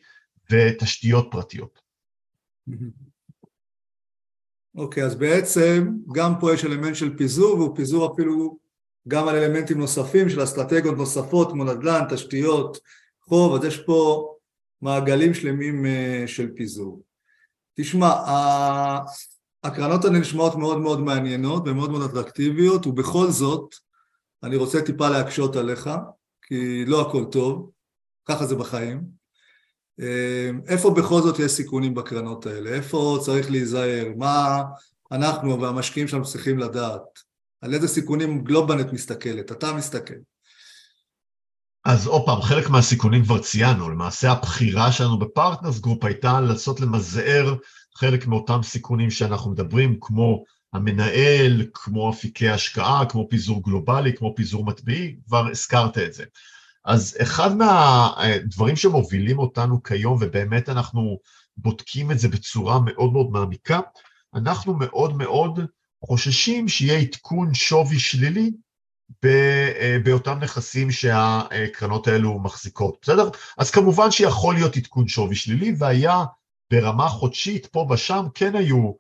ותשתיות 0.51 1.29
פרטיות. 1.31 1.81
אוקיי, 4.75 5.03
okay, 5.03 5.07
אז 5.07 5.15
בעצם 5.15 5.89
גם 6.15 6.35
פה 6.41 6.55
יש 6.55 6.65
אלמנט 6.65 6.95
של 6.95 7.17
פיזור, 7.17 7.59
והוא 7.59 7.77
פיזור 7.77 8.13
אפילו 8.13 8.59
גם 9.09 9.29
על 9.29 9.37
אלמנטים 9.37 9.79
נוספים 9.79 10.29
של 10.29 10.45
אסטרטגיות 10.45 10.97
נוספות 10.97 11.53
כמו 11.53 11.65
נדל"ן, 11.65 12.05
תשתיות, 12.11 12.79
חוב, 13.23 13.55
אז 13.55 13.65
יש 13.65 13.81
פה 13.81 14.29
מעגלים 14.83 15.35
שלמים 15.35 15.87
אה, 15.87 16.25
של 16.27 16.51
פיזור. 16.57 17.03
תשמע, 17.77 18.11
הקרנות 19.65 20.05
האלה 20.05 20.19
נשמעות 20.19 20.55
מאוד 20.55 20.79
מאוד 20.79 21.01
מעניינות 21.01 21.63
ומאוד 21.67 21.91
מאוד 21.91 22.11
אטרקטיביות, 22.11 22.87
ובכל 22.87 23.31
זאת, 23.31 23.75
אני 24.43 24.57
רוצה 24.57 24.83
טיפה 24.83 25.09
להקשות 25.09 25.57
עליך, 25.57 25.91
כי 26.43 26.85
לא 26.85 27.01
הכל 27.01 27.25
טוב, 27.33 27.71
ככה 28.29 28.47
זה 28.47 28.57
בחיים. 28.57 29.03
אה, 30.01 30.51
איפה 30.69 30.91
בכל 30.91 31.23
זאת 31.23 31.39
יש 31.39 31.53
סיכונים 31.53 31.95
בקרנות 31.95 32.47
האלה? 32.47 32.71
איפה 32.71 33.19
צריך 33.25 33.51
להיזהר? 33.51 34.07
מה 34.17 34.63
אנחנו 35.13 35.61
והמשקיעים 35.61 36.09
שלנו 36.09 36.25
צריכים 36.25 36.59
לדעת? 36.59 37.03
על 37.61 37.75
איזה 37.75 37.89
סיכונים 37.89 38.45
גלובלנט 38.45 38.93
מסתכלת? 38.93 39.53
אתה 39.53 39.73
מסתכל. 39.73 40.15
אז 41.85 42.07
עוד 42.07 42.23
פעם, 42.27 42.43
חלק 42.43 42.71
מהסיכונים 42.71 43.25
כבר 43.25 43.39
ציינו, 43.39 43.91
למעשה 43.91 44.33
הבחירה 44.33 44.93
שלנו 44.93 45.19
בפרטנרס 45.19 45.79
גרופ 45.79 46.05
הייתה 46.05 46.41
לנסות 46.41 46.81
למזער 46.81 47.55
חלק 47.97 48.27
מאותם 48.27 48.61
סיכונים 48.63 49.11
שאנחנו 49.11 49.51
מדברים, 49.51 49.97
כמו 50.01 50.45
המנהל, 50.73 51.67
כמו 51.75 52.11
אפיקי 52.11 52.49
השקעה, 52.49 53.07
כמו 53.09 53.27
פיזור 53.31 53.63
גלובלי, 53.63 54.17
כמו 54.17 54.33
פיזור 54.37 54.65
מטבעי, 54.65 55.17
כבר 55.27 55.47
הזכרת 55.51 55.99
את 55.99 56.15
זה. 56.15 56.25
אז 56.85 57.17
אחד 57.23 57.57
מהדברים 57.57 58.77
שמובילים 58.77 59.39
אותנו 59.39 59.83
כיום, 59.83 60.19
ובאמת 60.21 60.69
אנחנו 60.69 61.19
בודקים 61.57 62.11
את 62.11 62.19
זה 62.19 62.29
בצורה 62.29 62.81
מאוד 62.81 63.13
מאוד 63.13 63.31
מעמיקה, 63.31 63.81
אנחנו 64.35 64.75
מאוד 64.75 65.17
מאוד 65.17 65.61
חוששים 66.05 66.69
שיהיה 66.69 66.99
עדכון 66.99 67.55
שווי 67.55 67.99
שלילי 67.99 68.51
באותם 70.05 70.39
נכסים 70.39 70.91
שהקרנות 70.91 72.09
האלו 72.09 72.39
מחזיקות, 72.39 72.97
בסדר? 73.03 73.29
אז 73.59 73.71
כמובן 73.71 74.11
שיכול 74.11 74.55
להיות 74.55 74.77
עדכון 74.77 75.09
שווי 75.09 75.35
שלילי, 75.35 75.75
והיה 75.79 76.25
ברמה 76.73 77.09
חודשית 77.09 77.67
פה 77.67 77.87
ושם 77.91 78.27
כן 78.35 78.57
היו, 78.57 78.93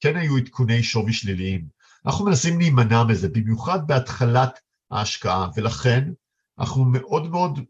כן 0.00 0.16
היו 0.16 0.36
עדכוני 0.36 0.82
שווי 0.82 1.12
שליליים. 1.12 1.64
אנחנו 2.06 2.24
מנסים 2.24 2.58
להימנע 2.58 3.04
מזה, 3.04 3.28
במיוחד 3.28 3.86
בהתחלת 3.86 4.60
ההשקעה, 4.90 5.48
ולכן 5.56 6.12
אנחנו 6.58 6.84
מאוד 6.84 7.30
מאוד, 7.30 7.60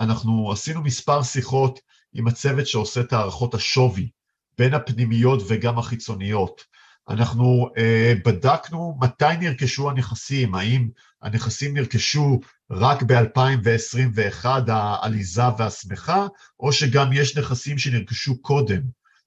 אנחנו 0.00 0.52
עשינו 0.52 0.82
מספר 0.82 1.22
שיחות 1.22 1.80
עם 2.14 2.26
הצוות 2.28 2.66
שעושה 2.66 3.00
את 3.00 3.12
הערכות 3.12 3.54
השווי, 3.54 4.10
בין 4.58 4.74
הפנימיות 4.74 5.42
וגם 5.48 5.78
החיצוניות. 5.78 6.64
אנחנו 7.08 7.68
uh, 7.68 8.24
בדקנו 8.24 8.98
מתי 9.00 9.36
נרכשו 9.40 9.90
הנכסים, 9.90 10.54
האם 10.54 10.88
הנכסים 11.22 11.76
נרכשו 11.76 12.40
רק 12.72 13.02
ב-2021, 13.02 14.46
העליזה 14.68 15.42
והשמחה, 15.58 16.26
או 16.60 16.72
שגם 16.72 17.12
יש 17.12 17.38
נכסים 17.38 17.78
שנרכשו 17.78 18.42
קודם. 18.42 18.80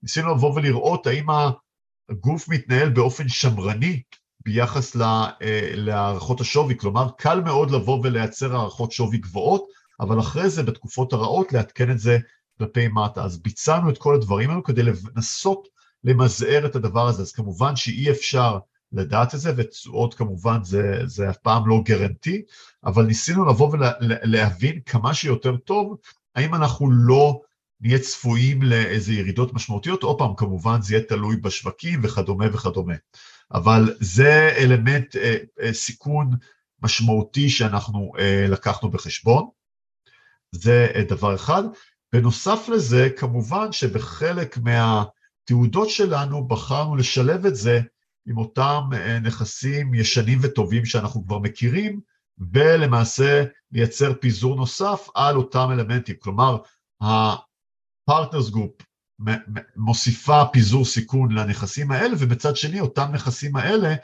ניסינו 0.03 0.35
לבוא 0.35 0.53
ולראות 0.55 1.07
האם 1.07 1.25
הגוף 2.09 2.49
מתנהל 2.49 2.89
באופן 2.89 3.29
שמרני 3.29 4.01
ביחס 4.45 4.95
אה, 4.95 5.29
להערכות 5.73 6.41
השווי, 6.41 6.77
כלומר 6.77 7.09
קל 7.17 7.41
מאוד 7.41 7.71
לבוא 7.71 7.99
ולייצר 8.03 8.55
הערכות 8.55 8.91
שווי 8.91 9.17
גבוהות, 9.17 9.65
אבל 9.99 10.19
אחרי 10.19 10.49
זה 10.49 10.63
בתקופות 10.63 11.13
הרעות 11.13 11.53
לעדכן 11.53 11.91
את 11.91 11.99
זה 11.99 12.17
כלפי 12.57 12.87
מטה. 12.87 13.23
אז 13.23 13.41
ביצענו 13.41 13.89
את 13.89 13.97
כל 13.97 14.15
הדברים 14.15 14.49
האלו 14.49 14.63
כדי 14.63 14.83
לנסות 14.83 15.67
למזער 16.03 16.65
את 16.65 16.75
הדבר 16.75 17.07
הזה, 17.07 17.21
אז 17.21 17.31
כמובן 17.31 17.75
שאי 17.75 18.11
אפשר 18.11 18.57
לדעת 18.95 19.35
את 19.35 19.39
זה, 19.39 19.53
ותשואות 19.57 20.13
כמובן 20.13 20.63
זה, 20.63 20.99
זה 21.05 21.29
אף 21.29 21.37
פעם 21.37 21.67
לא 21.67 21.81
גרנטי, 21.85 22.41
אבל 22.85 23.05
ניסינו 23.05 23.45
לבוא 23.45 23.71
ולהבין 23.71 24.79
כמה 24.85 25.13
שיותר 25.13 25.57
טוב, 25.57 25.97
האם 26.35 26.55
אנחנו 26.55 26.91
לא 26.91 27.41
נהיה 27.81 27.99
צפויים 27.99 28.63
לאיזה 28.63 29.13
ירידות 29.13 29.53
משמעותיות, 29.53 30.03
עוד 30.03 30.17
פעם, 30.17 30.35
כמובן 30.37 30.81
זה 30.81 30.93
יהיה 30.95 31.05
תלוי 31.05 31.35
בשווקים 31.35 31.99
וכדומה 32.03 32.45
וכדומה. 32.53 32.95
אבל 33.53 33.95
זה 33.99 34.53
אלמנט 34.57 35.15
אה, 35.15 35.37
אה, 35.61 35.73
סיכון 35.73 36.29
משמעותי 36.81 37.49
שאנחנו 37.49 38.11
אה, 38.19 38.45
לקחנו 38.49 38.91
בחשבון, 38.91 39.49
זה 40.51 40.87
אה, 40.95 41.03
דבר 41.03 41.35
אחד. 41.35 41.63
בנוסף 42.13 42.69
לזה, 42.69 43.09
כמובן 43.17 43.71
שבחלק 43.71 44.57
מה... 44.57 45.03
התעודות 45.45 45.89
שלנו 45.89 46.47
בחרנו 46.47 46.95
לשלב 46.95 47.45
את 47.45 47.55
זה 47.55 47.81
עם 48.27 48.37
אותם 48.37 48.81
אה, 48.93 49.19
נכסים 49.19 49.93
ישנים 49.93 50.39
וטובים 50.41 50.85
שאנחנו 50.85 51.25
כבר 51.25 51.39
מכירים, 51.39 51.99
ולמעשה 52.53 53.43
לייצר 53.71 54.13
פיזור 54.13 54.55
נוסף 54.55 55.07
על 55.15 55.35
אותם 55.35 55.67
אלמנטים. 55.71 56.15
כלומר, 56.19 56.57
ה-Partners 57.01 58.51
Group 58.53 58.83
מוסיפה 59.75 60.43
פיזור 60.53 60.85
סיכון 60.85 61.31
לנכסים 61.31 61.91
האלה, 61.91 62.15
ובצד 62.19 62.55
שני, 62.55 62.79
אותם 62.79 63.11
נכסים 63.13 63.55
האלה, 63.55 63.95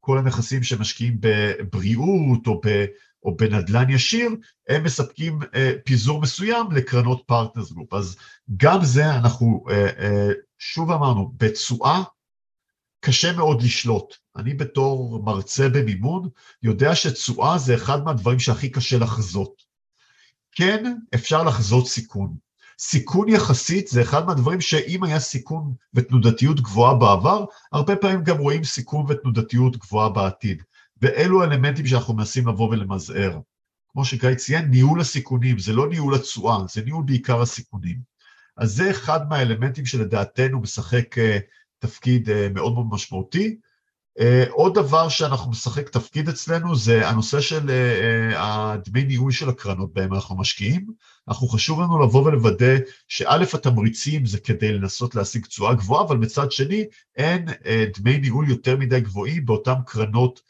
כל 0.00 0.18
הנכסים 0.18 0.62
שמשקיעים 0.62 1.16
בבריאות 1.20 2.46
או, 2.46 2.60
ב, 2.66 2.84
או 3.24 3.36
בנדל"ן 3.36 3.90
ישיר, 3.90 4.30
הם 4.68 4.84
מספקים 4.84 5.38
אה, 5.54 5.72
פיזור 5.84 6.20
מסוים 6.20 6.72
לקרנות 6.72 7.22
פרטנרס 7.26 7.72
גרופ. 7.72 7.94
אז 7.94 8.16
גם 8.56 8.84
זה 8.84 9.14
אנחנו 9.14 9.64
אה, 9.70 9.86
אה, 9.98 10.28
שוב 10.58 10.90
אמרנו, 10.90 11.32
בתשואה 11.36 12.02
קשה 13.00 13.32
מאוד 13.32 13.62
לשלוט. 13.62 14.14
אני 14.36 14.54
בתור 14.54 15.22
מרצה 15.24 15.68
במימון 15.68 16.28
יודע 16.62 16.94
שתשואה 16.94 17.58
זה 17.58 17.74
אחד 17.74 18.04
מהדברים 18.04 18.38
שהכי 18.38 18.68
קשה 18.68 18.98
לחזות. 18.98 19.62
כן, 20.52 20.94
אפשר 21.14 21.42
לחזות 21.42 21.88
סיכון. 21.88 22.36
סיכון 22.78 23.28
יחסית 23.28 23.88
זה 23.88 24.02
אחד 24.02 24.26
מהדברים 24.26 24.60
שאם 24.60 25.04
היה 25.04 25.20
סיכון 25.20 25.74
ותנודתיות 25.94 26.60
גבוהה 26.60 26.94
בעבר, 26.94 27.44
הרבה 27.72 27.96
פעמים 27.96 28.24
גם 28.24 28.38
רואים 28.38 28.64
סיכון 28.64 29.06
ותנודתיות 29.08 29.76
גבוהה 29.76 30.08
בעתיד. 30.08 30.62
ואלו 31.02 31.42
האלמנטים 31.42 31.86
שאנחנו 31.86 32.14
מנסים 32.14 32.48
לבוא 32.48 32.68
ולמזער. 32.68 33.40
כמו 33.92 34.04
שגיא 34.04 34.34
ציין, 34.34 34.64
ניהול 34.64 35.00
הסיכונים, 35.00 35.58
זה 35.58 35.72
לא 35.72 35.88
ניהול 35.88 36.14
התשואה, 36.14 36.58
זה 36.72 36.82
ניהול 36.82 37.04
בעיקר 37.06 37.42
הסיכונים. 37.42 37.98
אז 38.56 38.72
זה 38.72 38.90
אחד 38.90 39.28
מהאלמנטים 39.28 39.86
שלדעתנו 39.86 40.60
משחק 40.60 41.18
אה, 41.18 41.38
תפקיד 41.78 42.30
אה, 42.30 42.48
מאוד 42.54 42.74
מאוד 42.74 42.86
משמעותי. 42.90 43.56
Uh, 44.18 44.50
עוד 44.50 44.74
דבר 44.74 45.08
שאנחנו 45.08 45.50
משחק 45.50 45.88
תפקיד 45.88 46.28
אצלנו 46.28 46.76
זה 46.76 47.08
הנושא 47.08 47.40
של 47.40 47.68
uh, 47.68 48.36
הדמי 48.36 49.04
ניהול 49.04 49.32
של 49.32 49.48
הקרנות 49.48 49.92
בהם 49.92 50.14
אנחנו 50.14 50.36
משקיעים. 50.36 50.86
אנחנו 51.28 51.48
חשוב 51.48 51.80
לנו 51.80 52.02
לבוא 52.02 52.26
ולוודא 52.26 52.76
שא' 53.08 53.42
התמריצים 53.54 54.26
זה 54.26 54.40
כדי 54.40 54.72
לנסות 54.72 55.14
להשיג 55.14 55.46
תשואה 55.46 55.74
גבוהה, 55.74 56.04
אבל 56.04 56.16
מצד 56.16 56.52
שני 56.52 56.84
אין 57.16 57.44
דמי 57.98 58.18
ניהול 58.18 58.48
יותר 58.48 58.76
מדי 58.76 59.00
גבוהים 59.00 59.44
באותן 59.46 59.74
קרנות 59.86 60.40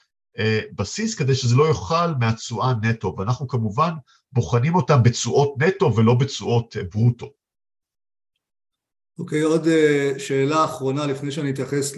בסיס, 0.72 1.14
כדי 1.14 1.34
שזה 1.34 1.56
לא 1.56 1.68
יאכל 1.68 2.14
מהתשואה 2.20 2.74
נטו, 2.82 3.14
ואנחנו 3.18 3.48
כמובן 3.48 3.90
בוחנים 4.32 4.74
אותם 4.74 5.02
בתשואות 5.02 5.54
נטו 5.58 5.96
ולא 5.96 6.14
בתשואות 6.14 6.76
ברוטו. 6.92 7.30
אוקיי, 9.18 9.42
okay, 9.42 9.46
עוד 9.46 9.66
uh, 9.66 10.18
שאלה 10.18 10.64
אחרונה 10.64 11.06
לפני 11.06 11.30
שאני 11.30 11.50
אתייחס 11.50 11.92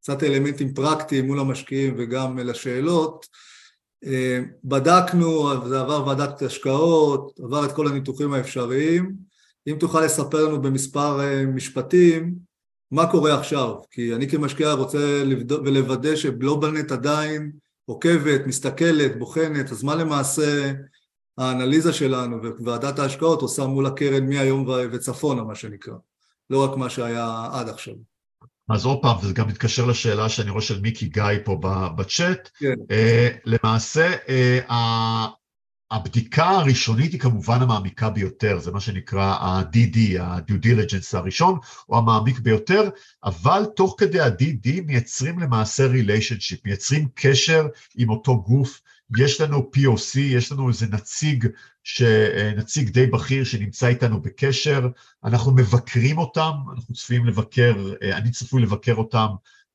קצת 0.00 0.22
אלמנטים 0.22 0.74
פרקטיים 0.74 1.26
מול 1.26 1.40
המשקיעים 1.40 1.94
וגם 1.98 2.38
לשאלות. 2.38 3.26
אה, 4.06 4.40
בדקנו, 4.64 5.50
זה 5.68 5.80
עבר 5.80 6.06
ועדת 6.06 6.42
השקעות, 6.42 7.40
עבר 7.44 7.64
את 7.64 7.72
כל 7.72 7.88
הניתוחים 7.88 8.32
האפשריים. 8.32 9.12
אם 9.66 9.76
תוכל 9.80 10.00
לספר 10.00 10.48
לנו 10.48 10.62
במספר 10.62 11.20
אה, 11.20 11.46
משפטים 11.46 12.34
מה 12.90 13.10
קורה 13.10 13.38
עכשיו, 13.38 13.74
כי 13.90 14.14
אני 14.14 14.28
כמשקיע 14.28 14.72
רוצה 14.72 15.24
לבדוק 15.24 15.60
ולוודא 15.64 16.16
שגלובלנט 16.16 16.92
עדיין 16.92 17.52
עוקבת, 17.84 18.46
מסתכלת, 18.46 19.18
בוחנת, 19.18 19.72
אז 19.72 19.82
מה 19.82 19.94
למעשה 19.94 20.72
האנליזה 21.38 21.92
שלנו 21.92 22.36
וועדת 22.58 22.98
ההשקעות 22.98 23.42
עושה 23.42 23.66
מול 23.66 23.86
הקרן 23.86 24.28
מהיום 24.28 24.66
וצפונה, 24.92 25.42
מה 25.42 25.54
שנקרא, 25.54 25.94
לא 26.50 26.64
רק 26.64 26.76
מה 26.76 26.90
שהיה 26.90 27.48
עד 27.52 27.68
עכשיו. 27.68 27.94
אז 28.68 28.84
עוד 28.84 28.98
פעם, 29.02 29.16
וזה 29.22 29.32
גם 29.32 29.48
מתקשר 29.48 29.86
לשאלה 29.86 30.28
שאני 30.28 30.50
רואה 30.50 30.62
של 30.62 30.80
מיקי 30.80 31.06
גיא 31.06 31.22
פה 31.44 31.58
בצ'אט. 31.96 32.50
כן. 32.58 32.74
Uh, 32.88 33.40
למעשה, 33.44 34.12
uh, 34.12 34.72
הבדיקה 35.90 36.48
הראשונית 36.48 37.12
היא 37.12 37.20
כמובן 37.20 37.62
המעמיקה 37.62 38.10
ביותר, 38.10 38.58
זה 38.58 38.72
מה 38.72 38.80
שנקרא 38.80 39.24
ה-DD, 39.24 40.20
ה-Due 40.20 40.66
Diligence 40.66 41.16
הראשון, 41.16 41.58
או 41.88 41.98
המעמיק 41.98 42.38
ביותר, 42.38 42.88
אבל 43.24 43.64
תוך 43.76 43.94
כדי 43.98 44.20
ה-DD 44.20 44.82
מייצרים 44.86 45.38
למעשה 45.38 45.86
ריליישנשיפ, 45.86 46.64
מייצרים 46.64 47.08
קשר 47.14 47.66
עם 47.96 48.10
אותו 48.10 48.42
גוף 48.42 48.80
יש 49.18 49.40
לנו 49.40 49.70
POC, 49.76 50.18
יש 50.18 50.52
לנו 50.52 50.68
איזה 50.68 50.86
נציג, 50.86 51.46
ש... 51.82 52.02
נציג 52.56 52.88
די 52.88 53.06
בכיר 53.06 53.44
שנמצא 53.44 53.86
איתנו 53.86 54.22
בקשר, 54.22 54.88
אנחנו 55.24 55.52
מבקרים 55.52 56.18
אותם, 56.18 56.52
אנחנו 56.74 56.94
צפויים 56.94 57.26
לבקר, 57.26 57.74
אני 58.02 58.30
צפוי 58.30 58.62
לבקר 58.62 58.94
אותם 58.94 59.26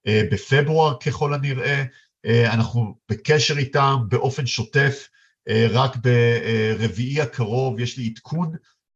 אה, 0.07 0.21
בפברואר 0.32 0.97
ככל 0.99 1.34
הנראה, 1.34 1.84
אה, 2.25 2.53
אנחנו 2.53 2.95
בקשר 3.09 3.57
איתם 3.57 3.97
באופן 4.07 4.45
שוטף, 4.45 5.07
אה, 5.49 5.67
רק 5.69 5.95
ברביעי 5.95 7.21
הקרוב 7.21 7.80
יש 7.80 7.97
לי 7.97 8.07
עדכון, 8.07 8.51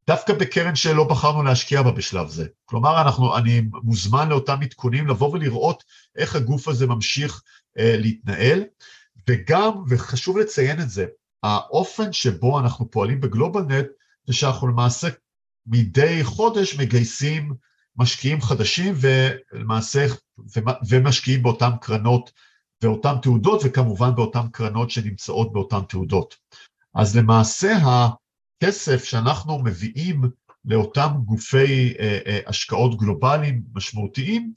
דווקא 0.07 0.33
בקרן 0.33 0.75
שלא 0.75 1.03
בחרנו 1.03 1.43
להשקיע 1.43 1.81
בה 1.81 1.91
בשלב 1.91 2.29
זה. 2.29 2.45
כלומר, 2.65 3.01
אנחנו, 3.01 3.37
אני 3.37 3.61
מוזמן 3.83 4.29
לאותם 4.29 4.57
עדכונים 4.61 5.07
לבוא 5.07 5.31
ולראות 5.31 5.83
איך 6.15 6.35
הגוף 6.35 6.67
הזה 6.67 6.87
ממשיך 6.87 7.41
להתנהל. 7.75 8.63
וגם, 9.29 9.71
וחשוב 9.89 10.37
לציין 10.37 10.81
את 10.81 10.89
זה, 10.89 11.05
האופן 11.43 12.13
שבו 12.13 12.59
אנחנו 12.59 12.91
פועלים 12.91 13.21
בגלובלנט 13.21 13.85
זה 14.27 14.33
שאנחנו 14.33 14.67
למעשה 14.67 15.07
מדי 15.65 16.23
חודש 16.23 16.79
מגייסים 16.79 17.53
משקיעים 17.97 18.41
חדשים 18.41 18.95
ולמעשה, 18.97 20.05
ומשקיעים 20.89 21.43
באותן 21.43 21.69
קרנות 21.81 22.31
ואותן 22.81 23.13
תעודות 23.21 23.61
וכמובן 23.63 24.15
באותן 24.15 24.47
קרנות 24.51 24.89
שנמצאות 24.91 25.53
באותן 25.53 25.81
תעודות. 25.89 26.35
אז 26.95 27.17
למעשה 27.17 27.73
הכסף 27.83 29.03
שאנחנו 29.03 29.59
מביאים 29.59 30.21
לאותם 30.65 31.11
גופי 31.25 31.93
אה, 31.99 32.19
אה, 32.25 32.39
השקעות 32.47 32.97
גלובליים 32.97 33.63
משמעותיים 33.75 34.53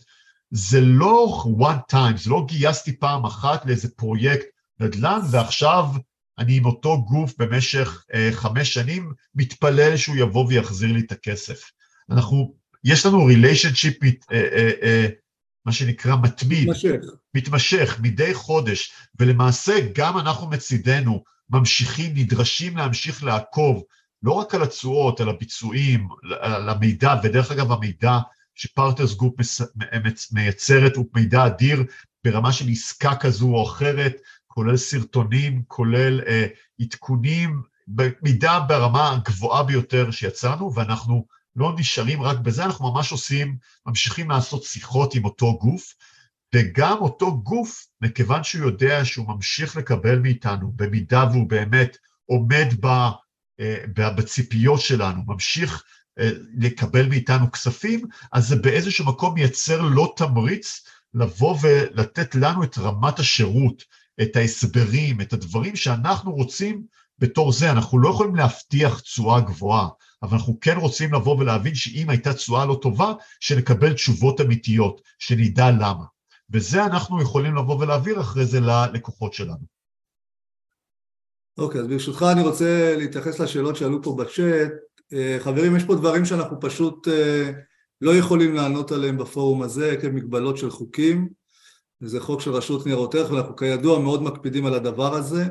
זה 0.50 0.80
לא 0.80 1.44
one 1.58 1.92
time, 1.92 2.16
זה 2.16 2.30
לא 2.30 2.44
גייסתי 2.48 2.98
פעם 2.98 3.24
אחת 3.24 3.66
לאיזה 3.66 3.88
פרויקט 3.96 4.46
נדל"ן, 4.80 5.20
ועכשיו 5.30 5.84
אני 6.38 6.56
עם 6.56 6.66
אותו 6.66 7.04
גוף 7.04 7.34
במשך 7.38 8.04
אה, 8.14 8.28
חמש 8.32 8.74
שנים, 8.74 9.12
מתפלל 9.34 9.96
שהוא 9.96 10.16
יבוא 10.16 10.46
ויחזיר 10.48 10.92
לי 10.92 11.00
את 11.00 11.12
הכסף. 11.12 11.70
אנחנו, 12.10 12.54
יש 12.84 13.06
לנו 13.06 13.24
relationship, 13.24 14.02
אה, 14.02 14.08
אה, 14.32 14.70
אה, 14.82 15.06
מה 15.66 15.72
שנקרא 15.72 16.16
מתמיד, 16.22 16.68
מתמשך. 16.68 17.00
מתמשך, 17.34 17.98
מדי 18.02 18.34
חודש, 18.34 18.92
ולמעשה 19.20 19.74
גם 19.94 20.18
אנחנו 20.18 20.50
מצידנו 20.50 21.24
ממשיכים, 21.50 22.12
נדרשים 22.14 22.76
להמשיך 22.76 23.24
לעקוב 23.24 23.84
לא 24.22 24.32
רק 24.32 24.54
על 24.54 24.62
התשואות, 24.62 25.20
על 25.20 25.28
הביצועים, 25.28 26.08
על 26.40 26.68
המידע, 26.68 27.14
ודרך 27.22 27.50
אגב 27.50 27.72
המידע 27.72 28.18
שפרטנרס 28.54 29.14
גרופ 29.14 29.34
מייצרת 30.32 30.96
הוא 30.96 31.06
מידע 31.14 31.46
אדיר 31.46 31.84
ברמה 32.24 32.52
של 32.52 32.68
עסקה 32.68 33.16
כזו 33.16 33.48
או 33.48 33.66
אחרת, 33.66 34.16
כולל 34.56 34.76
סרטונים, 34.76 35.62
כולל 35.68 36.20
אה, 36.26 36.46
עדכונים, 36.80 37.62
במידה 37.88 38.60
ברמה 38.60 39.12
הגבוהה 39.12 39.62
ביותר 39.62 40.10
שיצאנו, 40.10 40.74
ואנחנו 40.74 41.26
לא 41.56 41.74
נשארים 41.78 42.22
רק 42.22 42.38
בזה, 42.38 42.64
אנחנו 42.64 42.92
ממש 42.92 43.12
עושים, 43.12 43.56
ממשיכים 43.86 44.30
לעשות 44.30 44.62
שיחות 44.62 45.14
עם 45.14 45.24
אותו 45.24 45.58
גוף, 45.58 45.94
וגם 46.54 46.96
אותו 47.00 47.40
גוף, 47.42 47.86
מכיוון 48.00 48.44
שהוא 48.44 48.62
יודע 48.62 49.04
שהוא 49.04 49.28
ממשיך 49.28 49.76
לקבל 49.76 50.18
מאיתנו, 50.18 50.72
במידה 50.76 51.24
והוא 51.32 51.48
באמת 51.48 51.96
עומד 52.26 52.66
ב, 52.80 52.86
אה, 53.60 53.84
בציפיות 53.96 54.80
שלנו, 54.80 55.22
ממשיך 55.26 55.84
אה, 56.18 56.30
לקבל 56.58 57.08
מאיתנו 57.08 57.52
כספים, 57.52 58.06
אז 58.32 58.48
זה 58.48 58.56
באיזשהו 58.56 59.06
מקום 59.06 59.34
מייצר 59.34 59.82
לו 59.82 60.06
תמריץ 60.06 60.84
לבוא 61.14 61.58
ולתת 61.62 62.34
לנו 62.34 62.64
את 62.64 62.78
רמת 62.78 63.18
השירות, 63.18 63.82
את 64.22 64.36
ההסברים, 64.36 65.20
את 65.20 65.32
הדברים 65.32 65.76
שאנחנו 65.76 66.32
רוצים 66.32 66.82
בתור 67.18 67.52
זה. 67.52 67.70
אנחנו 67.70 67.98
לא 67.98 68.08
יכולים 68.08 68.34
להבטיח 68.34 69.00
תשואה 69.00 69.40
גבוהה, 69.40 69.88
אבל 70.22 70.36
אנחנו 70.36 70.60
כן 70.60 70.76
רוצים 70.76 71.14
לבוא 71.14 71.36
ולהבין 71.38 71.74
שאם 71.74 72.10
הייתה 72.10 72.34
תשואה 72.34 72.66
לא 72.66 72.78
טובה, 72.82 73.12
שנקבל 73.40 73.92
תשובות 73.92 74.40
אמיתיות, 74.40 75.00
שנדע 75.18 75.70
למה. 75.70 76.04
וזה 76.50 76.84
אנחנו 76.84 77.22
יכולים 77.22 77.56
לבוא 77.56 77.80
ולהעביר 77.80 78.20
אחרי 78.20 78.46
זה 78.46 78.60
ללקוחות 78.60 79.32
שלנו. 79.32 79.76
אוקיי, 81.58 81.80
okay, 81.80 81.84
אז 81.84 81.88
ברשותך 81.88 82.24
אני 82.32 82.42
רוצה 82.42 82.94
להתייחס 82.98 83.40
לשאלות 83.40 83.76
שעלו 83.76 84.02
פה 84.02 84.16
בצ'אט. 84.18 84.72
אה, 85.12 85.36
חברים, 85.40 85.76
יש 85.76 85.84
פה 85.84 85.94
דברים 85.94 86.24
שאנחנו 86.24 86.60
פשוט 86.60 87.08
אה, 87.08 87.50
לא 88.00 88.16
יכולים 88.16 88.54
לענות 88.54 88.92
עליהם 88.92 89.16
בפורום 89.16 89.62
הזה 89.62 89.96
כמגבלות 90.00 90.56
של 90.56 90.70
חוקים. 90.70 91.28
וזה 92.02 92.20
חוק 92.20 92.40
של 92.40 92.50
רשות 92.50 92.86
ניירות 92.86 93.14
ערך, 93.14 93.30
ואנחנו 93.30 93.56
כידוע 93.56 93.98
מאוד 93.98 94.22
מקפידים 94.22 94.66
על 94.66 94.74
הדבר 94.74 95.14
הזה. 95.14 95.44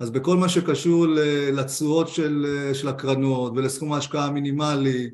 אז 0.00 0.10
בכל 0.10 0.36
מה 0.36 0.48
שקשור 0.48 1.06
לתשואות 1.52 2.08
של, 2.08 2.46
של 2.72 2.88
הקרנות 2.88 3.52
ולסכום 3.56 3.92
ההשקעה 3.92 4.26
המינימלי, 4.26 5.10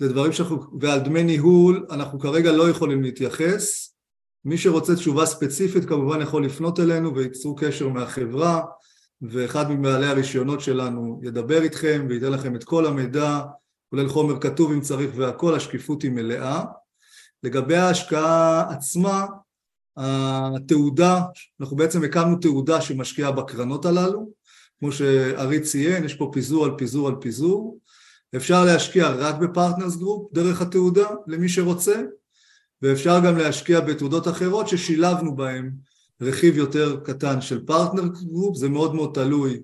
זה 0.00 0.08
דברים 0.08 0.32
שאנחנו, 0.32 0.62
ועל 0.80 1.00
דמי 1.00 1.22
ניהול, 1.22 1.86
אנחנו 1.90 2.18
כרגע 2.20 2.52
לא 2.52 2.70
יכולים 2.70 3.02
להתייחס. 3.02 3.94
מי 4.44 4.58
שרוצה 4.58 4.94
תשובה 4.94 5.26
ספציפית 5.26 5.84
כמובן 5.84 6.20
יכול 6.20 6.44
לפנות 6.44 6.80
אלינו 6.80 7.16
וייצרו 7.16 7.56
קשר 7.56 7.88
מהחברה, 7.88 8.62
ואחד 9.22 9.70
מבעלי 9.70 10.06
הרישיונות 10.06 10.60
שלנו 10.60 11.20
ידבר 11.22 11.62
איתכם 11.62 12.06
וייתן 12.08 12.32
לכם 12.32 12.56
את 12.56 12.64
כל 12.64 12.86
המידע, 12.86 13.40
כולל 13.90 14.08
חומר 14.08 14.40
כתוב 14.40 14.72
אם 14.72 14.80
צריך 14.80 15.10
והכל, 15.16 15.54
השקיפות 15.54 16.02
היא 16.02 16.10
מלאה. 16.10 16.64
לגבי 17.42 17.76
ההשקעה 17.76 18.70
עצמה, 18.70 19.26
התעודה, 19.96 21.22
אנחנו 21.60 21.76
בעצם 21.76 22.04
הקמנו 22.04 22.36
תעודה 22.36 22.80
שמשקיעה 22.80 23.32
בקרנות 23.32 23.86
הללו, 23.86 24.30
כמו 24.78 24.92
שארי 24.92 25.60
ציין, 25.60 26.04
יש 26.04 26.14
פה 26.14 26.30
פיזור 26.32 26.64
על 26.64 26.70
פיזור 26.78 27.08
על 27.08 27.14
פיזור, 27.20 27.78
אפשר 28.36 28.64
להשקיע 28.64 29.10
רק 29.10 29.34
בפרטנרס 29.34 29.96
גרופ 29.96 30.32
דרך 30.32 30.62
התעודה 30.62 31.08
למי 31.26 31.48
שרוצה, 31.48 32.02
ואפשר 32.82 33.20
גם 33.24 33.36
להשקיע 33.36 33.80
בתעודות 33.80 34.28
אחרות 34.28 34.68
ששילבנו 34.68 35.36
בהן 35.36 35.70
רכיב 36.20 36.56
יותר 36.56 37.00
קטן 37.04 37.40
של 37.40 37.66
פרטנרס 37.66 38.06
גרופ, 38.06 38.56
זה 38.56 38.68
מאוד 38.68 38.94
מאוד 38.94 39.10
תלוי 39.14 39.62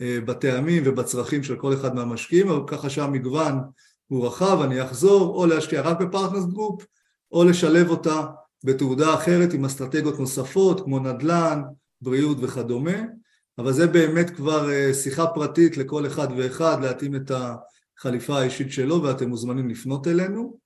אה, 0.00 0.18
בטעמים 0.24 0.82
ובצרכים 0.86 1.42
של 1.42 1.56
כל 1.56 1.74
אחד 1.74 1.94
מהמשקיעים, 1.94 2.48
אבל 2.48 2.62
ככה 2.66 2.90
שהמגוון 2.90 3.58
הוא 4.06 4.26
רחב, 4.26 4.60
אני 4.60 4.82
אחזור, 4.84 5.36
או 5.36 5.46
להשקיע 5.46 5.80
רק 5.80 6.00
בפרטנרס 6.00 6.44
גרופ, 6.44 6.84
או 7.32 7.44
לשלב 7.44 7.90
אותה 7.90 8.26
בתעודה 8.64 9.14
אחרת 9.14 9.52
עם 9.52 9.64
אסטרטגיות 9.64 10.18
נוספות 10.18 10.80
כמו 10.80 10.98
נדל"ן, 10.98 11.62
בריאות 12.00 12.36
וכדומה, 12.40 12.98
אבל 13.58 13.72
זה 13.72 13.86
באמת 13.86 14.30
כבר 14.30 14.70
אה, 14.70 14.94
שיחה 14.94 15.26
פרטית 15.26 15.76
לכל 15.76 16.06
אחד 16.06 16.28
ואחד 16.36 16.76
להתאים 16.82 17.16
את 17.16 17.30
החליפה 17.98 18.38
האישית 18.38 18.72
שלו 18.72 19.02
ואתם 19.02 19.28
מוזמנים 19.28 19.68
לפנות 19.68 20.06
אלינו. 20.06 20.58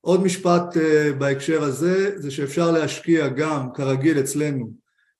עוד 0.00 0.22
משפט 0.22 0.76
uh, 0.76 1.12
בהקשר 1.18 1.62
הזה, 1.62 2.20
זה 2.20 2.30
שאפשר 2.30 2.70
להשקיע 2.70 3.28
גם, 3.28 3.72
כרגיל 3.74 4.20
אצלנו, 4.20 4.72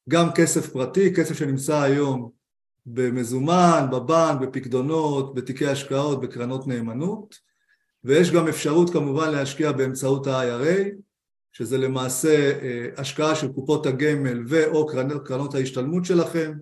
גם 0.08 0.32
כסף 0.34 0.72
פרטי, 0.72 1.14
כסף 1.14 1.34
שנמצא 1.38 1.80
היום 1.80 2.30
במזומן, 2.86 3.86
בבנק, 3.92 4.40
בפקדונות, 4.40 5.34
בתיקי 5.34 5.66
השקעות, 5.66 6.20
בקרנות 6.20 6.66
נאמנות, 6.66 7.34
ויש 8.04 8.30
גם 8.30 8.48
אפשרות 8.48 8.90
כמובן 8.90 9.30
להשקיע 9.30 9.72
באמצעות 9.72 10.26
ה-IRA, 10.26 10.88
שזה 11.52 11.78
למעשה 11.78 12.52
uh, 12.52 13.00
השקעה 13.00 13.34
של 13.34 13.48
קופות 13.52 13.86
הגמל 13.86 14.44
ו/או 14.48 14.86
קרנות, 15.24 15.54
ההשתלמות 15.54 16.04
שלכם, 16.04 16.52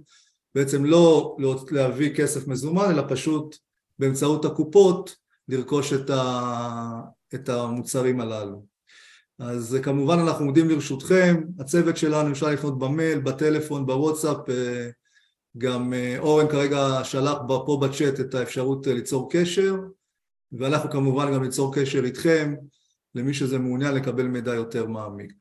בעצם 0.55 0.84
לא 0.84 1.36
להביא 1.70 2.14
כסף 2.14 2.47
מזומן, 2.47 2.91
אלא 2.91 3.03
פשוט 3.09 3.57
באמצעות 3.99 4.45
הקופות 4.45 5.16
לרכוש 5.49 5.93
את, 5.93 6.11
ה, 6.11 7.01
את 7.34 7.49
המוצרים 7.49 8.20
הללו. 8.20 8.62
אז 9.39 9.78
כמובן 9.82 10.18
אנחנו 10.18 10.45
עומדים 10.45 10.68
לרשותכם, 10.68 11.43
הצוות 11.59 11.97
שלנו 11.97 12.32
אפשר 12.32 12.47
לפנות 12.47 12.78
במייל, 12.78 13.18
בטלפון, 13.18 13.86
בוואטסאפ, 13.86 14.51
אה, 14.51 14.89
גם 15.59 15.93
אה, 15.95 16.18
אורן 16.18 16.49
כרגע 16.49 17.01
שלח 17.05 17.39
פה 17.49 17.78
בצ'אט 17.82 18.20
את 18.20 18.34
האפשרות 18.34 18.89
אה, 18.89 18.95
ליצור 18.95 19.28
קשר, 19.32 19.76
ואנחנו 20.53 20.91
כמובן 20.91 21.34
גם 21.34 21.43
ליצור 21.43 21.74
קשר 21.74 22.05
איתכם, 22.05 22.55
למי 23.14 23.34
שזה 23.34 23.59
מעוניין 23.59 23.94
לקבל 23.94 24.26
מידע 24.26 24.54
יותר 24.54 24.86
מעמיק. 24.86 25.32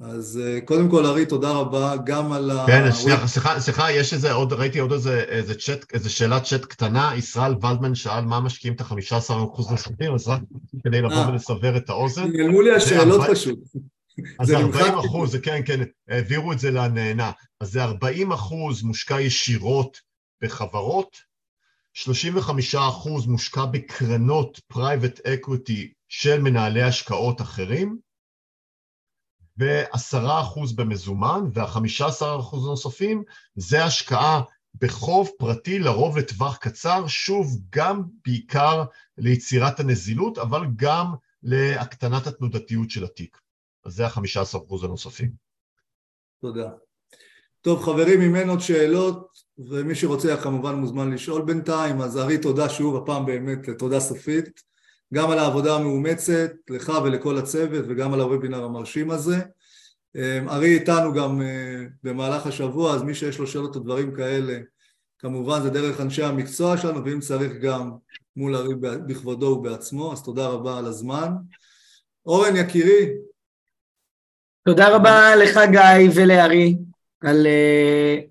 אז 0.00 0.40
אה, 0.44 0.60
קודם 0.60 0.90
כל, 0.90 1.06
ארי, 1.06 1.26
תודה 1.26 1.50
רבה 1.50 1.94
גם 2.04 2.32
על 2.32 2.50
ה... 2.50 2.64
כן, 2.66 2.92
שנייה, 2.92 3.26
סליחה, 3.26 3.60
סליחה, 3.60 3.92
יש 3.92 4.14
איזה 4.14 4.32
עוד, 4.32 4.52
ראיתי 4.52 4.78
עוד 4.78 4.92
איזה, 4.92 5.20
איזה 5.20 5.54
צ'אט, 5.54 5.84
איזה 5.92 6.10
שאלת 6.10 6.42
צ'אט 6.44 6.64
קטנה, 6.64 7.12
ישראל 7.16 7.52
ולדמן 7.52 7.94
שאל 7.94 8.24
מה 8.24 8.40
משקיעים 8.40 8.74
את 8.74 8.80
ה-15% 8.80 9.70
נוספים, 9.70 10.14
אז 10.14 10.28
רק 10.28 10.40
כדי 10.84 11.02
לבוא 11.02 11.16
אה. 11.16 11.28
ולסבר 11.28 11.76
את 11.76 11.90
האוזן. 11.90 12.30
נעלמו 12.32 12.62
לי 12.62 12.74
השאלות 12.74 13.20
פשוט. 13.30 13.58
אז 14.40 14.52
40 14.52 14.94
אחוז, 14.94 15.36
כן, 15.36 15.60
כן, 15.64 15.80
העבירו 16.08 16.52
את 16.52 16.58
זה 16.58 16.70
לנהנה. 16.70 17.30
אז 17.60 17.72
זה 17.72 17.84
40 17.84 18.32
אחוז 18.32 18.82
מושקע 18.82 19.20
ישירות 19.20 19.96
בחברות, 20.42 21.16
35 21.94 22.74
אחוז 22.74 23.26
מושקע 23.26 23.64
בקרנות 23.64 24.60
private 24.68 25.26
equity 25.26 25.92
של 26.10 26.40
מנהלי 26.40 26.82
השקעות 26.82 27.40
אחרים, 27.40 27.98
ועשרה 29.56 30.40
אחוז 30.40 30.72
במזומן, 30.72 31.40
והחמישה 31.52 32.06
עשר 32.06 32.36
אחוז 32.40 32.66
נוספים 32.66 33.22
זה 33.54 33.84
השקעה 33.84 34.42
בחוב 34.74 35.30
פרטי 35.38 35.78
לרוב 35.78 36.18
לטווח 36.18 36.56
קצר, 36.56 37.06
שוב, 37.06 37.60
גם 37.70 38.02
בעיקר 38.24 38.84
ליצירת 39.18 39.80
הנזילות, 39.80 40.38
אבל 40.38 40.62
גם 40.76 41.06
להקטנת 41.42 42.26
התנודתיות 42.26 42.90
של 42.90 43.04
התיק. 43.04 43.40
אז 43.84 43.92
זה 43.92 44.06
החמישה 44.06 44.40
עשר 44.40 44.58
אחוז 44.58 44.84
הנוספים. 44.84 45.30
תודה. 46.40 46.70
טוב 47.60 47.84
חברים, 47.84 48.20
אם 48.20 48.36
אין 48.36 48.48
עוד 48.48 48.60
שאלות, 48.60 49.28
ומי 49.58 49.94
שרוצה 49.94 50.36
כמובן 50.42 50.74
מוזמן 50.74 51.10
לשאול 51.10 51.42
בינתיים, 51.42 52.00
אז 52.00 52.18
ארי 52.18 52.38
תודה 52.38 52.68
שוב, 52.68 52.96
הפעם 52.96 53.26
באמת 53.26 53.58
תודה 53.78 54.00
סופית. 54.00 54.69
גם 55.14 55.30
על 55.30 55.38
העבודה 55.38 55.76
המאומצת, 55.76 56.50
לך 56.70 56.92
ולכל 57.04 57.38
הצוות, 57.38 57.84
וגם 57.88 58.14
על 58.14 58.20
הוובינר 58.20 58.64
המרשים 58.64 59.10
הזה. 59.10 59.36
אמ, 60.16 60.48
ארי 60.48 60.74
איתנו 60.74 61.14
גם 61.14 61.42
אה, 61.42 61.84
במהלך 62.02 62.46
השבוע, 62.46 62.94
אז 62.94 63.02
מי 63.02 63.14
שיש 63.14 63.38
לו 63.38 63.46
שאלות 63.46 63.76
או 63.76 63.80
דברים 63.80 64.14
כאלה, 64.14 64.58
כמובן 65.18 65.62
זה 65.62 65.70
דרך 65.70 66.00
אנשי 66.00 66.22
המקצוע 66.22 66.76
שלנו, 66.76 67.04
ואם 67.04 67.20
צריך 67.20 67.52
גם 67.52 67.90
מול 68.36 68.56
ארי 68.56 68.74
בכבודו 69.06 69.46
ובעצמו, 69.46 70.12
אז 70.12 70.22
תודה 70.22 70.46
רבה 70.46 70.78
על 70.78 70.86
הזמן. 70.86 71.32
אורן 72.26 72.56
יקירי. 72.56 73.08
תודה 74.64 74.96
רבה 74.96 75.36
לך 75.36 75.60
גיא 75.70 76.10
ולארי 76.14 76.76
על 77.20 77.46
uh, 77.46 78.30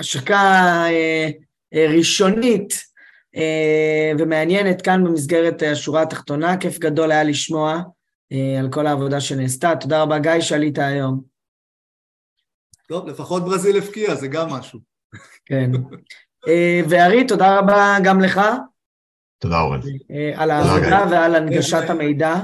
השקה 0.00 0.84
uh, 0.88 1.76
ראשונית 1.96 2.72
אה, 2.72 2.91
ומעניינת 4.18 4.82
כאן 4.82 5.04
במסגרת 5.04 5.62
השורה 5.62 6.02
התחתונה. 6.02 6.56
כיף 6.56 6.78
גדול 6.78 7.12
היה 7.12 7.24
לשמוע 7.24 7.82
אה, 8.32 8.60
על 8.60 8.68
כל 8.70 8.86
העבודה 8.86 9.20
שנעשתה. 9.20 9.72
תודה 9.80 10.02
רבה, 10.02 10.18
גיא, 10.18 10.40
שעלית 10.40 10.78
היום. 10.78 11.22
טוב, 12.88 13.08
לפחות 13.08 13.44
ברזיל 13.44 13.78
הפקיע, 13.78 14.14
זה 14.14 14.28
גם 14.28 14.50
משהו. 14.50 14.78
כן. 15.46 15.70
אה, 16.48 16.80
וארי, 16.88 17.26
תודה 17.26 17.58
רבה 17.58 17.96
גם 18.04 18.20
לך. 18.20 18.40
תודה, 19.38 19.60
אורן. 19.60 19.80
על 20.34 20.50
העבודה 20.50 21.04
ועל 21.10 21.34
הנגשת 21.34 21.90
המידע. 21.90 22.34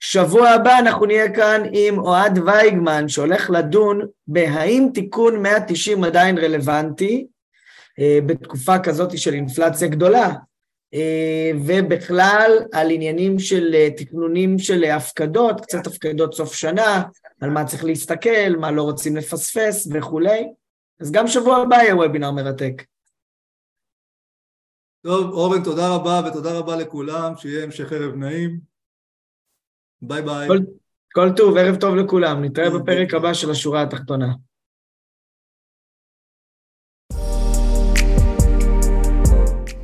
שבוע 0.00 0.48
הבא 0.48 0.78
אנחנו 0.78 1.06
נהיה 1.06 1.34
כאן 1.34 1.62
עם 1.72 1.98
אוהד 1.98 2.38
וייגמן, 2.38 3.08
שהולך 3.08 3.50
לדון 3.50 4.00
בהאם 4.26 4.88
תיקון 4.94 5.42
190 5.42 6.04
עדיין 6.04 6.38
רלוונטי, 6.38 7.14
אה, 7.16 7.35
בתקופה 8.26 8.78
כזאת 8.78 9.18
של 9.18 9.34
אינפלציה 9.34 9.88
גדולה, 9.88 10.32
אה, 10.94 11.50
ובכלל 11.66 12.50
על 12.72 12.90
עניינים 12.90 13.38
של 13.38 13.74
אה, 13.74 13.88
תכנונים 13.96 14.58
של 14.58 14.84
הפקדות, 14.84 15.60
קצת 15.60 15.86
הפקדות 15.86 16.34
סוף 16.34 16.54
שנה, 16.54 17.02
על 17.40 17.50
מה 17.50 17.64
צריך 17.64 17.84
להסתכל, 17.84 18.56
מה 18.60 18.70
לא 18.70 18.82
רוצים 18.82 19.16
לפספס 19.16 19.88
וכולי. 19.92 20.46
אז 21.00 21.12
גם 21.12 21.26
שבוע 21.26 21.56
הבא 21.56 21.76
יהיה 21.76 21.96
וובינר 21.96 22.30
מרתק. 22.30 22.82
טוב, 25.02 25.32
אורן, 25.32 25.64
תודה 25.64 25.94
רבה 25.94 26.20
ותודה 26.26 26.58
רבה 26.58 26.76
לכולם, 26.76 27.32
שיהיה 27.36 27.64
המשך 27.64 27.92
ערב 27.92 28.14
נעים. 28.14 28.60
ביי 30.02 30.22
ביי. 30.22 30.48
כל, 30.48 30.58
כל 31.12 31.28
טוב, 31.36 31.56
ערב 31.56 31.76
טוב 31.76 31.94
לכולם, 31.94 32.44
נתראה 32.44 32.70
בפרק 32.70 33.14
הבא 33.14 33.34
של 33.34 33.50
השורה 33.50 33.82
התחתונה. 33.82 34.32